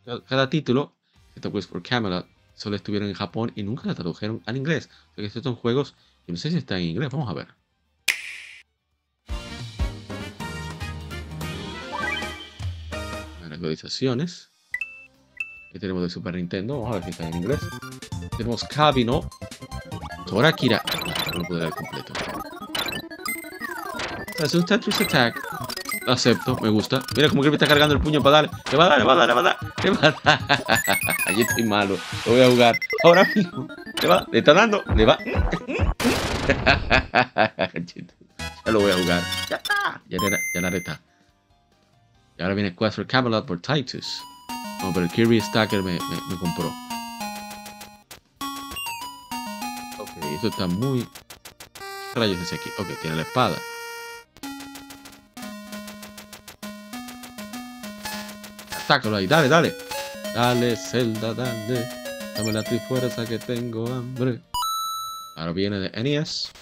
[0.05, 0.93] cada título,
[1.31, 2.27] excepto Quest for Camelot,
[2.57, 4.91] solo estuvieron en Japón y nunca la tradujeron al inglés.
[5.13, 5.95] O que estos son juegos,
[6.27, 7.47] yo no sé si están en inglés, vamos a ver.
[13.57, 14.51] actualizaciones.
[15.73, 16.81] que tenemos de Super Nintendo.
[16.81, 17.61] Vamos a ver si está en inglés.
[18.37, 19.29] Tenemos Kabino.
[20.27, 20.83] Torakira.
[21.33, 22.13] No lo puedo leer completo.
[24.67, 25.76] Tetris Attack.
[26.07, 27.03] Acepto, me gusta.
[27.17, 28.51] Mira que me está cargando el puño para darle.
[28.71, 29.57] Le va a dar, le va a dar, le va a dar.
[29.83, 30.15] Le dar.
[31.27, 31.99] Allí estoy malo.
[32.27, 32.79] Lo voy a jugar.
[33.03, 33.67] Ahora mismo.
[34.01, 34.85] Le va, le está dando.
[34.95, 35.19] Le va.
[38.65, 39.23] ya lo voy a jugar.
[39.51, 40.01] Ya está.
[40.09, 40.19] Ya,
[40.55, 41.01] ya la reta.
[42.39, 44.23] Y ahora viene Quest for Camelot por Titus.
[44.83, 46.73] No, pero el Kirby Stacker me, me, compró.
[49.99, 51.09] Ok, esto está muy...
[52.13, 52.71] ¿Qué rayos es aquí?
[52.79, 53.57] Ok, tiene la espada.
[58.87, 59.75] Sácalo ahí, dale, dale.
[60.33, 61.89] Dale, Zelda, dale.
[62.37, 64.41] Dame la trifuerza que tengo hambre.
[65.35, 66.53] Ahora viene de NES.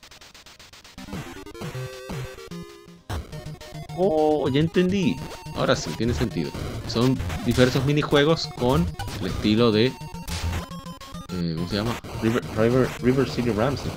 [3.96, 5.16] Oh, ya entendí.
[5.54, 6.50] Ahora sí, tiene sentido.
[6.88, 8.86] Son diversos minijuegos con
[9.20, 9.86] el estilo de.
[9.86, 11.94] Eh, ¿Cómo se llama?
[12.22, 13.90] River, River, City Ramsey.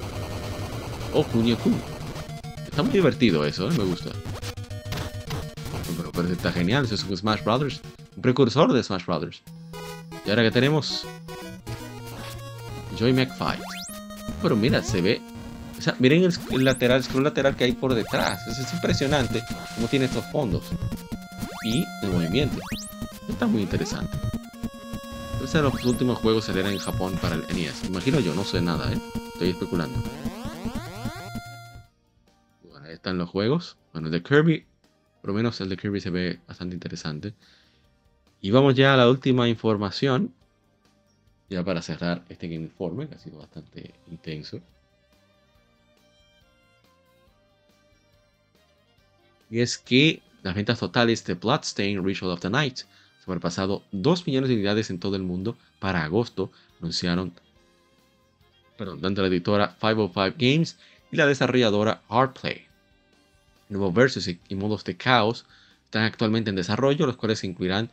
[1.13, 1.79] Oh, Kunio Kun.
[2.65, 3.73] Está muy divertido eso, ¿eh?
[3.77, 4.09] me gusta.
[5.95, 7.81] Pero, pero está genial, eso es un Smash Brothers.
[8.17, 9.43] Un precursor de Smash Brothers.
[10.25, 11.05] Y ahora que tenemos.
[12.97, 13.61] Joy Mac Fight.
[14.41, 15.21] Pero mira, se ve
[15.77, 18.45] O sea, miren el, lateral, scroll lateral que hay por detrás.
[18.47, 19.43] es impresionante
[19.75, 20.65] cómo tiene estos fondos.
[21.63, 22.57] Y el movimiento.
[23.29, 24.17] Está muy interesante.
[25.33, 27.83] Entonces los últimos juegos salieron en Japón para el NES.
[27.83, 28.99] Imagino yo, no sé nada, ¿eh?
[29.33, 29.95] Estoy especulando.
[32.83, 33.77] ahí están los juegos.
[33.93, 34.65] Bueno, el de Kirby,
[35.21, 37.35] por lo menos el de Kirby se ve bastante interesante.
[38.41, 40.33] Y vamos ya a la última información.
[41.49, 44.59] Ya para cerrar este Informe, que ha sido bastante intenso.
[49.49, 52.79] Y es que las ventas totales de Bloodstained Ritual of the Night
[53.27, 56.49] sobrepasado 2 millones de unidades en todo el mundo para agosto,
[56.79, 57.33] anunciaron
[58.77, 60.77] perdón, tanto la editora 505 Games
[61.11, 62.65] y la desarrolladora Artplay.
[63.69, 65.45] Nuevos versus y modos de caos
[65.83, 67.91] están actualmente en desarrollo, los cuales incluirán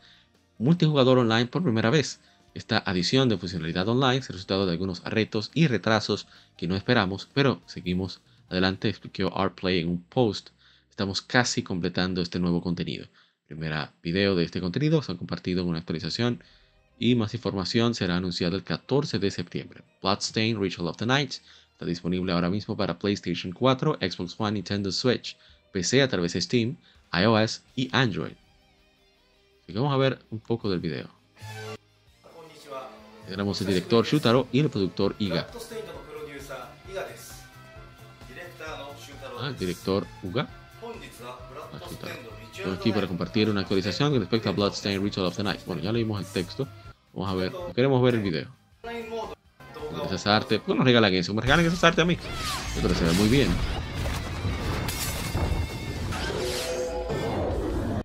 [0.58, 2.20] multijugador online por primera vez.
[2.54, 6.76] Esta adición de funcionalidad online es el resultado de algunos retos y retrasos que no
[6.76, 10.50] esperamos, pero seguimos adelante, explicó Artplay en un post.
[10.88, 13.08] Estamos casi completando este nuevo contenido.
[13.48, 16.42] Primera video de este contenido se ha compartido en una actualización
[16.96, 19.82] y más información será anunciada el 14 de septiembre.
[20.00, 21.32] Bloodstained Ritual of the Night
[21.72, 25.36] está disponible ahora mismo para PlayStation 4, Xbox One, Nintendo Switch,
[25.72, 26.76] PC a través de Steam,
[27.12, 28.34] iOS y Android
[29.72, 31.08] vamos a ver un poco del video.
[33.28, 35.46] Tenemos el director Shutaro y el productor Iga.
[39.40, 40.46] Ah, el director Uga.
[41.72, 41.80] Ah,
[42.52, 45.60] Estoy aquí para compartir una actualización con respecto a Bloodstained Ritual of the Night.
[45.66, 46.68] Bueno, ya leímos el texto.
[47.12, 47.52] Vamos a ver.
[47.74, 48.48] Queremos ver el video.
[50.12, 50.58] Esa arte.
[50.58, 51.34] ¿Por qué nos regalan eso?
[51.34, 52.16] Me regalan esa arte a mí.
[52.80, 53.48] Pero se ve muy bien.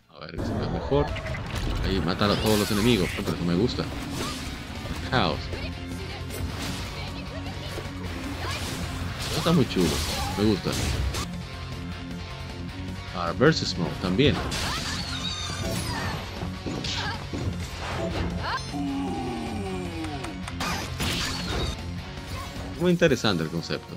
[0.09, 1.05] A ver, que se ve mejor.
[1.89, 3.09] Ahí, matar a todos los enemigos.
[3.15, 3.83] Pero eso me gusta.
[5.09, 5.39] Caos.
[9.35, 9.89] Está muy chulo.
[10.37, 10.69] Me gusta.
[13.15, 14.35] Ah, versus mode también.
[22.79, 23.95] Muy interesante el concepto.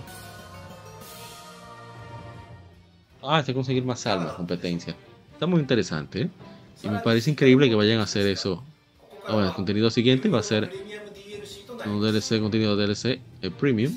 [3.23, 4.97] Ah, hay que conseguir más almas, competencia.
[5.35, 6.31] Está muy interesante, ¿eh?
[6.82, 8.62] Y me parece increíble que vayan a hacer eso.
[9.26, 10.70] Ah, bueno, el contenido siguiente va a ser
[11.86, 13.96] un DLC, contenido DLC, el Premium.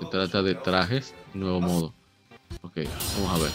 [0.00, 1.94] Se trata de trajes, nuevo modo.
[2.62, 2.78] Ok,
[3.16, 3.50] vamos a ver.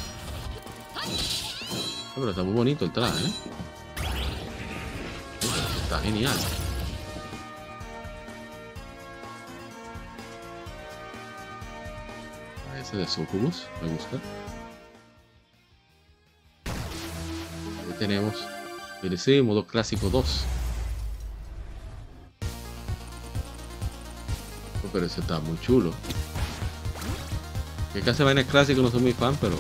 [0.96, 3.32] Ah, pero está muy bonito el traje, ¿eh?
[5.84, 6.38] Está genial.
[12.72, 14.20] Ah, ese de Sucubus, me gusta.
[18.00, 18.34] Tenemos
[19.04, 20.26] DLC modo clásico 2.
[24.92, 25.94] pero ese está muy chulo.
[27.94, 29.56] Que casi vaina clásico no soy muy fan, pero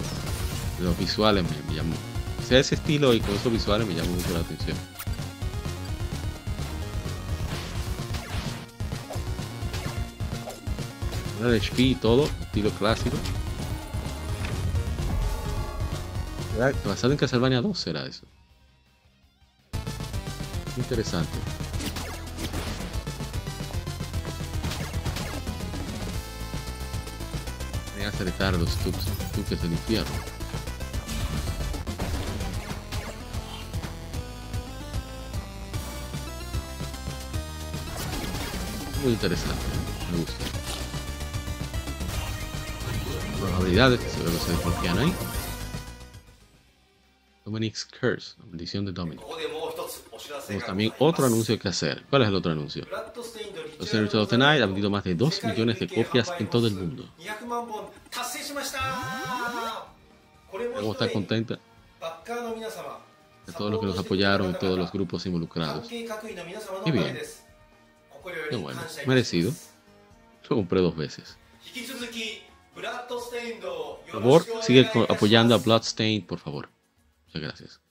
[0.81, 1.93] los visuales me, me llamó.
[2.47, 4.75] sea ese estilo y con esos visuales me llamó mucho la atención.
[11.43, 13.17] El y todo, estilo clásico.
[16.85, 18.28] Basado en Castlevania 2 será eso.
[20.79, 21.37] Interesante.
[27.95, 30.09] Voy a acercar los tuques del infierno.
[39.03, 40.11] Muy interesante, ¿eh?
[40.11, 40.45] me gusta.
[43.37, 45.13] Probabilidades que se ve que se ahí.
[47.43, 49.25] Dominic's Curse, la maldición de Dominic.
[50.47, 52.03] Tenemos también otro anuncio que hacer.
[52.09, 52.85] ¿Cuál es el otro anuncio?
[53.79, 56.67] Los Series of the Night ha vendido más de 2 millones de copias en todo
[56.67, 57.09] el mundo.
[60.51, 61.59] Debemos estar contenta
[63.45, 65.87] de todos los que nos apoyaron todos los grupos involucrados.
[65.87, 67.19] Qué bien.
[68.49, 68.81] Qué bueno.
[69.07, 69.51] Merecido.
[70.49, 71.37] Lo compré dos veces.
[74.11, 76.69] Por favor, sigue apoyando a Bloodstained, por favor.
[77.27, 77.81] Muchas gracias.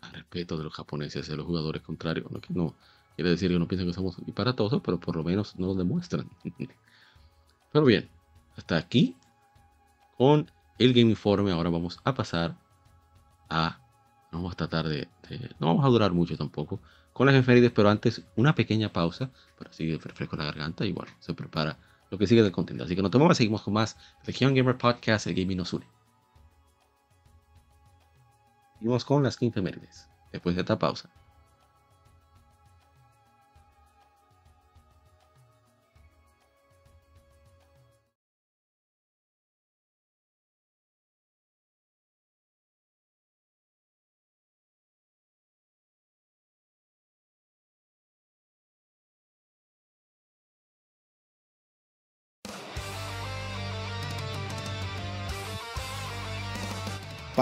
[0.00, 2.30] Al respeto de los japoneses de los jugadores contrarios.
[2.30, 2.74] No, que no
[3.16, 6.28] quiere decir que no piensen que somos disparatosos, pero por lo menos no lo demuestran.
[7.72, 8.08] pero bien,
[8.56, 9.16] hasta aquí
[10.16, 11.52] con el Game Informe.
[11.52, 12.56] Ahora vamos a pasar
[13.48, 13.78] a.
[14.30, 15.08] Vamos a tratar de,
[15.58, 16.80] no vamos a durar mucho tampoco.
[17.12, 21.10] Con las efemérides, pero antes una pequeña pausa para seguir fresco la garganta y bueno,
[21.18, 21.78] se prepara
[22.10, 22.84] lo que sigue del contenido.
[22.84, 23.96] Así que no tomamos, seguimos con más
[24.26, 25.97] Legion Gamer Podcast, el gaming nos une.
[28.78, 31.10] Seguimos con las 15 efemérides, después de esta pausa.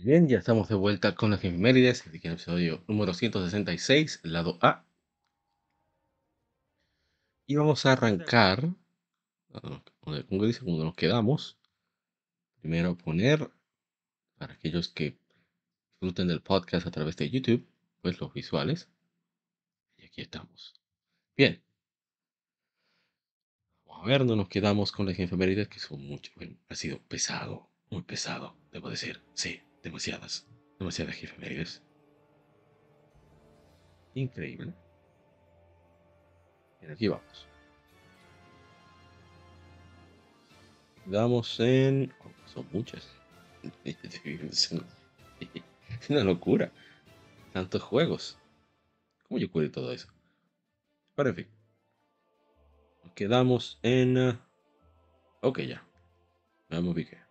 [0.00, 4.84] Bien, ya estamos de vuelta con las efemérides, en el episodio número 166, lado A.
[7.48, 8.68] Y vamos a arrancar,
[9.50, 11.58] como dice, cuando nos quedamos.
[12.60, 13.50] Primero poner,
[14.36, 15.18] para aquellos que
[15.90, 17.66] disfruten del podcast a través de YouTube,
[18.00, 18.88] pues los visuales.
[19.96, 20.74] Y aquí estamos.
[21.36, 21.60] Bien.
[23.90, 26.30] A ver, no nos quedamos con las efemérides, que son mucho,
[26.68, 30.46] ha sido pesado, muy pesado, debo decir, sí demasiadas,
[30.78, 31.82] demasiadas efemérides.
[34.14, 34.72] Increíble.
[36.82, 37.46] Y aquí vamos.
[41.06, 42.12] Damos en...
[42.20, 43.08] Oh, son muchas.
[43.84, 44.72] es
[46.08, 46.70] una locura.
[47.52, 48.38] Tantos juegos.
[49.26, 50.08] ¿Cómo yo cuido todo eso?
[51.14, 51.48] Pero en fin.
[53.04, 54.18] Nos quedamos en...
[54.18, 54.38] Uh,
[55.40, 55.82] ok, ya.
[56.68, 57.27] Vamos, qué.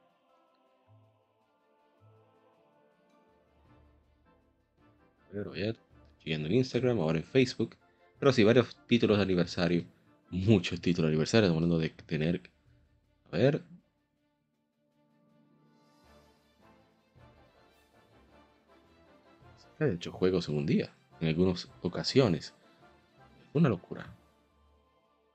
[6.20, 7.76] Siguiendo en Instagram, ahora en Facebook.
[8.20, 9.86] Pero sí, varios títulos de aniversario.
[10.30, 11.50] Muchos títulos de aniversario.
[11.54, 12.42] Hablando de tener.
[13.32, 13.64] A ver.
[19.80, 20.92] He hecho juegos en un día.
[21.20, 22.54] En algunas ocasiones.
[23.54, 24.16] Una locura.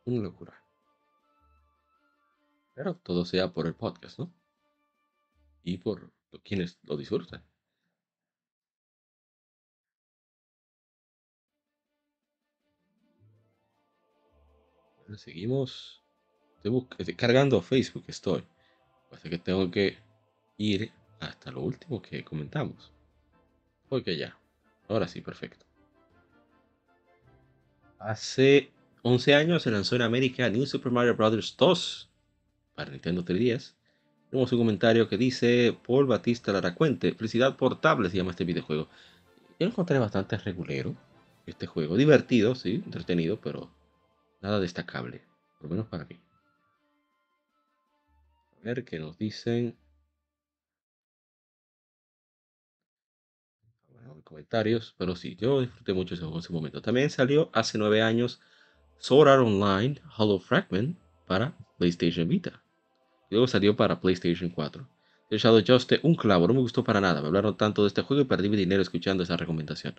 [0.04, 0.52] Una locura.
[2.74, 4.32] Pero todo sea por el podcast, ¿no?
[5.62, 6.10] Y por
[6.42, 7.44] quienes lo disfrutan.
[15.18, 16.02] Seguimos.
[16.62, 18.44] Estoy cargando Facebook, estoy.
[19.10, 19.98] Así que tengo que
[20.56, 22.92] ir hasta lo último que comentamos.
[23.88, 24.36] Ok, ya.
[24.88, 25.66] Ahora sí, perfecto.
[27.98, 28.70] Hace
[29.02, 31.56] 11 años se lanzó en América New Super Mario Bros.
[31.56, 32.10] 2
[32.74, 33.74] para Nintendo 3DS.
[34.30, 38.88] Tenemos un comentario que dice Paul Batista Laracuente, Felicidad Portable se llama este videojuego.
[39.58, 40.96] Yo lo encontré bastante regulero,
[41.46, 41.96] este juego.
[41.96, 43.70] Divertido, sí, entretenido, pero
[44.42, 45.22] nada destacable,
[45.58, 46.20] por lo menos para mí.
[48.60, 49.76] A ver qué nos dicen.
[53.88, 56.82] Bueno, comentarios, pero sí, yo disfruté mucho ese juego en su momento.
[56.82, 58.40] También salió hace nueve años
[58.98, 62.62] Sword Art Online Hollow Fragment para PlayStation Vita.
[63.30, 64.86] Luego salió para PlayStation 4.
[65.30, 67.22] El Shadow Juste, un clavo, no me gustó para nada.
[67.22, 69.94] Me hablaron tanto de este juego y perdí mi dinero escuchando esa recomendación.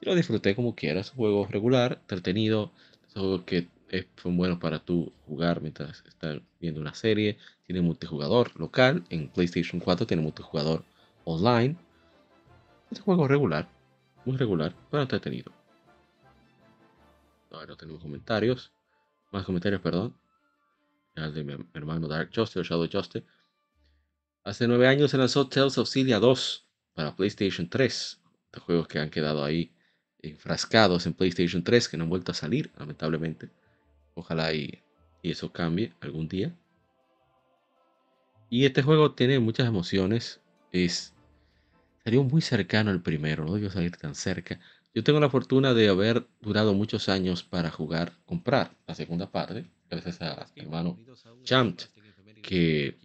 [0.00, 1.10] Y lo disfruté como quieras.
[1.10, 2.72] Un juego regular, entretenido.
[3.14, 3.68] Es que
[4.22, 7.38] son buenos para tú jugar mientras estás viendo una serie.
[7.66, 9.04] Tiene multijugador local.
[9.10, 10.84] En PlayStation 4 tiene multijugador
[11.24, 11.76] online.
[12.90, 13.68] Es un juego regular.
[14.24, 15.52] Muy regular, pero entretenido.
[17.50, 18.72] Ahora tenemos comentarios.
[19.30, 20.14] Más comentarios, perdón
[21.26, 23.26] de mi hermano Dark Justice Shadow Justice.
[24.44, 28.20] Hace nueve años se lanzó Tales of Cilia 2 para PlayStation 3.
[28.52, 29.74] De juegos que han quedado ahí
[30.22, 33.50] enfrascados en PlayStation 3 que no han vuelto a salir, lamentablemente.
[34.18, 34.82] Ojalá y,
[35.22, 36.52] eso cambie algún día.
[38.50, 40.40] Y este juego tiene muchas emociones.
[40.72, 41.14] Es
[42.02, 44.58] salió muy cercano al primero, no debió salir tan cerca.
[44.94, 49.66] Yo tengo la fortuna de haber durado muchos años para jugar, comprar la segunda parte
[49.90, 50.98] gracias a hermano
[51.44, 51.80] Champ,
[52.42, 52.98] que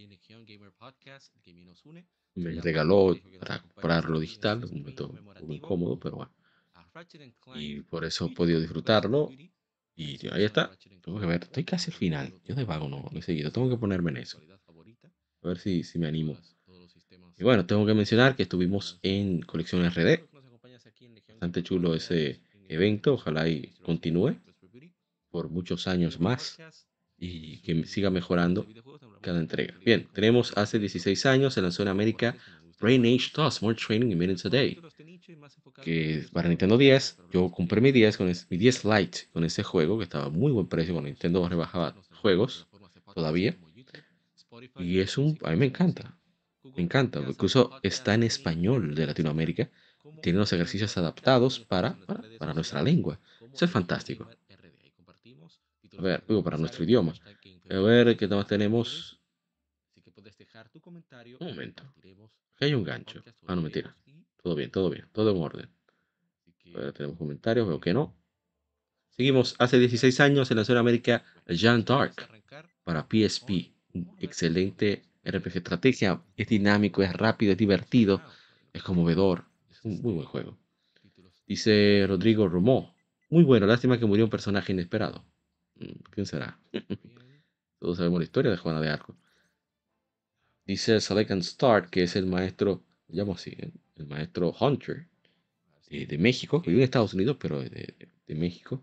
[2.35, 5.13] me regaló para comprarlo digital, un momento
[5.45, 6.31] muy incómodo, pero bueno.
[7.55, 9.29] Y por eso he podido disfrutarlo.
[9.95, 10.71] Y ahí está.
[11.03, 12.33] Tengo que ver, estoy casi al final.
[12.45, 13.51] Yo de vago no, no he seguido.
[13.51, 14.41] Tengo que ponerme en eso.
[15.41, 16.37] A ver si, si me animo.
[17.37, 20.19] Y bueno, tengo que mencionar que estuvimos en Colección RD.
[21.27, 23.13] Bastante chulo ese evento.
[23.13, 24.37] Ojalá y continúe
[25.29, 26.57] por muchos años más
[27.17, 28.67] y que siga mejorando
[29.21, 29.75] cada entrega.
[29.83, 32.37] Bien, tenemos hace 16 años se lanzó en América
[32.83, 34.77] Brain Age 2, More Training in Minutes a Day,
[35.81, 39.97] que para Nintendo 10, yo compré mi 10 con mi 10 Lite con ese juego
[39.97, 42.67] que estaba a muy buen precio cuando Nintendo rebajaba juegos
[43.13, 43.55] todavía.
[44.75, 46.19] Y es un, a mí me encanta,
[46.75, 49.71] me encanta, incluso está en español de Latinoamérica,
[50.21, 53.19] tiene los ejercicios adaptados para, para, para nuestra lengua.
[53.53, 54.29] Eso es fantástico.
[55.97, 57.13] A ver, digo, para nuestro idioma.
[57.69, 59.19] A ver, ¿qué más tenemos?
[61.39, 61.83] Un momento.
[62.63, 63.21] Aquí hay un gancho.
[63.45, 63.93] Ah, no, mentira.
[64.41, 65.69] Todo bien, todo bien, todo en orden.
[66.73, 68.15] A ver, tenemos comentarios, veo que no.
[69.09, 69.55] Seguimos.
[69.59, 72.15] Hace 16 años en la zona América, Jean Dark
[72.85, 73.73] para PSP.
[73.93, 76.23] Un excelente RPG estrategia.
[76.37, 78.21] Es dinámico, es rápido, es divertido,
[78.71, 79.43] es conmovedor.
[79.69, 80.57] Es un muy buen juego.
[81.45, 82.95] Dice Rodrigo Romó.
[83.29, 85.25] Muy bueno, lástima que murió un personaje inesperado.
[85.75, 86.57] Mm, ¿Quién será?
[87.79, 89.17] Todos sabemos la historia de Juana de Arco.
[90.65, 93.71] Dice Select and Start, que es el maestro, llamo así, ¿eh?
[93.97, 95.07] el maestro Hunter
[95.89, 98.81] de, México, que vive en Estados Unidos, pero de, México.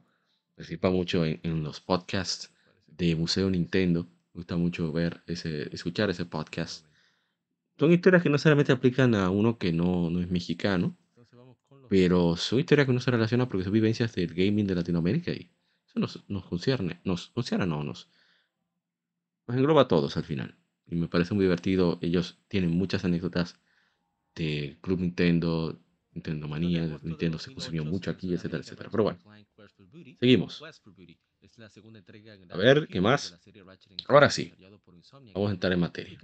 [0.55, 2.52] Participa mucho en, los podcasts
[2.86, 4.05] de Museo Nintendo.
[4.35, 6.86] Me gusta mucho ver ese, escuchar ese podcast.
[7.78, 10.97] Son historias que no solamente aplican a uno que no, no es mexicano,
[11.89, 15.51] pero son historias que no se relacionan porque son vivencias del gaming de Latinoamérica y
[15.89, 18.09] eso nos, nos concierne, nos concierne, no, nos,
[19.48, 20.59] nos engloba a todos al final.
[20.90, 21.98] Y me parece muy divertido.
[22.02, 23.60] Ellos tienen muchas anécdotas
[24.34, 25.80] de Club Nintendo,
[26.12, 28.90] Nintendo Manía, Nintendo se consumió mucho aquí, etcétera, etcétera.
[28.90, 29.18] Pero bueno,
[30.18, 30.62] seguimos.
[32.50, 33.38] A ver, ¿qué más?
[34.08, 34.52] Ahora sí,
[35.34, 36.18] vamos a entrar en materia.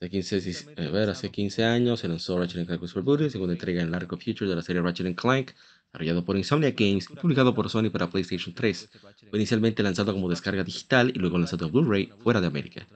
[0.00, 3.90] Hace 15, a ver, hace 15 años se lanzó Ratchet Clank Super segunda entrega en
[3.90, 5.52] Largo Future de la serie Ratchet Clank,
[5.86, 8.90] desarrollado por Insomnia Games y publicado por Sony para PlayStation 3.
[9.28, 12.86] Fue inicialmente lanzado como descarga digital y luego lanzado en Blu-ray fuera de América.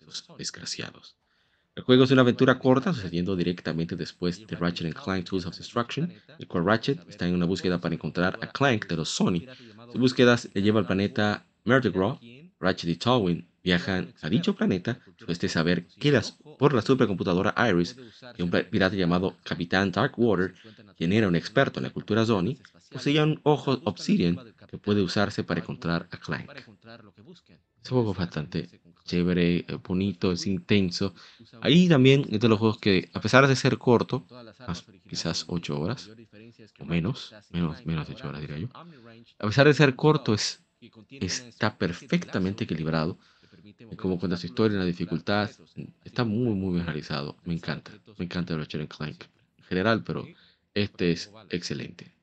[0.00, 1.19] Los desgraciados.
[1.80, 6.12] El juego es una aventura corta sucediendo directamente después de Ratchet Clank Tools of Destruction,
[6.38, 9.46] el cual Ratchet está en una búsqueda para encontrar a Clank de los Sony.
[9.90, 12.18] Su búsqueda le lleva al planeta Murdergraw.
[12.60, 17.54] Ratchet y Tawin viajan a dicho planeta después de saber que las, por la supercomputadora
[17.70, 17.96] Iris
[18.36, 20.52] que un pirata llamado Capitán Darkwater,
[20.98, 22.58] quien era un experto en la cultura Sony,
[22.90, 24.36] poseía un ojo Obsidian
[24.68, 26.50] que puede usarse para encontrar a Clank.
[27.82, 28.68] Es un juego bastante
[29.10, 31.14] chévere, eh, bonito, es intenso.
[31.60, 34.24] Ahí también es de los juegos que, a pesar de ser corto,
[35.08, 36.10] quizás 8 horas,
[36.78, 40.62] o menos, menos, menos de 8 horas diría yo, a pesar de ser corto, es,
[41.20, 43.18] está perfectamente equilibrado.
[43.96, 45.50] Como cuenta su historia, la dificultad,
[46.04, 47.36] está muy, muy bien realizado.
[47.44, 49.24] Me encanta, me encanta Ratchet Clank
[49.58, 50.26] en general, pero
[50.74, 52.14] este es excelente.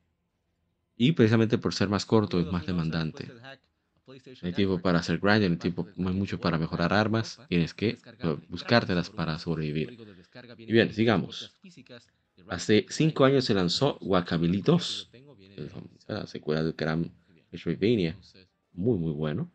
[0.96, 3.32] Y precisamente por ser más corto, es más demandante.
[4.42, 7.40] No hay tiempo para hacer grind, no hay tiempo no hay mucho para mejorar armas.
[7.48, 9.98] Tienes que eh, buscártelas para sobrevivir.
[10.58, 11.54] Y bien, sigamos.
[12.48, 15.10] Hace 5 años se lanzó Guacamole 2,
[16.06, 17.12] la secuela del gran
[17.50, 18.16] Metroidvania.
[18.72, 19.50] Muy, muy bueno.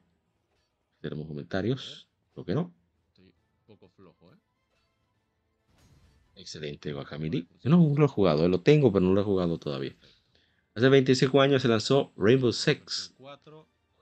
[1.02, 2.08] Tenemos comentarios.
[2.34, 2.74] ¿Por qué no?
[6.36, 7.46] Excelente Guacamole.
[7.62, 9.96] Yo no lo he jugado, lo tengo, pero no lo he jugado todavía.
[10.76, 13.14] Hace 25 años se lanzó Rainbow Six,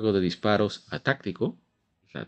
[0.01, 1.57] juego de disparos a táctico.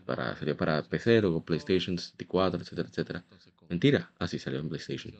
[0.06, 3.24] Para, sería para PC, luego PlayStation 64, etcétera, etcétera.
[3.68, 5.14] Mentira, así salió en PlayStation.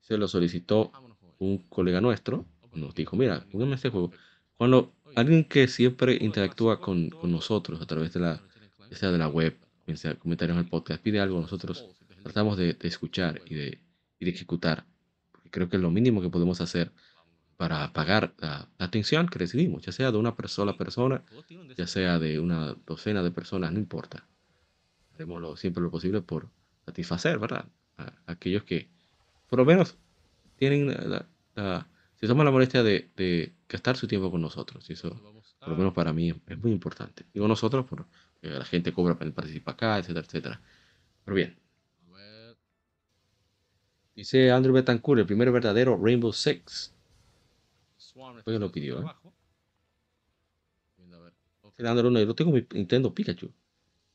[0.00, 0.92] Se lo solicitó
[1.38, 4.12] un colega nuestro, nos dijo, mira, póngame este juego.
[4.56, 8.42] Cuando alguien que siempre interactúa con, con nosotros a través de la,
[8.90, 9.56] sea de la web,
[9.94, 11.86] sea comentarios en el podcast, pide algo, nosotros
[12.22, 13.80] tratamos de, escuchar y de,
[14.18, 14.84] y de, ejecutar.
[15.32, 16.92] Porque creo que es lo mínimo que podemos hacer
[17.56, 21.22] para pagar la, atención que recibimos, ya sea de una sola persona,
[21.76, 24.26] ya sea de una docena de personas, no importa.
[25.14, 26.48] Haremos siempre lo posible por
[26.84, 27.66] satisfacer, ¿verdad?
[27.98, 28.88] A, aquellos que,
[29.48, 29.96] por lo menos,
[30.56, 31.86] tienen la,
[32.16, 34.88] se toman la molestia de, de, gastar su tiempo con nosotros.
[34.90, 35.10] Y eso,
[35.60, 37.24] por lo menos para mí, es muy importante.
[37.32, 38.04] Digo nosotros, porque
[38.40, 40.60] la gente cobra para participar acá, etcétera, etcétera.
[41.24, 41.56] Pero bien,
[44.14, 46.93] Dice Andrew Betancourt, el primer verdadero Rainbow Six.
[48.44, 49.06] Fue lo pidió, ¿eh?
[51.86, 53.50] Andrew, no, yo tengo mi Nintendo Pikachu.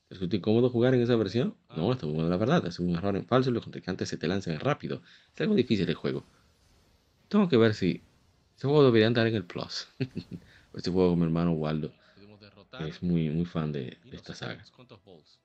[0.09, 1.55] ¿Es incómodo jugar en esa versión?
[1.75, 2.65] No, esto es la verdad.
[2.65, 5.01] Es un error en falso y los contrincantes se te lanzan rápido.
[5.35, 6.23] Es algo difícil el juego.
[7.27, 8.01] Tengo que ver si.
[8.55, 9.87] Este juego debería andar en el Plus.
[10.73, 11.93] este juego con mi hermano Waldo.
[12.79, 14.63] Es muy, muy fan de, esta saga.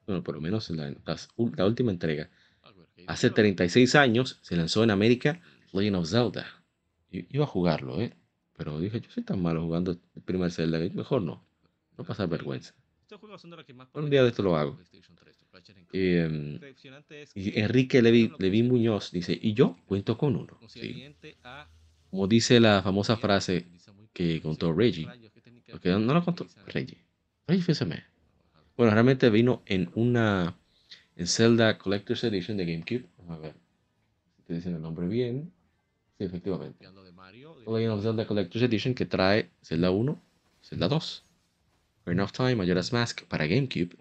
[0.07, 0.77] Bueno, por lo menos en
[1.57, 2.31] la última entrega
[3.07, 5.41] Hace 36 años se lanzó en América
[5.73, 6.47] Legend of Zelda.
[7.11, 8.15] iba a jugarlo, ¿eh?
[8.57, 11.45] Pero dije, yo soy tan malo jugando el primer Zelda mejor no.
[11.97, 12.75] No pasar vergüenza.
[13.95, 14.79] Un día de esto lo hago.
[15.93, 16.59] Em,
[17.35, 20.59] y, Enrique Levi, Muñoz dice, y yo cuento con uno.
[22.11, 23.67] Como dice la famosa frase
[24.13, 25.09] que contó Reggie.
[25.71, 26.99] Porque no, lo contó Reggie.
[27.47, 27.75] Reggie
[28.77, 30.57] Bueno, realmente vino en una
[31.17, 33.07] en Zelda Collector's Edition de GameCube.
[33.19, 33.55] Vamos a ver
[34.37, 35.53] si te dicen el nombre bien.
[36.19, 36.86] Sí, efectivamente.
[37.66, 40.23] Legend of Zelda Collector's Edition que trae Zelda 1,
[40.62, 41.24] Zelda 2,
[42.05, 43.97] Burn of Time, Majora's Mask para GameCube.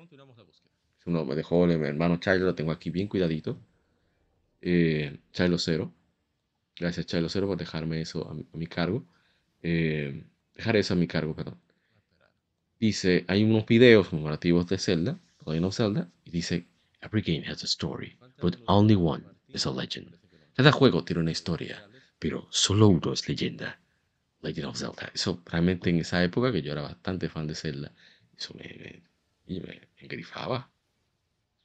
[1.06, 3.57] Uno me dejó mi hermano Chilo, lo tengo aquí bien cuidadito.
[4.61, 5.91] Eh, Chilo 0.
[6.76, 9.06] Gracias Chilo 0 por dejarme eso a mi, cargo.
[9.61, 10.23] Eh,
[10.56, 11.57] dejar eso a mi cargo, perdón.
[12.80, 16.65] Dice, hay unos videos conmemorativos de Zelda, Legend of Zelda, y dice
[17.02, 20.15] Every game has a story, but only one is a legend.
[20.56, 21.85] Cada juego tiene una historia,
[22.24, 23.82] pero solo uno es leyenda.
[24.40, 25.12] Legend of Zelda.
[25.14, 27.94] Eso realmente en esa época que yo era bastante fan de Zelda,
[28.38, 29.04] eso me,
[29.45, 30.72] me, me engrifaba.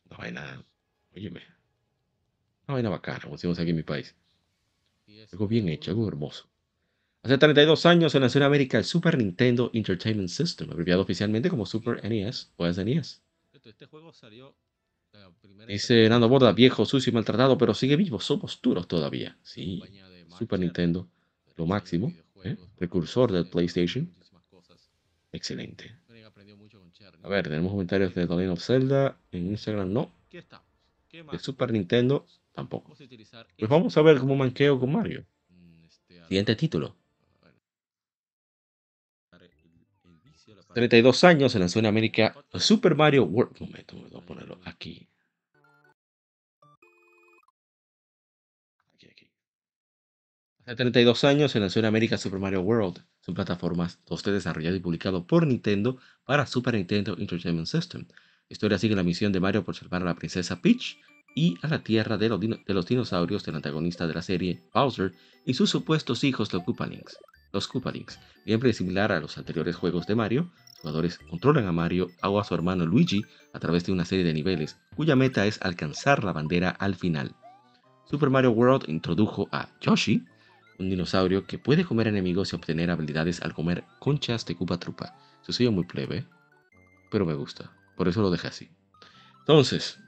[0.06, 0.64] Una vaina,
[1.14, 1.42] óyeme,
[2.66, 4.16] una vaina bacana, como decimos aquí en mi país.
[5.30, 6.48] Algo bien hecho, algo hermoso.
[7.22, 11.66] Hace 32 años se lanzó en América el Super Nintendo Entertainment System, abreviado oficialmente como
[11.66, 13.22] Super NES o SNES.
[13.52, 14.56] Este juego salió
[15.66, 18.20] Dice Nando Borda, viejo, sucio y maltratado, pero sigue vivo.
[18.20, 19.36] Somos duros todavía.
[19.42, 19.82] Sí,
[20.36, 21.08] Super Nintendo,
[21.56, 22.12] lo máximo.
[22.44, 22.56] ¿eh?
[22.76, 24.10] Precursor del PlayStation.
[25.32, 25.94] Excelente.
[27.22, 29.18] A ver, tenemos comentarios de Legend of Zelda.
[29.32, 30.12] En Instagram no.
[30.30, 32.94] De Super Nintendo tampoco.
[33.58, 35.24] Pues vamos a ver cómo manqueo con Mario.
[36.28, 36.96] Siguiente título.
[40.74, 43.60] 32 años se lanzó en América Super Mario World.
[43.60, 44.60] Momento, voy a ponerlo.
[44.64, 45.08] Aquí,
[50.68, 52.98] Hace 32 años se lanzó en América Super Mario World.
[53.22, 55.96] Son plataformas 2D desarrollado y publicado por Nintendo
[56.26, 58.04] para Super Nintendo Entertainment System.
[58.06, 58.16] La
[58.50, 60.98] historia sigue la misión de Mario por salvar a la princesa Peach
[61.34, 65.14] y a la tierra de los, de los dinosaurios del antagonista de la serie, Bowser,
[65.46, 67.16] y sus supuestos hijos, los Koopalings.
[67.50, 72.08] Los Koopalings, siempre similar a los anteriores juegos de Mario, los jugadores controlan a Mario
[72.22, 73.22] o a su hermano Luigi
[73.54, 77.34] a través de una serie de niveles, cuya meta es alcanzar la bandera al final.
[78.04, 80.26] Super Mario World introdujo a Yoshi,
[80.78, 85.16] un dinosaurio que puede comer enemigos y obtener habilidades al comer conchas de Koopa Trupa.
[85.42, 86.24] Eso soy muy plebe,
[87.10, 88.70] pero me gusta, por eso lo dejé así.
[89.40, 89.98] Entonces,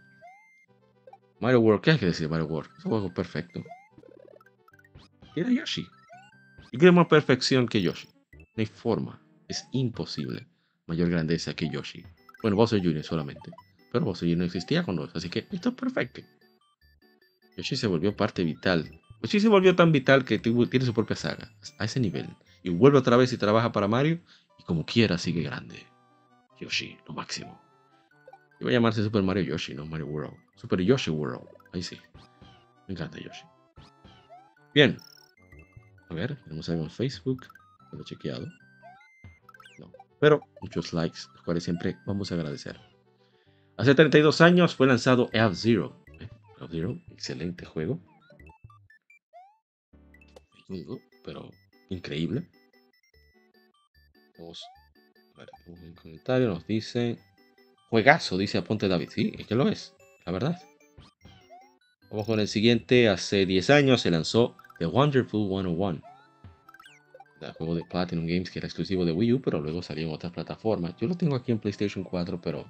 [1.40, 2.70] Mario World, ¿qué hay que decir de Mario World?
[2.78, 3.64] Es un juego perfecto.
[5.34, 5.86] Era Yoshi.
[6.70, 8.08] Y queremos perfección que Yoshi.
[8.32, 9.20] No hay forma.
[9.48, 10.46] Es imposible.
[10.86, 12.04] Mayor grandeza que Yoshi.
[12.42, 13.02] Bueno, Bowser Jr.
[13.02, 13.50] solamente.
[13.90, 14.38] Pero Bowser Jr.
[14.38, 15.22] no existía con nosotros.
[15.22, 16.20] Así que esto es perfecto.
[17.56, 18.99] Yoshi se volvió parte vital.
[19.22, 21.52] Yoshi se volvió tan vital que tiene su propia saga.
[21.78, 22.28] A ese nivel.
[22.62, 24.20] Y vuelve otra vez y trabaja para Mario.
[24.58, 25.86] Y como quiera sigue grande.
[26.58, 27.60] Yoshi, lo máximo.
[28.60, 30.36] Iba a llamarse Super Mario Yoshi, no Mario World.
[30.54, 31.46] Super Yoshi World.
[31.72, 31.98] Ahí sí.
[32.86, 33.44] Me encanta Yoshi.
[34.74, 34.96] Bien.
[36.08, 37.46] A ver, tenemos algo en Facebook.
[37.92, 38.46] Lo he chequeado.
[39.78, 39.90] No.
[40.18, 42.78] Pero muchos likes, los cuales siempre vamos a agradecer.
[43.76, 46.04] Hace 32 años fue lanzado F-Zero.
[46.18, 46.28] ¿eh?
[46.58, 47.98] F-Zero, excelente juego.
[51.24, 51.50] Pero
[51.88, 52.46] increíble.
[54.38, 54.62] Vamos
[55.34, 57.18] a ver, un comentario nos dice.
[57.88, 59.08] Juegazo, dice Aponte David.
[59.10, 59.94] Sí, es que lo es,
[60.24, 60.62] la verdad.
[62.10, 63.08] Vamos con el siguiente.
[63.08, 66.00] Hace 10 años se lanzó The Wonderful 101.
[67.40, 70.14] El juego de Platinum Games que era exclusivo de Wii U, pero luego salió en
[70.14, 70.94] otras plataformas.
[70.98, 72.66] Yo lo tengo aquí en PlayStation 4, pero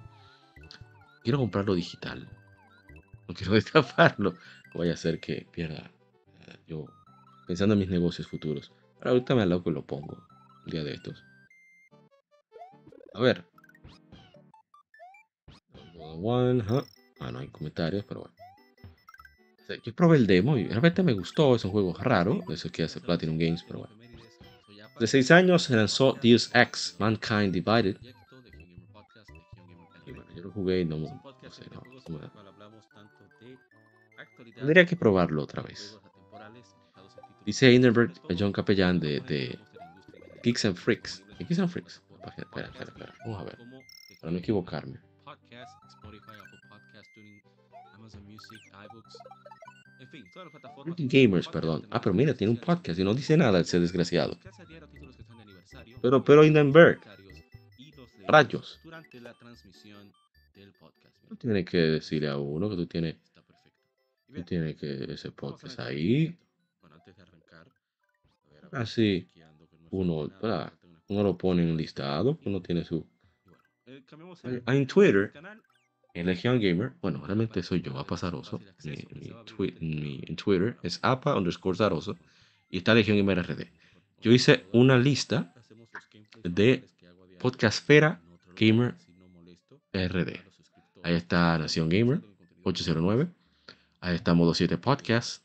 [1.22, 2.28] quiero comprarlo digital.
[3.28, 4.35] No quiero destaparlo.
[4.74, 5.90] Vaya a ser que pierda.
[6.47, 6.86] Eh, yo
[7.51, 8.70] pensando en mis negocios futuros.
[9.01, 10.24] Pero ahorita me aloco y lo pongo.
[10.66, 11.24] Un día de estos.
[13.12, 13.44] A ver.
[17.18, 18.36] Ah, no hay comentarios, pero bueno.
[19.82, 21.56] Yo probé el demo y realmente me gustó.
[21.56, 22.40] Es un juego raro.
[22.48, 23.97] Eso que hace Platinum Games, pero bueno.
[25.01, 27.97] De 6 años se lanzó Deus Ex Mankind Divided
[30.36, 30.97] yo lo jugué y no,
[31.51, 31.64] sé,
[34.55, 35.98] Tendría que probarlo otra vez.
[37.46, 39.58] Dice Hindenburg John Capellán de, de
[40.42, 41.22] Geeks and Freaks.
[41.38, 42.02] ¿De Geeks and Freaks?
[42.36, 43.14] Espera, espera, espera.
[43.24, 43.58] Vamos a ver.
[44.20, 44.98] Para no equivocarme.
[50.96, 51.86] Gamers, perdón.
[51.90, 54.36] Ah, pero mira, tiene un podcast y no dice nada ese desgraciado.
[56.02, 57.00] Pero, pero Hindenburg.
[58.26, 58.80] Rayos.
[61.28, 63.16] Tú tienes que decirle a uno que tú tienes.
[64.32, 66.36] Tú tienes que ese podcast ahí.
[68.72, 69.26] Así
[69.90, 70.30] uno,
[71.09, 73.06] uno lo pone en listado, uno tiene su.
[74.66, 75.32] En Twitter,
[76.14, 78.60] en Legion Gamer, bueno, realmente soy yo, Apa Zaroso.
[78.84, 82.16] Mi, en Twitter es apa underscore Zaroso
[82.68, 83.66] y está Legion Gamer RD.
[84.20, 85.52] Yo hice una lista
[86.44, 86.84] de
[87.38, 88.20] Podcastfera
[88.56, 88.94] Gamer
[89.92, 90.40] RD.
[91.02, 92.20] Ahí está Nación Gamer
[92.62, 93.28] 809.
[94.01, 95.44] Ahí está Modo 7 Podcast.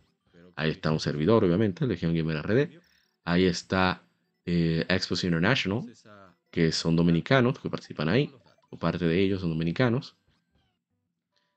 [0.56, 2.85] Ahí está un servidor, obviamente, Legión Gamer RD.
[3.26, 4.04] Ahí está
[4.46, 5.82] eh, Expos International,
[6.52, 8.32] que son dominicanos que participan ahí.
[8.70, 10.16] O parte de ellos son dominicanos.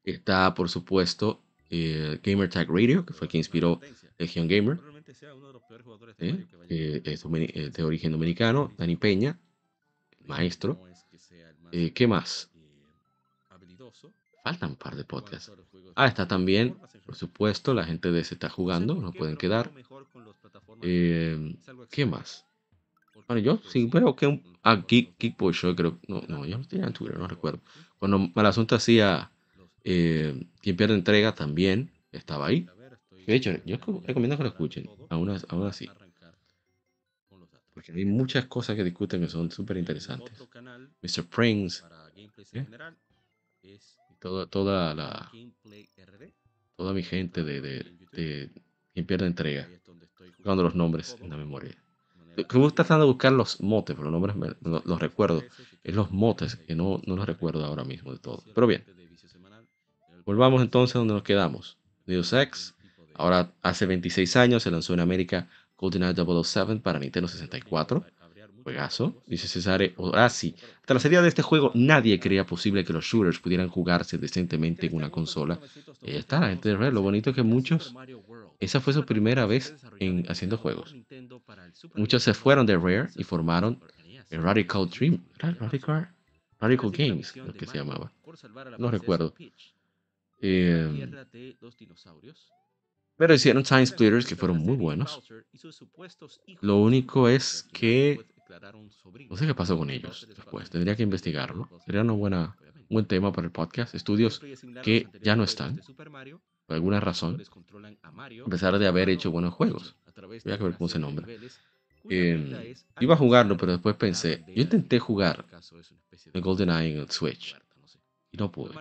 [0.02, 3.80] Está, por supuesto, eh, Gamer Tag Radio, que fue quien inspiró
[4.18, 4.80] Legion Gamer.
[6.18, 7.02] ¿eh?
[7.04, 8.72] es de origen dominicano.
[8.78, 9.38] Dani Peña,
[10.24, 10.82] maestro.
[11.70, 12.50] ¿Qué más?
[14.48, 15.52] Faltan un par de podcasts.
[15.94, 19.70] Ah, está también, por supuesto, la gente de Se está jugando, no pueden quedar.
[20.80, 21.54] Eh,
[21.90, 22.46] ¿Qué más?
[23.26, 24.42] Bueno, yo sí pero que un.
[24.62, 25.98] Ah, Geek, Show, creo.
[26.08, 27.60] No, no, yo no tenía en Twitter, no recuerdo.
[27.98, 29.30] Cuando el asunto hacía.
[29.84, 32.66] Eh, quien pierde entrega también estaba ahí.
[33.26, 33.76] De hecho, yo
[34.06, 35.90] recomiendo que lo escuchen, aún, aún así.
[37.74, 40.32] Porque hay muchas cosas que discuten que son súper interesantes.
[41.02, 41.26] Mr.
[41.28, 41.82] Prince.
[42.52, 42.66] ¿eh?
[44.20, 45.30] Toda, toda la
[46.76, 48.50] toda mi gente de, de, de
[48.92, 49.68] quien pierde entrega
[50.36, 51.76] buscando los nombres en la memoria.
[52.48, 55.42] como tratando de buscar los motes pero los nombres los, recuerdo.
[55.82, 58.42] es los motes que no, no los recuerdo ahora mismo de todo.
[58.54, 58.84] Pero bien.
[60.24, 61.78] Volvamos entonces a donde nos quedamos.
[62.06, 62.74] Deus Ex
[63.14, 68.04] ahora hace 26 años se lanzó en América GoldenEye 007 para Nintendo 64
[68.62, 70.54] Juegazo, dice Cesare Orasi.
[70.80, 74.86] Hasta la salida de este juego, nadie creía posible que los shooters pudieran jugarse decentemente
[74.86, 75.58] en una consola.
[76.02, 76.92] Y ahí está, la gente de Rare.
[76.92, 77.94] Lo bonito es que muchos,
[78.60, 80.94] esa fue su primera vez en haciendo juegos.
[81.94, 83.80] Muchos se fueron de Rare y formaron
[84.30, 85.24] el Radical Dream.
[85.38, 86.10] Radical,
[86.60, 88.12] Radical Games, lo que se llamaba.
[88.78, 89.34] No recuerdo.
[90.40, 91.08] Eh,
[93.18, 95.20] pero hicieron Time Splitters que fueron muy buenos.
[96.60, 98.24] Lo único es que
[99.28, 100.70] no sé qué pasó con ellos después.
[100.70, 101.68] Tendría que investigarlo.
[101.84, 103.94] Sería una buena, un buen tema para el podcast.
[103.94, 104.40] Estudios
[104.82, 105.80] que ya no están,
[106.66, 107.40] por alguna razón,
[108.44, 109.96] a pesar de haber hecho buenos juegos.
[110.16, 111.26] Voy a ver cómo se nombra.
[112.10, 115.44] Eh, iba a jugarlo, pero después pensé, yo intenté jugar
[116.32, 117.56] el GoldenEye en el Switch
[118.30, 118.74] y no pude.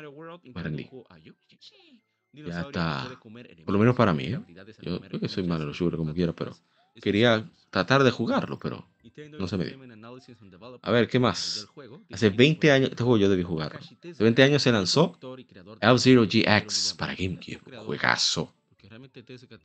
[0.53, 0.89] Rendí.
[2.34, 3.19] Ya está,
[3.65, 4.26] por lo menos para mí.
[4.26, 4.39] ¿eh?
[4.81, 6.56] Yo creo que soy malo en los shooters como quiera, pero
[7.02, 8.88] quería tratar de jugarlo, pero
[9.40, 9.78] no se me dio.
[10.82, 11.68] A ver, ¿qué más?
[12.11, 13.80] Hace 20 años, este juego yo debí jugarlo.
[13.80, 15.18] Hace 20 años se lanzó
[15.82, 17.61] F-Zero GX para GameCube.
[17.86, 18.53] Juegazo.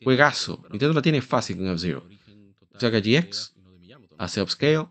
[0.03, 0.65] Juegazo.
[0.71, 2.07] Nintendo la tiene fácil con F-Zero.
[2.75, 3.55] O sea que GX
[4.19, 4.87] hace upscale,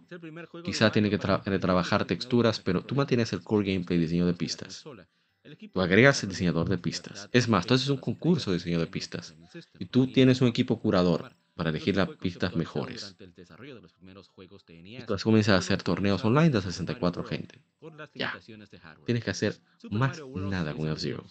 [0.64, 4.84] quizá tiene que trabajar texturas, pero tú mantienes el core gameplay diseño de pistas.
[5.74, 7.30] Tú agregas el diseñador de pistas.
[7.32, 9.36] Es más, tú haces un concurso de diseño de pistas
[9.80, 13.16] y tú tienes un equipo curador para elegir las pistas mejores.
[14.84, 17.62] Entonces comienza a hacer torneos online de 64 gente.
[18.16, 18.34] Ya.
[19.06, 19.60] Tienes que hacer
[19.92, 21.24] más nada con F-Zero.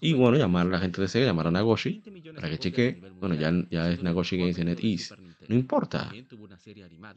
[0.00, 2.00] Y bueno, llamar a la gente de Sega, llamar a Nagoshi
[2.36, 3.02] para que cheque.
[3.18, 5.16] Bueno, ya, ya es Nagoshi Games en NetEase.
[5.48, 6.12] No importa.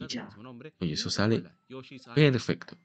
[0.08, 0.28] Ya.
[0.80, 1.44] Oye, eso sale
[2.16, 2.76] perfecto.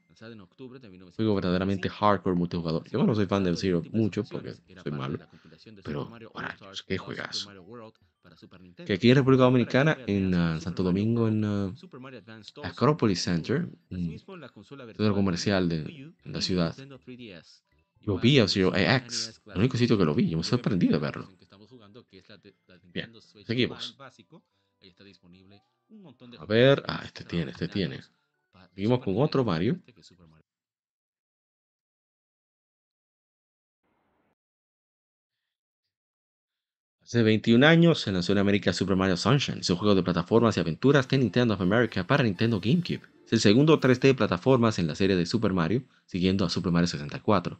[1.16, 2.88] Juego verdaderamente hardcore multijugador.
[2.88, 5.18] Yo no soy fan de F-Zero mucho porque soy malo.
[5.82, 6.50] Pero, bueno,
[6.86, 7.50] qué juegazo
[8.86, 11.74] que aquí en República Dominicana, en uh, Santo Domingo, en uh,
[12.62, 16.76] Acropolis Center, un centro comercial de, la ciudad,
[18.02, 20.98] lo vi a Zero AX, el único sitio que lo vi, yo me sorprendí de
[20.98, 21.28] verlo.
[22.92, 23.12] Bien,
[23.46, 23.96] seguimos.
[26.38, 28.00] A ver, ah, este tiene, este tiene.
[28.74, 29.80] Seguimos con otro Mario.
[37.08, 40.54] Hace 21 años se lanzó en América Super Mario Sunshine, es un juego de plataformas
[40.54, 43.00] y aventuras de Nintendo of America para Nintendo GameCube.
[43.24, 46.70] Es el segundo 3D de plataformas en la serie de Super Mario, siguiendo a Super
[46.70, 47.58] Mario 64.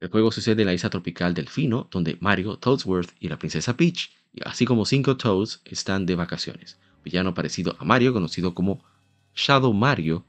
[0.00, 4.10] El juego sucede en la isla tropical Delfino, donde Mario, Toadsworth y la princesa Peach,
[4.42, 6.78] así como cinco Toads, están de vacaciones.
[6.96, 8.82] Un villano parecido a Mario, conocido como
[9.34, 10.24] Shadow Mario,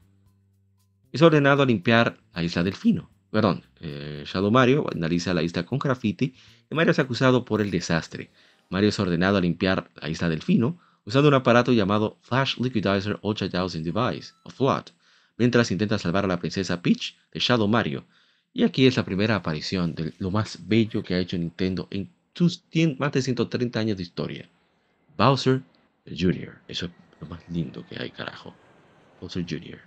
[1.12, 3.13] es ordenado a limpiar la isla Delfino.
[3.34, 6.36] Perdón, eh, Shadow Mario analiza la isla con graffiti
[6.70, 8.30] Mario es acusado por el desastre.
[8.70, 13.48] Mario es ordenado a limpiar la isla Delfino usando un aparato llamado Flash Liquidizer Ultra
[13.48, 14.92] Dowsing Device, o FLOT,
[15.36, 18.06] mientras intenta salvar a la princesa Peach de Shadow Mario.
[18.52, 22.12] Y aquí es la primera aparición de lo más bello que ha hecho Nintendo en
[22.34, 22.62] sus
[23.00, 24.48] más de 130 años de historia.
[25.18, 25.60] Bowser
[26.06, 26.60] Jr.
[26.68, 28.54] Eso es lo más lindo que hay, carajo.
[29.20, 29.80] Bowser Jr.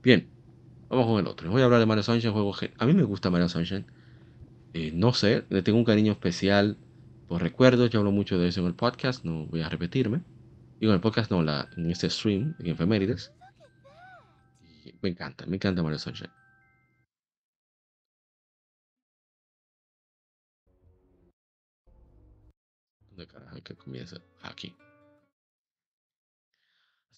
[0.00, 0.37] Bien,
[0.88, 1.50] vamos con el otro.
[1.50, 3.86] Voy a hablar de Mario Sunshine, juego A mí me gusta Mario Sunshine.
[4.74, 6.76] Eh, no sé, le tengo un cariño especial
[7.26, 10.22] por recuerdos, yo hablo mucho de eso en el podcast, no voy a repetirme.
[10.80, 13.32] Digo, en el podcast no, la, en este stream, en Efemérides.
[15.02, 16.30] me encanta, me encanta Mario Sunshine.
[23.10, 24.18] ¿Dónde carajo que comienza?
[24.42, 24.74] Aquí.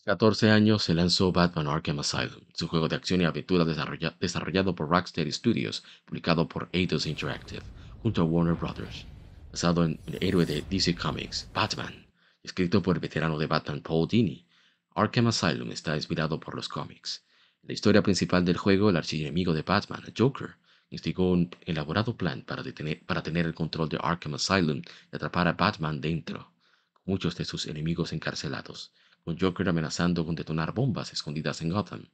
[0.06, 4.88] 14 años se lanzó Batman Arkham Asylum, su juego de acción y aventura desarrollado por
[4.88, 7.62] Rocksteady Studios, publicado por Eidos Interactive,
[8.02, 9.06] junto a Warner Bros.
[9.50, 12.06] Basado en el héroe de DC Comics, Batman,
[12.42, 14.46] escrito por el veterano de Batman Paul Dini,
[14.94, 17.22] Arkham Asylum está inspirado por los cómics.
[17.62, 20.56] En la historia principal del juego, el archienemigo de Batman, Joker,
[20.88, 22.64] instigó un elaborado plan para,
[23.06, 24.80] para tener el control de Arkham Asylum
[25.12, 26.54] y atrapar a Batman dentro,
[26.94, 28.92] con muchos de sus enemigos encarcelados
[29.24, 32.06] con Joker amenazando con detonar bombas escondidas en Gotham,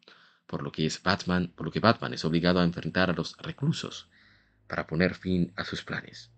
[0.46, 3.36] por lo que es Batman, por lo que Batman es obligado a enfrentar a los
[3.38, 4.08] reclusos
[4.66, 6.30] para poner fin a sus planes.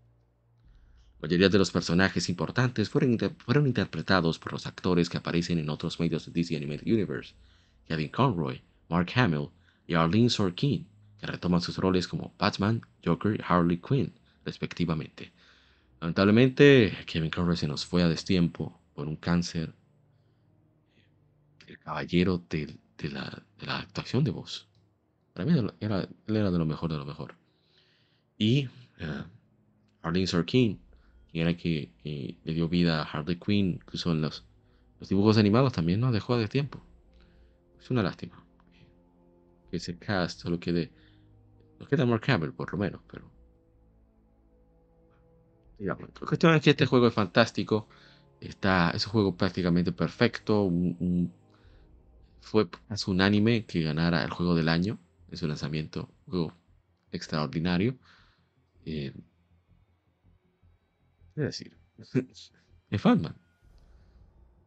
[1.20, 5.68] La mayoría de los personajes importantes fueron, fueron interpretados por los actores que aparecen en
[5.68, 7.34] otros medios de DC Animated Universe,
[7.86, 9.48] Kevin Conroy, Mark Hamill
[9.86, 10.86] y Arlene Sorkin,
[11.18, 14.12] que retoman sus roles como Batman, Joker y Harley Quinn,
[14.44, 15.32] respectivamente.
[16.00, 19.74] Lamentablemente, Kevin Conroy se nos fue a destiempo por un cáncer
[21.88, 22.76] caballero de,
[23.10, 24.68] la, actuación de voz.
[25.32, 27.34] Para mí era, él era de lo mejor de lo mejor.
[28.36, 29.24] Y uh,
[30.02, 30.78] Arlene Sorkin,
[31.30, 34.44] quien era que, le dio vida a Harley Quinn, incluso en los,
[35.00, 36.12] los dibujos animados también, ¿no?
[36.12, 36.78] Dejó de tiempo.
[37.80, 38.44] Es una lástima.
[39.70, 40.92] Que ese cast solo quede.
[41.80, 43.30] Nos queda Mark Hamill, por lo menos, pero.
[45.78, 47.88] Digamos, la cuestión es que este juego es fantástico.
[48.42, 50.64] Está, es un juego prácticamente perfecto.
[50.64, 51.32] un,
[52.40, 54.98] fue un unánime que ganara el juego del año
[55.30, 56.52] en su lanzamiento, juego
[57.12, 57.96] extraordinario.
[58.84, 59.12] Eh,
[61.34, 61.76] ¿Qué decir?
[62.90, 63.36] es Fatman.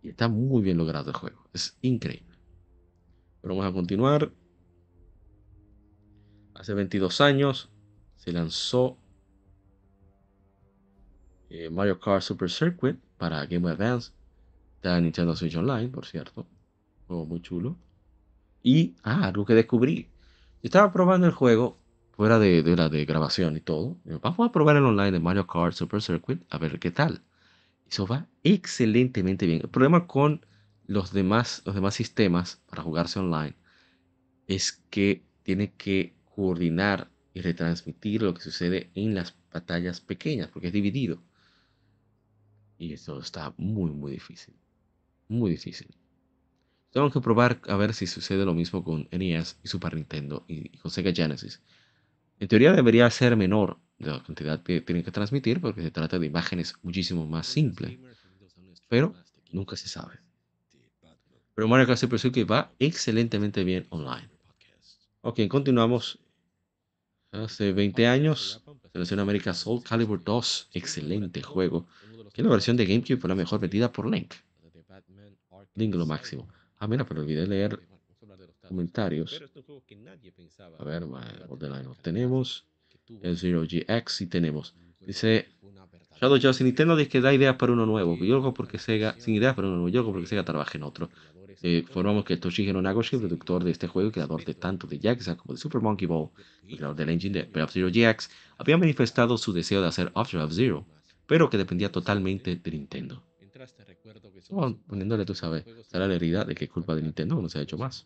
[0.03, 1.47] Y está muy bien logrado el juego.
[1.53, 2.37] Es increíble.
[3.41, 4.31] Pero vamos a continuar.
[6.53, 7.71] Hace 22 años
[8.17, 8.97] se lanzó
[11.49, 14.11] eh, Mario Kart Super Circuit para Game Boy Advance.
[14.75, 16.45] Está en Nintendo Switch Online, por cierto
[17.11, 17.77] muy chulo.
[18.63, 20.07] Y, ah, algo que descubrí.
[20.61, 21.77] Yo estaba probando el juego
[22.11, 23.97] fuera de, de, la de grabación y todo.
[24.21, 27.21] Vamos a probar el online de Mario Kart Super Circuit a ver qué tal.
[27.89, 29.61] Eso va excelentemente bien.
[29.61, 30.45] El problema con
[30.85, 33.55] los demás, los demás sistemas para jugarse online
[34.47, 40.67] es que tiene que coordinar y retransmitir lo que sucede en las batallas pequeñas, porque
[40.67, 41.21] es dividido.
[42.77, 44.55] Y eso está muy, muy difícil.
[45.27, 45.87] Muy difícil.
[46.91, 50.77] Tengo que probar a ver si sucede lo mismo con NES y Super Nintendo y,
[50.77, 51.61] con Sega Genesis.
[52.39, 56.25] En teoría debería ser menor la cantidad que tienen que transmitir porque se trata de
[56.25, 57.97] imágenes muchísimo más simples.
[58.89, 59.13] Pero
[59.51, 60.19] nunca se sabe.
[61.55, 64.29] Pero Mario Kart Super Circuit va excelentemente bien online.
[65.21, 66.19] Ok, continuamos.
[67.31, 68.61] Hace 20 años,
[68.91, 71.87] Selección América Soul Calibur 2, excelente juego,
[72.33, 74.33] que la versión de GameCube fue la mejor vendida por Link.
[75.75, 76.49] Link lo máximo.
[76.81, 77.79] Ah, mira, pero olvidé leer
[78.67, 79.39] comentarios.
[80.79, 81.05] A ver,
[81.47, 82.65] borderline tenemos.
[83.21, 84.73] El Zero GX y tenemos.
[84.99, 85.47] Dice
[86.19, 88.15] Shadow Joe, Nintendo dice que da ideas para uno nuevo.
[88.17, 91.11] Yo lo porque Sega, sin ideas para uno nuevo, yo porque Sega trabaje en otro.
[91.61, 95.37] Eh, formamos que Toshihiro Nagoshi, productor de este juego y creador de tanto de Yakuza
[95.37, 96.29] como de Super Monkey Ball,
[96.67, 100.87] y creador del engine de F-Zero GX, había manifestado su deseo de hacer After F-Zero,
[101.27, 103.23] pero que dependía totalmente de Nintendo.
[104.49, 107.59] Oh, poniéndole, tú sabes, será la herida de que es culpa de Nintendo no se
[107.59, 108.05] ha hecho más.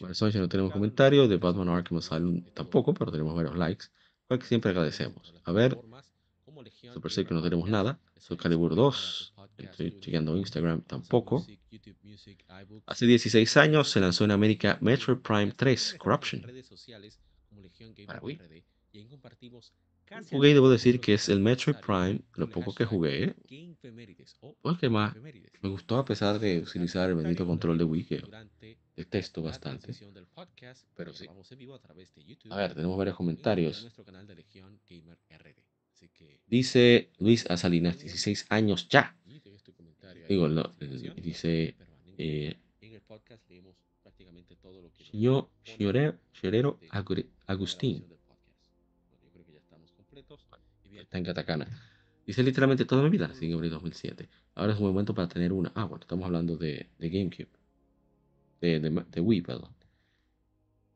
[0.00, 3.86] Bueno, ya no tenemos comentarios, de Batman Arkham Asylum tampoco, pero tenemos varios likes,
[4.26, 5.34] cual que siempre agradecemos.
[5.44, 5.78] A ver,
[6.92, 11.46] Super que no tenemos nada, Soul Calibur 2, Estoy chequeando Instagram tampoco.
[12.86, 16.42] Hace 16 años se lanzó en América Metroid Prime 3 Corruption.
[18.06, 18.40] Para Wii.
[20.30, 23.34] Jugué y debo decir que es el Metroid Prime, lo poco que jugué,
[24.78, 25.14] que más
[25.60, 28.22] me gustó a pesar de utilizar el bendito control de Wii que
[28.94, 29.92] detesto bastante.
[30.94, 31.26] Pero sí.
[32.50, 33.88] A ver, tenemos varios comentarios.
[36.46, 39.16] Dice Luis Asalinas, 16 años ya.
[40.28, 40.74] Digo, no,
[41.16, 41.76] dice
[42.18, 42.56] eh,
[45.10, 46.78] señor Llorero
[47.46, 48.15] Agustín.
[51.06, 51.66] Está en Katakana.
[52.26, 54.28] Dice literalmente toda mi vida, en abril 2007.
[54.56, 55.70] Ahora es un momento para tener una.
[55.76, 57.48] Ah, bueno, estamos hablando de, de GameCube.
[58.60, 59.70] De, de, de, Wii, perdón.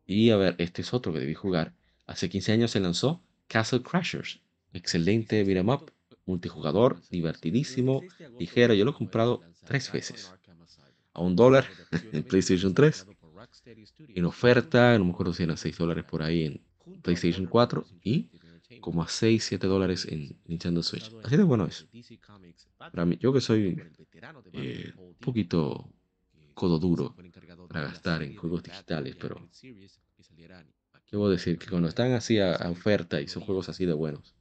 [0.07, 1.73] Y a ver, este es otro que debí jugar.
[2.07, 4.41] Hace 15 años se lanzó Castle Crashers.
[4.73, 5.93] Excelente beat'em up
[6.27, 8.03] multijugador, divertidísimo,
[8.39, 8.75] ligero.
[8.75, 10.33] Yo lo he comprado tres veces.
[11.13, 11.67] A un dólar
[12.13, 13.07] en PlayStation 3.
[14.15, 16.61] En oferta, no me acuerdo si eran 6 dólares por ahí en
[17.03, 17.87] PlayStation 4.
[18.03, 18.31] Y
[18.81, 21.11] como a 6, 7 dólares en Nintendo Switch.
[21.25, 21.89] Así de bueno es.
[22.79, 23.81] Para mí, yo que soy
[24.53, 25.93] eh, un poquito
[26.55, 27.17] codo duro
[27.69, 29.49] para gastar en juegos digitales, pero
[31.07, 34.35] quiero decir que cuando están así a oferta y son juegos así de buenos,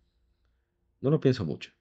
[1.02, 1.72] no lo pienso mucho.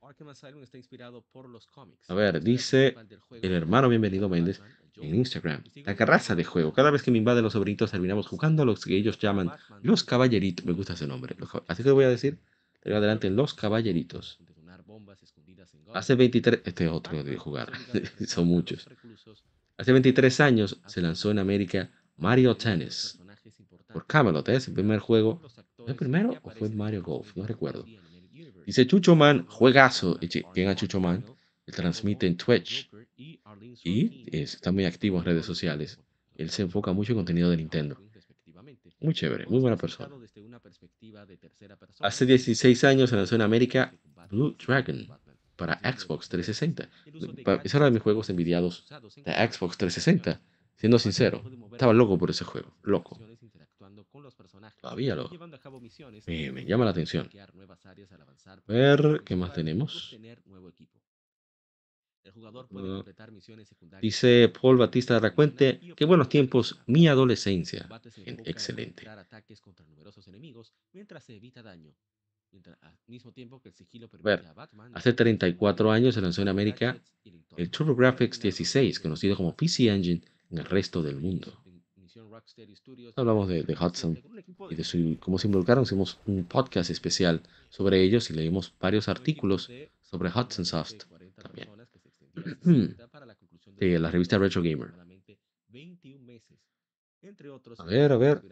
[2.08, 2.94] A ver, dice
[3.42, 4.62] el hermano bienvenido Méndez
[5.00, 5.62] en Instagram.
[5.84, 6.72] La carraza de juego.
[6.72, 9.50] Cada vez que me invaden los sobrinitos terminamos jugando a los que ellos llaman
[9.82, 10.64] los caballeritos.
[10.64, 11.36] Me gusta ese nombre.
[11.66, 12.38] Así que voy a decir,
[12.82, 14.38] tengo adelante los caballeritos.
[15.94, 17.72] Hace 23, este es otro de jugar,
[18.26, 18.86] son muchos.
[19.78, 23.18] Hace 23 años se lanzó en América Mario Tennis
[23.92, 25.40] por Camelot, ¿es el primer juego.
[25.86, 27.34] ¿El primero o fue Mario Golf?
[27.36, 27.84] No recuerdo.
[28.66, 30.18] Dice Chucho Man, juegazo.
[30.52, 31.24] ¿Quién a Chucho Man?
[31.66, 35.98] Él transmite en Twitch y está muy activo en redes sociales.
[36.36, 38.00] Él se enfoca mucho en contenido de Nintendo.
[39.00, 40.08] Muy chévere, muy buena persona.
[42.00, 43.94] Hace 16 años se lanzó en América
[44.30, 45.06] Blue Dragon
[45.56, 46.88] para Xbox 360.
[47.64, 50.40] Es uno de mis juegos envidiados de Xbox 360.
[50.76, 51.42] Siendo sincero,
[51.72, 53.18] estaba loco por ese juego, loco.
[54.80, 55.28] Todavía lo.
[56.26, 57.28] Me, me llama la atención.
[58.46, 60.16] A ver, ¿qué más tenemos?
[64.00, 67.88] Dice Paul Batista de Racuente, qué buenos tiempos, mi adolescencia.
[68.44, 69.06] Excelente.
[74.22, 74.44] Ver,
[74.94, 77.00] hace 34 años se lanzó en América
[77.56, 81.52] el TurboGrafx 16, conocido como PC Engine en el resto del mundo.
[83.16, 84.18] Hablamos de, Hudson
[84.70, 85.84] y de su, cómo se involucraron.
[85.84, 91.04] Hicimos un podcast especial sobre ellos y leímos varios artículos sobre Hudson Soft
[91.36, 91.68] también.
[93.76, 94.92] De la revista Retro Gamer.
[97.78, 98.42] A ver, a ver.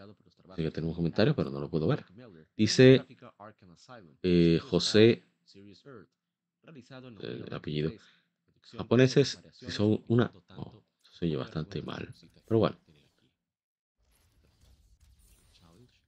[0.56, 2.04] Sí, tenemos comentarios, pero no lo puedo ver.
[2.56, 3.04] Dice
[4.22, 5.24] eh, José,
[7.22, 7.92] el apellido.
[8.76, 10.32] Japoneses, son una...
[10.56, 12.12] Oh, se oye bastante mal.
[12.46, 12.76] Pero bueno.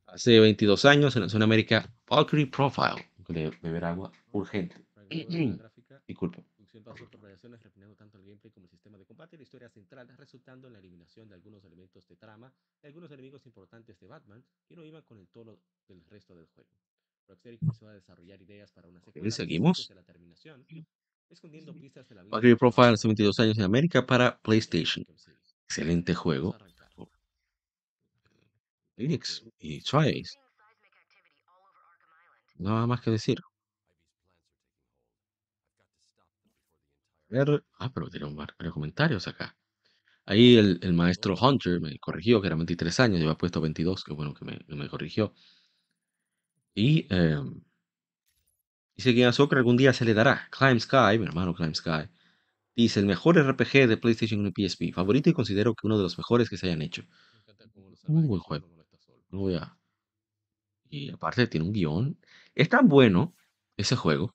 [0.06, 4.76] Hace 22 años en la zona América, Valkyrie Profile, de beber agua urgente.
[6.08, 6.44] Disculpe.
[6.84, 10.66] Variaciones refinando tanto el gameplay como el sistema de combate y la historia central, resultando
[10.66, 12.52] en la eliminación de algunos elementos de trama
[12.82, 16.46] y algunos enemigos importantes de Batman que no iban con el tono del resto del
[16.46, 16.70] juego.
[17.26, 19.86] Rocksteady comenzó a desarrollar ideas para una secuela ¿Seguimos?
[19.88, 20.64] de la terminación
[22.30, 25.04] Valkyrie Profile hace 22 años en América para PlayStation.
[25.64, 26.56] Excelente juego.
[28.96, 30.38] Linux y Triace.
[32.56, 33.38] Nada más que decir.
[37.30, 39.56] Ver, ah, pero tiene varios comentarios acá.
[40.26, 44.04] Ahí el, el maestro Hunter me corrigió que era 23 años, yo había puesto 22,
[44.04, 45.34] que bueno que me, que me corrigió.
[46.74, 47.36] Y eh,
[48.96, 50.48] dice que a Soccer algún día se le dará.
[50.50, 52.08] Climb Sky, mi hermano Climb Sky,
[52.76, 56.18] dice el mejor RPG de PlayStation y PSP, favorito y considero que uno de los
[56.18, 57.04] mejores que se hayan hecho.
[58.06, 58.68] Muy buen juego.
[59.30, 59.78] No voy a...
[60.90, 62.18] Y aparte tiene un guion.
[62.54, 63.34] Es tan bueno
[63.76, 64.34] ese juego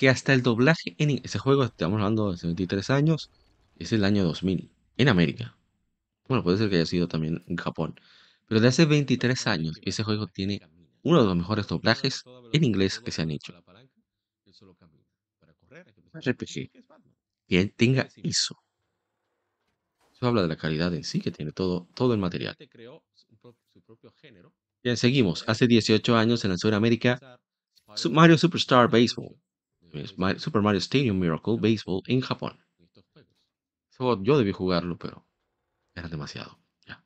[0.00, 3.30] que hasta el doblaje en ese juego, estamos hablando de hace 23 años,
[3.76, 5.58] es el año 2000, en América.
[6.26, 8.00] Bueno, puede ser que haya sido también en Japón.
[8.46, 10.62] Pero de hace 23 años, ese juego tiene
[11.02, 12.24] uno de los mejores doblajes
[12.54, 13.52] en inglés que se han hecho.
[16.14, 16.70] RPG
[17.46, 18.56] que tenga eso.
[20.14, 22.56] Eso habla de la calidad en sí que tiene todo, todo el material.
[24.82, 25.44] Bien, seguimos.
[25.46, 29.36] Hace 18 años se lanzó en Mario Superstar Baseball.
[30.38, 32.58] Super Mario Stadium Miracle Baseball en Japón.
[34.22, 35.26] Yo debí jugarlo, pero
[35.94, 36.58] era demasiado.
[36.86, 37.04] Ya.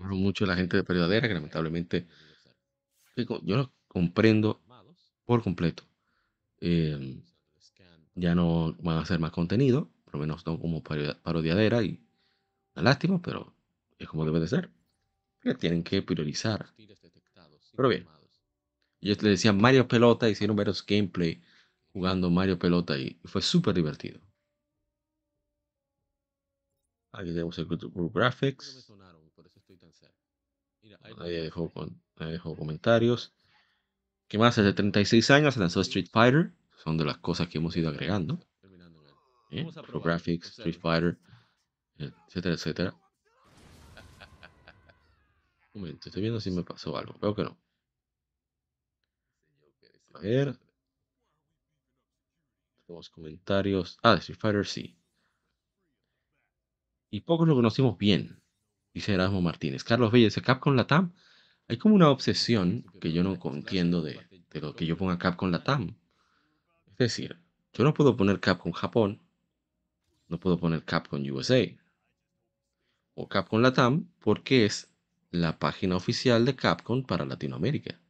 [0.00, 2.08] mucho la gente de Periodadera, que lamentablemente
[3.16, 4.60] yo lo comprendo
[5.24, 5.84] por completo.
[6.58, 7.22] Em,
[8.14, 12.00] ya no van a hacer más contenido, por lo menos no como parodiadera y
[12.74, 13.54] una lástima, pero
[13.98, 14.70] es como debe de ser.
[15.40, 16.66] Que tienen que priorizar.
[17.76, 18.15] Pero bien.
[19.00, 21.42] Ellos le decían Mario Pelota, hicieron varios gameplay
[21.92, 24.20] jugando Mario Pelota y fue súper divertido.
[27.12, 28.92] Aquí tenemos el Group Graphics.
[31.16, 33.34] Nadie dejó, con, dejó comentarios.
[34.28, 34.58] ¿Qué más?
[34.58, 36.52] Hace 36 años se lanzó Street Fighter.
[36.76, 38.38] Son de las cosas que hemos ido agregando.
[39.50, 39.66] ¿Eh?
[40.04, 41.18] Graphics, Street Fighter,
[41.96, 42.94] etcétera, etcétera.
[45.72, 47.14] Un momento, estoy viendo si me pasó algo.
[47.14, 47.56] Creo que no.
[50.16, 50.58] A ver.
[52.86, 53.98] Tenemos comentarios.
[54.02, 54.96] Ah, de Street Fighter sí.
[57.10, 58.40] Y pocos lo conocimos bien,
[58.94, 59.84] dice Erasmo Martínez.
[59.84, 61.12] Carlos Bella dice Capcom Latam.
[61.68, 65.50] Hay como una obsesión que yo no entiendo de, de lo que yo ponga Capcom
[65.50, 65.98] Latam.
[66.92, 67.38] Es decir,
[67.74, 69.20] yo no puedo poner Capcom Japón,
[70.28, 71.62] no puedo poner Capcom USA
[73.14, 74.88] o Capcom Latam porque es
[75.30, 78.00] la página oficial de Capcom para Latinoamérica.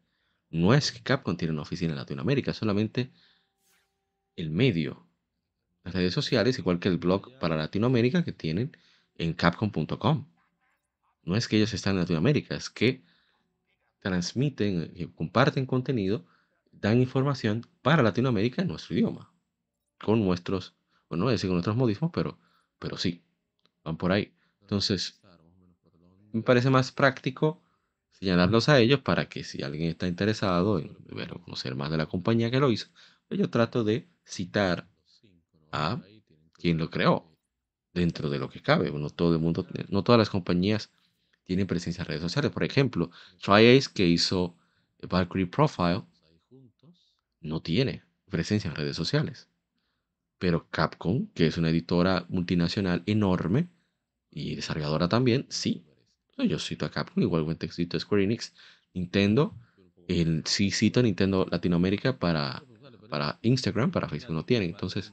[0.56, 3.12] No es que Capcom tiene una oficina en Latinoamérica, solamente
[4.36, 5.06] el medio.
[5.84, 8.74] Las redes sociales, igual que el blog para Latinoamérica que tienen
[9.16, 10.26] en capcom.com.
[11.24, 13.04] No es que ellos están en Latinoamérica, es que
[14.00, 16.24] transmiten y comparten contenido,
[16.72, 19.30] dan información para Latinoamérica en nuestro idioma.
[19.98, 20.74] Con nuestros,
[21.10, 22.38] bueno, no voy a decir con nuestros modismos, pero,
[22.78, 23.22] pero sí,
[23.84, 24.32] van por ahí.
[24.62, 25.20] Entonces,
[26.32, 27.62] me parece más práctico
[28.18, 30.96] señalarlos a ellos para que si alguien está interesado en
[31.44, 32.88] conocer más de la compañía que lo hizo,
[33.28, 34.88] pues yo trato de citar
[35.72, 36.00] a
[36.54, 37.30] quien lo creó
[37.92, 38.90] dentro de lo que cabe.
[38.90, 40.90] No todo el mundo, no todas las compañías
[41.44, 42.50] tienen presencia en redes sociales.
[42.50, 43.10] Por ejemplo,
[43.42, 44.56] TriAce que hizo
[45.02, 46.02] Valkyrie Profile
[47.40, 49.48] no tiene presencia en redes sociales.
[50.38, 53.68] Pero Capcom, que es una editora multinacional enorme
[54.30, 55.84] y desarrolladora también, sí.
[56.38, 58.54] Yo cito a Capcom, igualmente cito a Square Enix,
[58.92, 59.54] Nintendo,
[60.06, 62.62] el, sí cito a Nintendo Latinoamérica para,
[63.08, 64.66] para Instagram, para Facebook no tiene.
[64.66, 65.12] Entonces,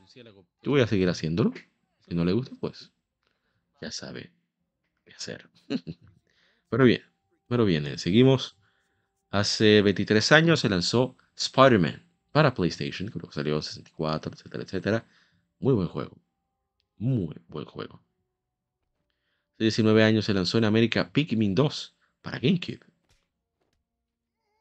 [0.62, 1.54] yo voy a seguir haciéndolo.
[2.02, 2.92] Si no le gusta, pues
[3.82, 4.32] ya sabe
[5.06, 5.50] qué hacer.
[6.70, 7.02] pero bien,
[7.48, 8.58] pero bien, eh, seguimos.
[9.30, 15.08] Hace 23 años se lanzó Spider-Man para PlayStation, creo que salió 64, etcétera, etcétera.
[15.60, 16.22] Muy buen juego.
[16.98, 18.03] Muy buen juego.
[19.64, 22.82] Hace 19 años se lanzó en América Pikmin 2 para GameCube.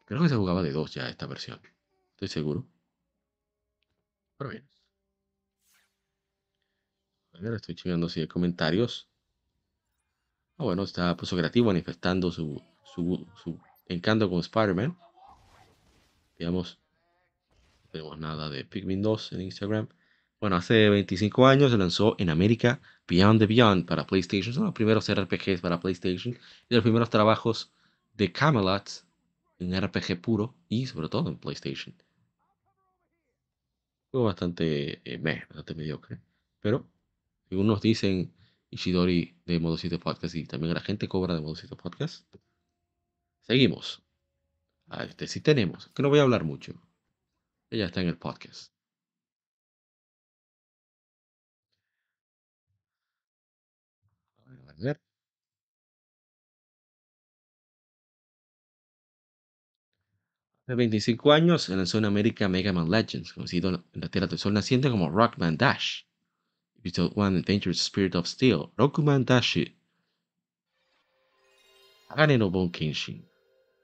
[0.04, 1.60] Creo que se jugaba de 2 ya esta versión.
[2.12, 2.68] Estoy seguro.
[4.36, 4.64] Pero bien.
[7.56, 9.08] Estoy chingando si hay comentarios.
[10.56, 13.58] Ah, bueno, está Puso Creativo manifestando su, su, su
[13.88, 14.96] encanto con Spider-Man.
[16.38, 16.78] Digamos,
[17.82, 19.88] no tenemos nada de Pikmin 2 en Instagram.
[20.42, 24.52] Bueno, hace 25 años se lanzó en América Beyond the Beyond para PlayStation.
[24.52, 26.36] Son los primeros RPGs para PlayStation
[26.68, 27.70] y los primeros trabajos
[28.14, 29.04] de Camelot
[29.60, 31.94] en RPG puro y sobre todo en PlayStation.
[34.10, 36.18] Fue bastante, eh, bastante mediocre.
[36.58, 36.88] Pero
[37.48, 38.32] según nos dicen
[38.68, 42.26] Ishidori de Modo 7 Podcast y también la gente cobra de Modo 7 Podcast.
[43.42, 44.02] Seguimos.
[44.88, 46.74] A este sí tenemos, que no voy a hablar mucho.
[47.70, 48.71] Ella está en el podcast.
[54.90, 55.00] Hace
[60.74, 64.52] 25 años se lanzó en América Mega Man Legends, conocido en la Tierra del Sol
[64.52, 66.02] naciente como Rockman Dash.
[66.78, 69.58] Episode 1 Adventures Spirit of Steel, Rockman Dash.
[72.08, 73.24] Hagane no Bon Kenshin.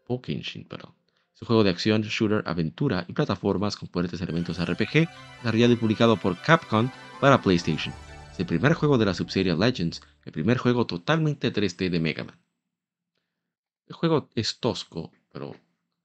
[0.06, 0.94] Bon Kenshin, perdón.
[1.34, 5.08] Es un juego de acción, shooter, aventura y plataformas con fuertes elementos RPG,
[5.38, 7.94] desarrollado y publicado por Capcom para PlayStation.
[8.39, 12.23] Es el primer juego de la subserie Legends, el primer juego totalmente 3D de Mega
[12.23, 12.40] Man.
[13.89, 15.56] El juego es tosco, pero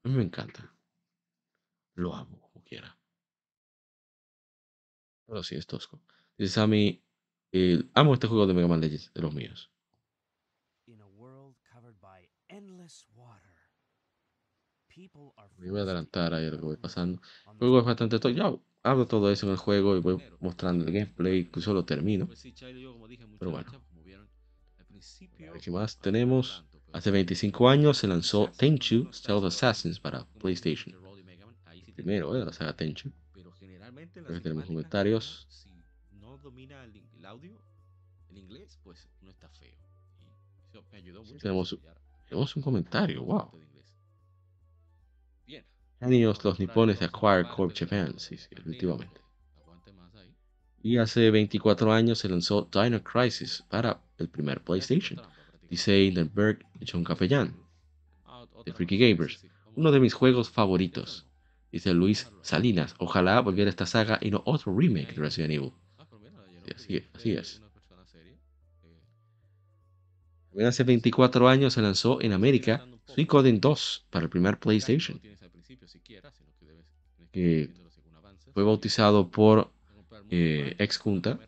[0.02, 0.74] a mí me encanta.
[1.94, 2.98] Lo amo, como quiera.
[5.28, 6.00] Pero sí, es tosco.
[6.36, 7.00] Dice Sammy,
[7.52, 9.70] eh, amo este juego de Mega Man Legends, de los míos.
[15.58, 17.22] Me voy a adelantar ahí lo que voy pasando.
[17.46, 18.60] El juego es bastante todo.
[18.84, 22.28] Hablo todo eso en el juego y voy mostrando el gameplay, incluso lo termino.
[23.38, 23.72] Pero bueno.
[25.62, 26.64] ¿Qué más tenemos?
[26.92, 30.94] Hace 25 años se lanzó Tenchu Stealth Assassins para PlayStation.
[31.94, 32.44] Primero, ¿eh?
[32.44, 33.10] La saga Tenchu.
[34.28, 35.46] Aquí tenemos comentarios.
[35.48, 35.70] Si
[36.20, 37.58] no domina el audio,
[38.28, 39.78] el inglés, pues no está feo.
[41.40, 41.78] Tenemos,
[42.28, 43.50] tenemos un comentario, wow.
[46.00, 49.20] Genios los nipones de Acquire Corp Japan, sí, sí, definitivamente.
[50.82, 55.20] Y hace 24 años se lanzó Dino Crisis para el primer PlayStation.
[55.70, 57.56] Dice Hindenburg John Capellán,
[58.66, 59.44] de Freaky Gamers,
[59.74, 61.26] uno de mis juegos favoritos.
[61.72, 65.72] Dice Luis Salinas, ojalá volviera esta saga y no otro remake de Resident Evil.
[66.64, 67.62] Sí, así es, así es.
[70.64, 75.20] Hace 24 años se lanzó en América Suicoden 2 para el primer PlayStation
[77.32, 77.70] que
[78.52, 79.70] fue bautizado por
[80.30, 81.38] eh, ex Junta,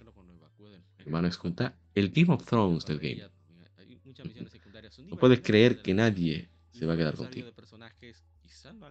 [0.98, 3.22] hermano ex Junta, el Game of Thrones del game.
[5.08, 7.50] No puedes creer que nadie se va a quedar contigo.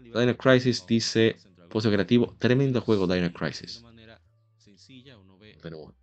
[0.01, 1.35] Dino Crisis dice,
[1.69, 3.83] pozo creativo, tremendo juego Dino Crisis.
[5.61, 5.95] Pero,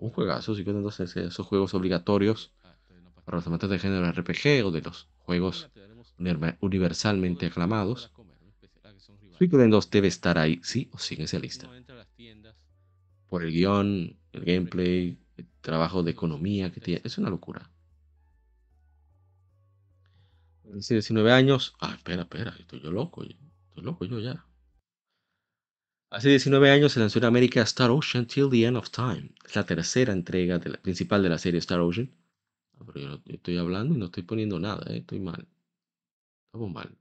[0.00, 2.52] un juegazo, entonces esos juegos obligatorios
[3.24, 5.68] para los amantes de género RPG o de los juegos
[6.60, 8.10] universalmente aclamados.
[9.38, 11.68] Suicoden 2 debe estar ahí, sí o sí, en esa lista.
[13.28, 17.02] Por el guion, el gameplay, el trabajo de economía que tiene.
[17.04, 17.70] Es una locura.
[20.76, 21.74] Hace 19 años.
[21.80, 23.22] Ah, espera, espera, estoy yo loco.
[23.22, 24.44] Estoy loco yo ya.
[26.10, 29.30] Hace 19 años se lanzó en América Star Ocean Till the End of Time.
[29.46, 32.10] Es la tercera entrega principal de la serie Star Ocean.
[32.78, 34.98] Ah, pero yo, estoy hablando y no estoy poniendo nada, ¿eh?
[34.98, 35.46] estoy mal.
[36.48, 36.96] Estamos mal.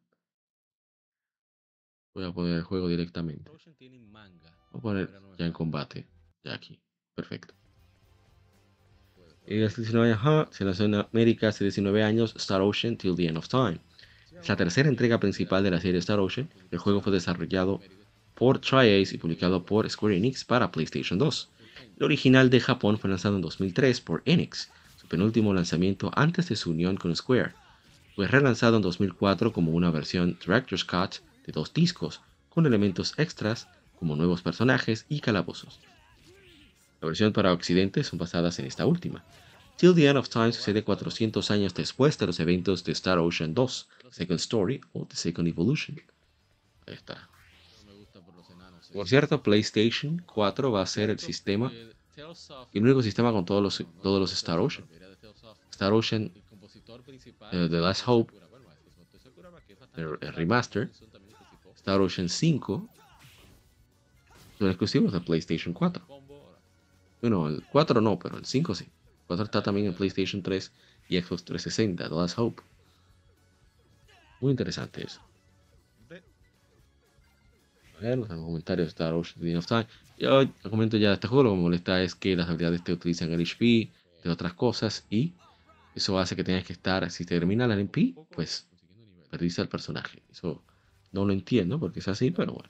[2.14, 3.49] Voy a poner el juego directamente.
[3.49, 6.06] Voy a poner ya en combate.
[6.44, 6.82] Ya aquí.
[7.15, 7.53] Perfecto.
[9.48, 13.28] Y hace 19 años, se lanzó en América hace 19 años Star Ocean Till the
[13.28, 13.80] End of Time.
[14.38, 16.49] Es la tercera entrega principal de la serie Star Ocean.
[16.69, 17.80] El juego fue desarrollado
[18.36, 21.49] por Tri-Ace y publicado por Square Enix para PlayStation 2.
[21.98, 26.57] El original de Japón fue lanzado en 2003 por Enix, su penúltimo lanzamiento antes de
[26.57, 27.53] su unión con Square.
[28.18, 32.19] Fue relanzado en 2004 como una versión Director's Cut de dos discos,
[32.49, 33.68] con elementos extras
[33.99, 35.80] como nuevos personajes y calabozos.
[36.99, 39.23] La versión para Occidente son basadas en esta última.
[39.77, 43.53] Till the End of Time sucede 400 años después de los eventos de Star Ocean
[43.53, 46.02] 2, Second Story o The Second Evolution.
[46.88, 47.30] Ahí está.
[48.94, 51.72] Por cierto, PlayStation 4 va a ser el sistema,
[52.73, 54.88] el único sistema con todos los, todos los Star Ocean.
[55.69, 56.31] Star Ocean,
[57.52, 58.34] eh, The Last Hope,
[59.95, 60.90] el remaster,
[61.76, 62.90] Star Ocean 5
[64.60, 66.06] son exclusivos de PlayStation 4.
[67.22, 68.86] Bueno, el 4 no, pero el 5 sí.
[68.86, 70.72] El 4 está también en PlayStation 3
[71.10, 72.61] y Xbox 360, The Last Hope.
[74.40, 75.22] Muy interesante eso.
[77.98, 79.88] A ver, los comentarios de Star Ocean The of Time.
[80.19, 82.94] Yo comento ya de este juego, lo que me molesta es que las habilidades te
[82.94, 83.90] utilizan el HP,
[84.24, 85.34] de otras cosas, y
[85.98, 88.68] eso hace que tengas que estar, si termina el MP, pues
[89.30, 90.22] perdiste al personaje.
[90.32, 90.64] Eso
[91.11, 92.69] no lo entiendo porque es así, pero bueno.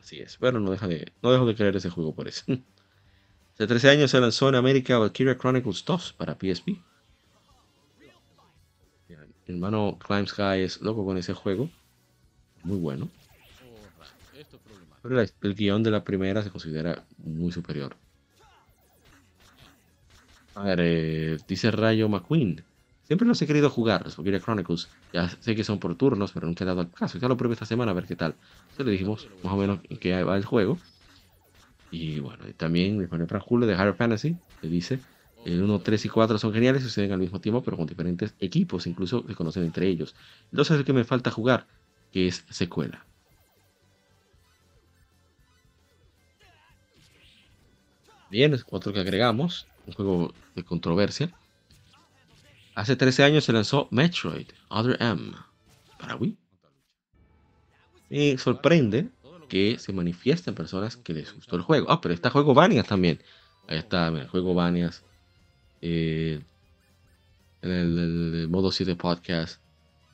[0.00, 2.44] Así es, pero no, deja de, no dejo de creer ese juego por eso.
[3.54, 6.70] Hace 13 años se lanzó en América Valkyria Chronicles 2 para PSP.
[9.46, 11.70] Mi hermano Climb Sky es loco con ese juego.
[12.64, 13.08] Muy bueno.
[15.02, 17.96] Pero el guion de la primera se considera muy superior.
[20.54, 22.64] A ver, eh, dice Rayo McQueen.
[23.02, 24.88] Siempre los he querido jugar, los Valkyria Chronicles.
[25.12, 27.18] Ya sé que son por turnos, pero nunca he dado el caso.
[27.18, 28.34] Ya lo probé esta semana a ver qué tal.
[28.62, 30.78] Entonces le dijimos más o menos en qué va el juego.
[31.90, 35.00] Y bueno, también de Final Julio de Higher Fantasy, le dice,
[35.44, 38.86] el 1, 3 y 4 son geniales, suceden al mismo tiempo, pero con diferentes equipos,
[38.86, 40.14] incluso se conocen entre ellos.
[40.50, 41.68] Entonces es el que me falta jugar,
[42.10, 43.06] que es secuela.
[48.30, 51.32] Bien, otro que agregamos, un juego de controversia.
[52.74, 55.32] Hace 13 años se lanzó Metroid Other M
[55.98, 56.36] para Wii.
[58.10, 59.08] Me sorprende
[59.48, 61.86] que se manifiesten personas que les gustó el juego.
[61.90, 63.20] Ah, pero está juego Vanias también.
[63.68, 65.04] Ahí está, el juego Vanias.
[65.80, 66.40] Eh,
[67.62, 69.60] en el, modo 7 podcast,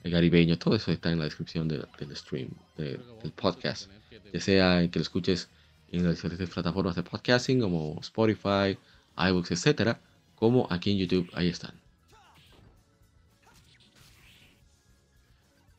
[0.04, 3.00] el garibeño, todo eso está en la descripción del stream, del
[3.34, 3.90] podcast.
[4.32, 5.48] Ya sea que lo escuches
[5.90, 8.78] en las diferentes plataformas de podcasting como Spotify,
[9.28, 10.00] iBooks, etcétera,
[10.34, 11.72] como aquí en YouTube, ahí están.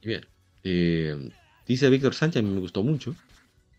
[0.04, 0.26] Bien,
[0.64, 1.32] eh,
[1.68, 3.16] dice Víctor Sánchez, a mí me gustó mucho.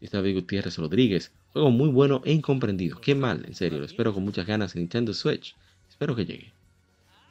[0.00, 3.00] Dice David Gutiérrez Rodríguez, juego muy bueno e incomprendido.
[3.00, 5.54] Qué mal, en serio, lo espero con muchas ganas en Nintendo Switch.
[5.88, 6.52] Espero que llegue.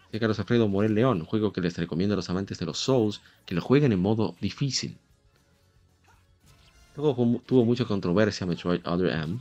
[0.08, 3.22] Dice Carlos Alfredo Morel León, juego que les recomiendo a los amantes de los Souls
[3.45, 4.98] que lo jueguen en modo difícil.
[6.95, 9.40] Tuvo, tuvo mucha controversia Metroid Other M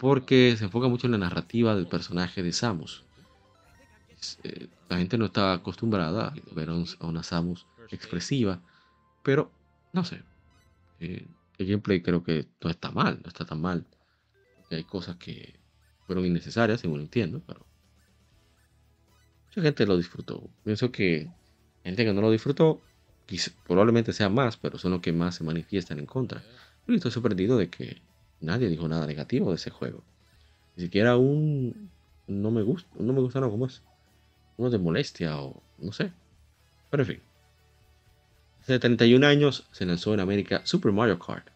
[0.00, 3.04] porque se enfoca mucho en la narrativa del personaje de Samus.
[4.42, 8.62] Eh, la gente no está acostumbrada a ver a una Samus expresiva,
[9.22, 9.52] pero
[9.92, 10.22] no sé.
[11.00, 11.28] Eh,
[11.58, 13.84] el gameplay creo que no está mal, no está tan mal.
[14.70, 15.60] Hay cosas que
[16.06, 17.66] fueron innecesarias, según entiendo, pero
[19.48, 20.48] mucha gente lo disfrutó.
[20.64, 21.28] Pienso que
[21.84, 22.80] gente que no lo disfrutó
[23.66, 26.42] probablemente sea más, pero son los que más se manifiestan en contra.
[26.88, 28.00] Estoy sorprendido de que
[28.40, 30.02] nadie dijo nada negativo de ese juego.
[30.76, 31.90] Ni siquiera un
[32.26, 33.82] no me gusta, no me gusta, no, ¿cómo es?
[34.56, 36.12] Uno de molestia o no sé.
[36.90, 37.20] Pero en fin.
[38.62, 41.46] Hace 31 años se lanzó en América Super Mario Kart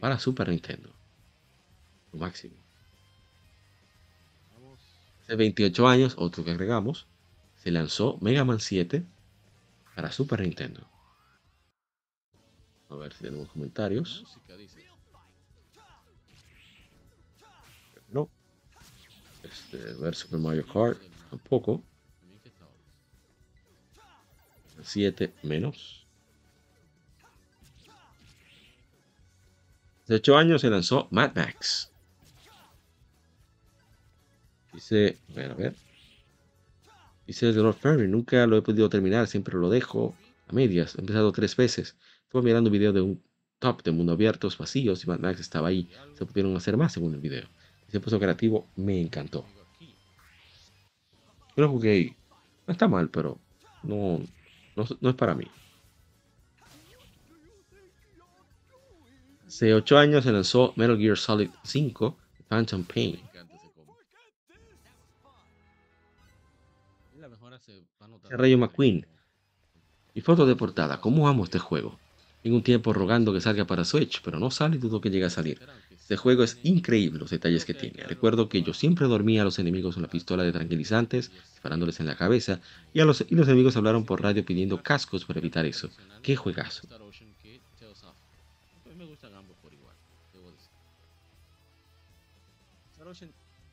[0.00, 0.90] para Super Nintendo.
[2.12, 2.54] Lo máximo.
[5.24, 7.06] Hace 28 años, otro que agregamos,
[7.56, 9.04] se lanzó Mega Man 7
[9.94, 10.86] para Super Nintendo.
[12.88, 14.24] A ver si tenemos comentarios.
[19.50, 21.00] Este, ver Super Mario Kart
[21.30, 21.82] tampoco.
[24.82, 26.06] 7 menos.
[30.04, 31.90] Hace 8 años se lanzó Mad Max.
[34.72, 35.74] Dice, a ver, a ver.
[37.26, 40.14] Dice el Lord Ferry, nunca lo he podido terminar, siempre lo dejo
[40.46, 40.94] a medias.
[40.94, 41.96] He empezado tres veces.
[42.24, 43.22] Estuve mirando un video de un
[43.58, 45.90] top de mundo abiertos vacíos y Mad Max estaba ahí.
[46.14, 47.48] Se pudieron hacer más según el video.
[47.88, 49.44] Ese puesto creativo me encantó.
[51.56, 52.14] Yo lo jugué
[52.66, 53.38] No está mal, pero
[53.82, 54.20] no,
[55.00, 55.46] no, es para mí.
[59.46, 62.16] Hace 8 años se lanzó Metal Gear Solid 5
[62.48, 63.20] Phantom Pain.
[68.28, 69.06] Rayo McQueen.
[70.14, 71.00] Y foto de portada.
[71.00, 71.98] ¿Cómo amo este juego?
[72.46, 75.24] Tengo un tiempo rogando que salga para Switch, pero no sale y dudo que llegue
[75.24, 75.60] a salir.
[75.90, 78.04] Este juego es increíble los detalles que tiene.
[78.04, 82.06] Recuerdo que yo siempre dormía a los enemigos con la pistola de tranquilizantes, disparándoles en
[82.06, 82.60] la cabeza,
[82.92, 85.90] y, a los, y los enemigos hablaron por radio pidiendo cascos para evitar eso.
[86.22, 86.86] ¡Qué juegazo!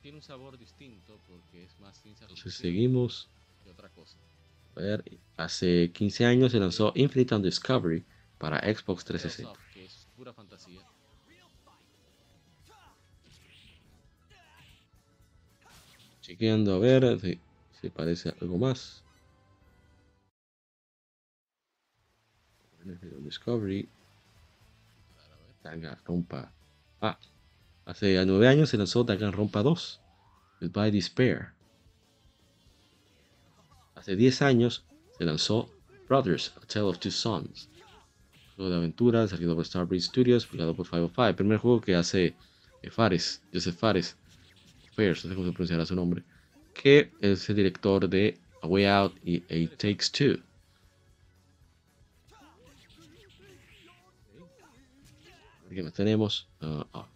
[0.01, 3.29] tiene un sabor distinto porque es más Entonces seguimos.
[4.75, 5.03] A ver,
[5.37, 8.03] hace 15 años se lanzó Infinite Discovery
[8.43, 9.53] para Xbox 360.
[16.19, 17.39] Chequeando a ver si,
[17.79, 19.01] si parece algo más.
[23.23, 23.87] Discovery.
[26.03, 26.51] Rompa.
[26.99, 27.17] Ah,
[27.85, 30.01] hace nueve años se lanzó Rompa 2.
[30.59, 31.53] Goodbye Despair.
[33.95, 34.83] Hace 10 años
[35.17, 35.69] se lanzó
[36.09, 37.69] Brothers, A Tale of Two Sons.
[38.63, 41.27] Juego de aventura desarrollado por Starbreeze Studios, publicado por 505.
[41.27, 42.33] El primer juego que hace
[42.81, 44.15] eh, Fares, Joseph Fares,
[44.93, 46.23] Fares, no sé cómo se pronunciará su nombre,
[46.73, 50.41] que es el director de A Way Out y A Takes Two.
[55.69, 56.47] ¿Qué más tenemos?
[56.61, 57.07] Ah, ah.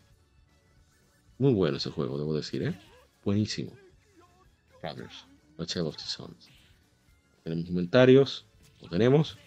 [1.38, 2.78] Muy bueno ese juego, debo decir, ¿eh?
[3.24, 3.72] Buenísimo.
[4.82, 5.26] Brothers,
[5.57, 6.49] A Tale of Two Sons.
[7.45, 8.45] Tenemos comentarios.
[8.82, 9.38] Lo tenemos.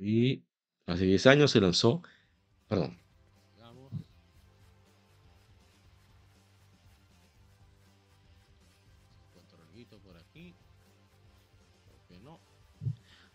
[0.00, 0.42] Y
[0.86, 2.02] hace 10 años se lanzó.
[2.68, 2.98] Perdón.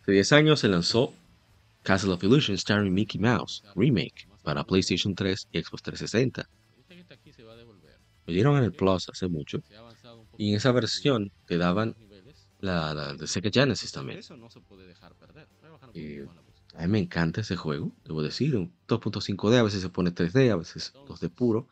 [0.02, 1.14] Hace 10 años se lanzó
[1.84, 6.50] Castle of Illusion starring Mickey Mouse Remake para PlayStation 3 y Xbox 360.
[8.28, 9.62] Me dieron en el Plus hace mucho
[10.38, 11.96] y en esa versión te daban
[12.60, 14.20] la, la de Sega Genesis también.
[15.94, 16.20] Y
[16.78, 20.52] a mí me encanta ese juego, debo decir, un 2.5D, a veces se pone 3D,
[20.52, 21.68] a veces 2D puro.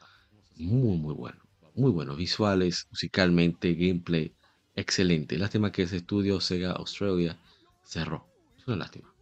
[0.55, 1.39] Muy, muy bueno.
[1.75, 2.15] Muy bueno.
[2.15, 4.33] Visuales, musicalmente, gameplay,
[4.75, 5.37] excelente.
[5.37, 7.37] Lástima que ese estudio Sega Australia
[7.83, 8.25] cerró.
[8.57, 9.13] Es una lástima.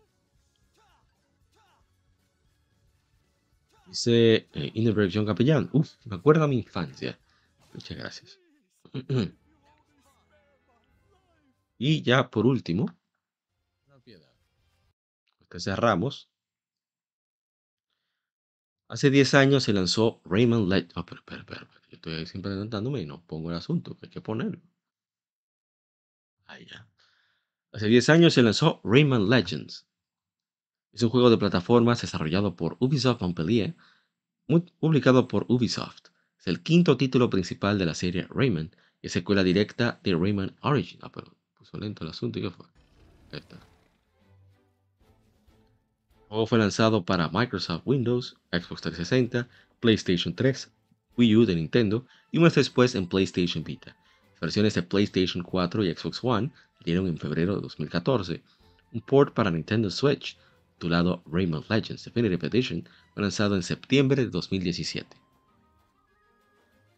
[3.88, 5.70] Dice eh, Capellán.
[5.74, 7.20] Uf, me acuerdo a mi infancia.
[7.74, 8.40] Muchas gracias.
[11.78, 12.86] y ya por último,
[15.52, 16.32] que cerramos.
[18.88, 20.98] Hace 10 años se lanzó Rayman Legends.
[20.98, 24.10] Oh, pero, pero, pero, yo estoy siempre presentándome y no pongo el asunto, que hay
[24.10, 24.62] que ponerlo.
[26.46, 26.88] Ahí ya.
[27.72, 29.88] Hace 10 años se lanzó Rayman Legends.
[30.94, 33.76] Es un juego de plataformas desarrollado por Ubisoft Montpellier,
[34.80, 36.08] publicado por Ubisoft.
[36.38, 40.58] Es el quinto título principal de la serie Rayman y es secuela directa de Rayman
[40.62, 41.00] Origin.
[41.02, 42.66] Ah, pero puso lento el asunto y qué fue.
[43.32, 43.71] Ahí está.
[46.32, 49.50] Juego fue lanzado para Microsoft Windows, Xbox 360,
[49.82, 50.72] PlayStation 3,
[51.18, 53.98] Wii U de Nintendo y un mes después en PlayStation Vita.
[54.40, 58.42] Versiones de PlayStation 4 y Xbox One salieron en febrero de 2014.
[58.94, 60.38] Un port para Nintendo Switch,
[60.76, 65.18] titulado Rayman Legends Definitive Edition, fue lanzado en septiembre de 2017.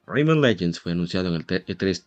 [0.06, 2.04] Rayman Legends fue anunciado en el E3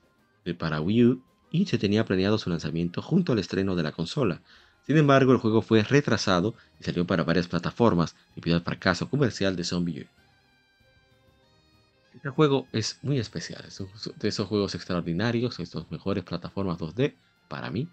[0.56, 4.42] para Wii U y se tenía planeado su lanzamiento junto al estreno de la consola.
[4.86, 9.56] Sin embargo, el juego fue retrasado y salió para varias plataformas debido al fracaso comercial
[9.56, 10.08] de Zombie
[12.14, 13.82] Este juego es muy especial, es
[14.16, 17.16] de esos juegos extraordinarios, estos mejores plataformas 2D
[17.48, 17.88] para mí,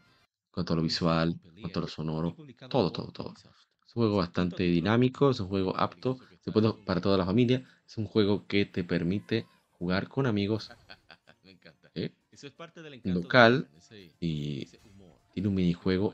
[0.52, 2.36] cuanto a lo visual, cuanto a lo sonoro,
[2.70, 3.34] todo, todo, todo.
[3.34, 7.64] Es un juego bastante dinámico, es un juego apto, se puede para toda la familia,
[7.88, 9.48] es un juego que te permite
[9.80, 10.70] jugar con amigos
[11.96, 12.12] ¿eh?
[13.04, 13.68] local
[14.20, 14.68] y
[15.34, 16.14] tiene un minijuego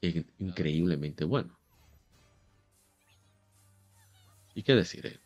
[0.00, 1.58] increíblemente bueno.
[4.54, 5.06] ¿Y qué decir?
[5.06, 5.20] Eh?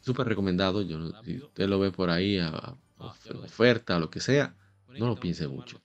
[0.00, 4.56] Súper recomendado, yo, si usted lo ve por ahí a, oferta o lo que sea,
[4.88, 5.82] no lo piense mucho.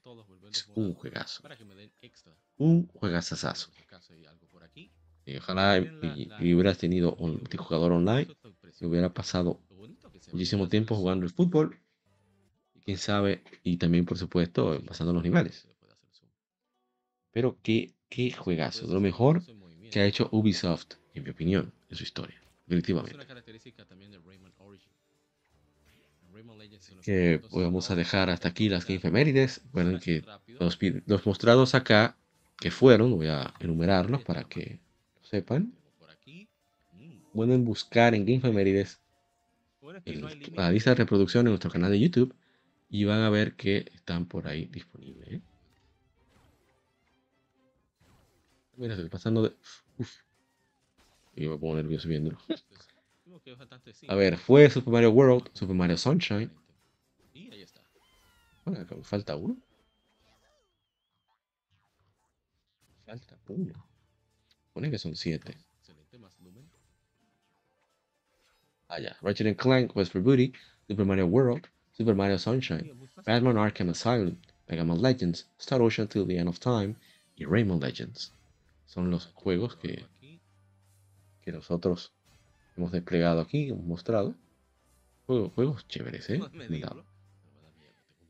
[0.50, 1.42] Es un juegazo.
[2.56, 3.70] Un juegazazazo.
[5.26, 5.78] Y ojalá
[6.40, 8.28] hubieras tenido un jugador online,
[8.80, 9.60] y hubiera pasado
[10.32, 11.78] muchísimo tiempo jugando el fútbol.
[12.84, 15.68] Quién sabe, y también por supuesto pasando los niveles.
[17.32, 19.42] Pero qué, qué juegazo, de lo mejor
[19.90, 22.40] que ha hecho Ubisoft, en mi opinión, en su historia.
[22.66, 23.16] Definitivamente
[27.02, 29.62] que vamos a dejar hasta aquí las Game Efemérides.
[29.72, 30.24] Bueno, que
[30.60, 32.16] los, los, mostrados acá
[32.58, 34.80] que fueron, voy a enumerarlos para que
[35.16, 35.72] lo sepan.
[37.32, 39.00] Pueden buscar en Game Efemérides
[40.54, 42.34] la lista de reproducción en nuestro canal de YouTube
[42.88, 45.28] y van a ver que están por ahí disponibles.
[45.28, 45.40] ¿eh?
[48.76, 49.56] Mira, estoy pasando de.
[49.98, 50.10] Uf.
[51.34, 52.38] Y me pongo nervioso viéndolo.
[54.08, 56.50] A ver, fue Super Mario World, Super Mario Sunshine.
[57.34, 57.82] Y ahí está.
[58.64, 59.56] Bueno, falta uno.
[63.04, 63.86] Falta uno.
[64.72, 65.56] Pone que son siete.
[68.88, 69.16] Ah, ya.
[69.20, 70.52] Ratchet Clank, West for Booty,
[70.88, 72.90] Super Mario World, Super Mario Sunshine,
[73.24, 74.38] Batman Arkham Asylum,
[74.68, 76.96] Mega Man Legends, Star Ocean Till the End of Time
[77.36, 78.32] y Rayman Legends.
[78.86, 80.04] Son los juegos que,
[81.42, 82.12] que nosotros
[82.76, 84.34] hemos desplegado aquí, hemos mostrado.
[85.26, 86.40] Juegos, chéveres, ¿eh?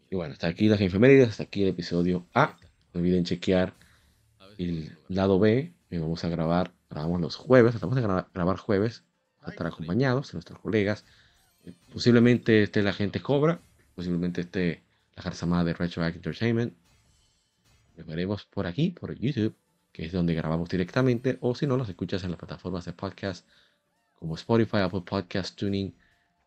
[0.09, 2.57] Y bueno, hasta aquí las efemérides, hasta aquí el episodio A.
[2.93, 3.75] No olviden chequear
[4.57, 5.73] el lado B.
[5.91, 9.05] Y vamos a grabar, grabamos los jueves, estamos a grabar jueves,
[9.41, 11.05] a estar acompañados de nuestros colegas.
[11.65, 13.61] Eh, posiblemente esté la gente Cobra,
[13.95, 14.83] posiblemente esté
[15.15, 16.75] la Jarzamada de Retroact Entertainment.
[17.97, 19.55] Nos veremos por aquí, por YouTube,
[19.97, 23.47] que es donde grabamos directamente, o si no, los escuchas en las plataformas de podcast
[24.13, 25.95] como Spotify, Apple Podcast, Tuning,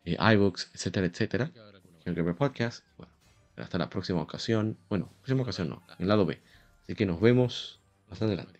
[0.04, 1.50] eh, iBooks, etcétera, etcétera.
[2.38, 2.84] Podcast.
[2.96, 3.12] Bueno,
[3.56, 4.78] hasta la próxima ocasión.
[4.88, 6.40] Bueno, próxima ocasión no, en el lado B.
[6.84, 8.59] Así que nos vemos más adelante.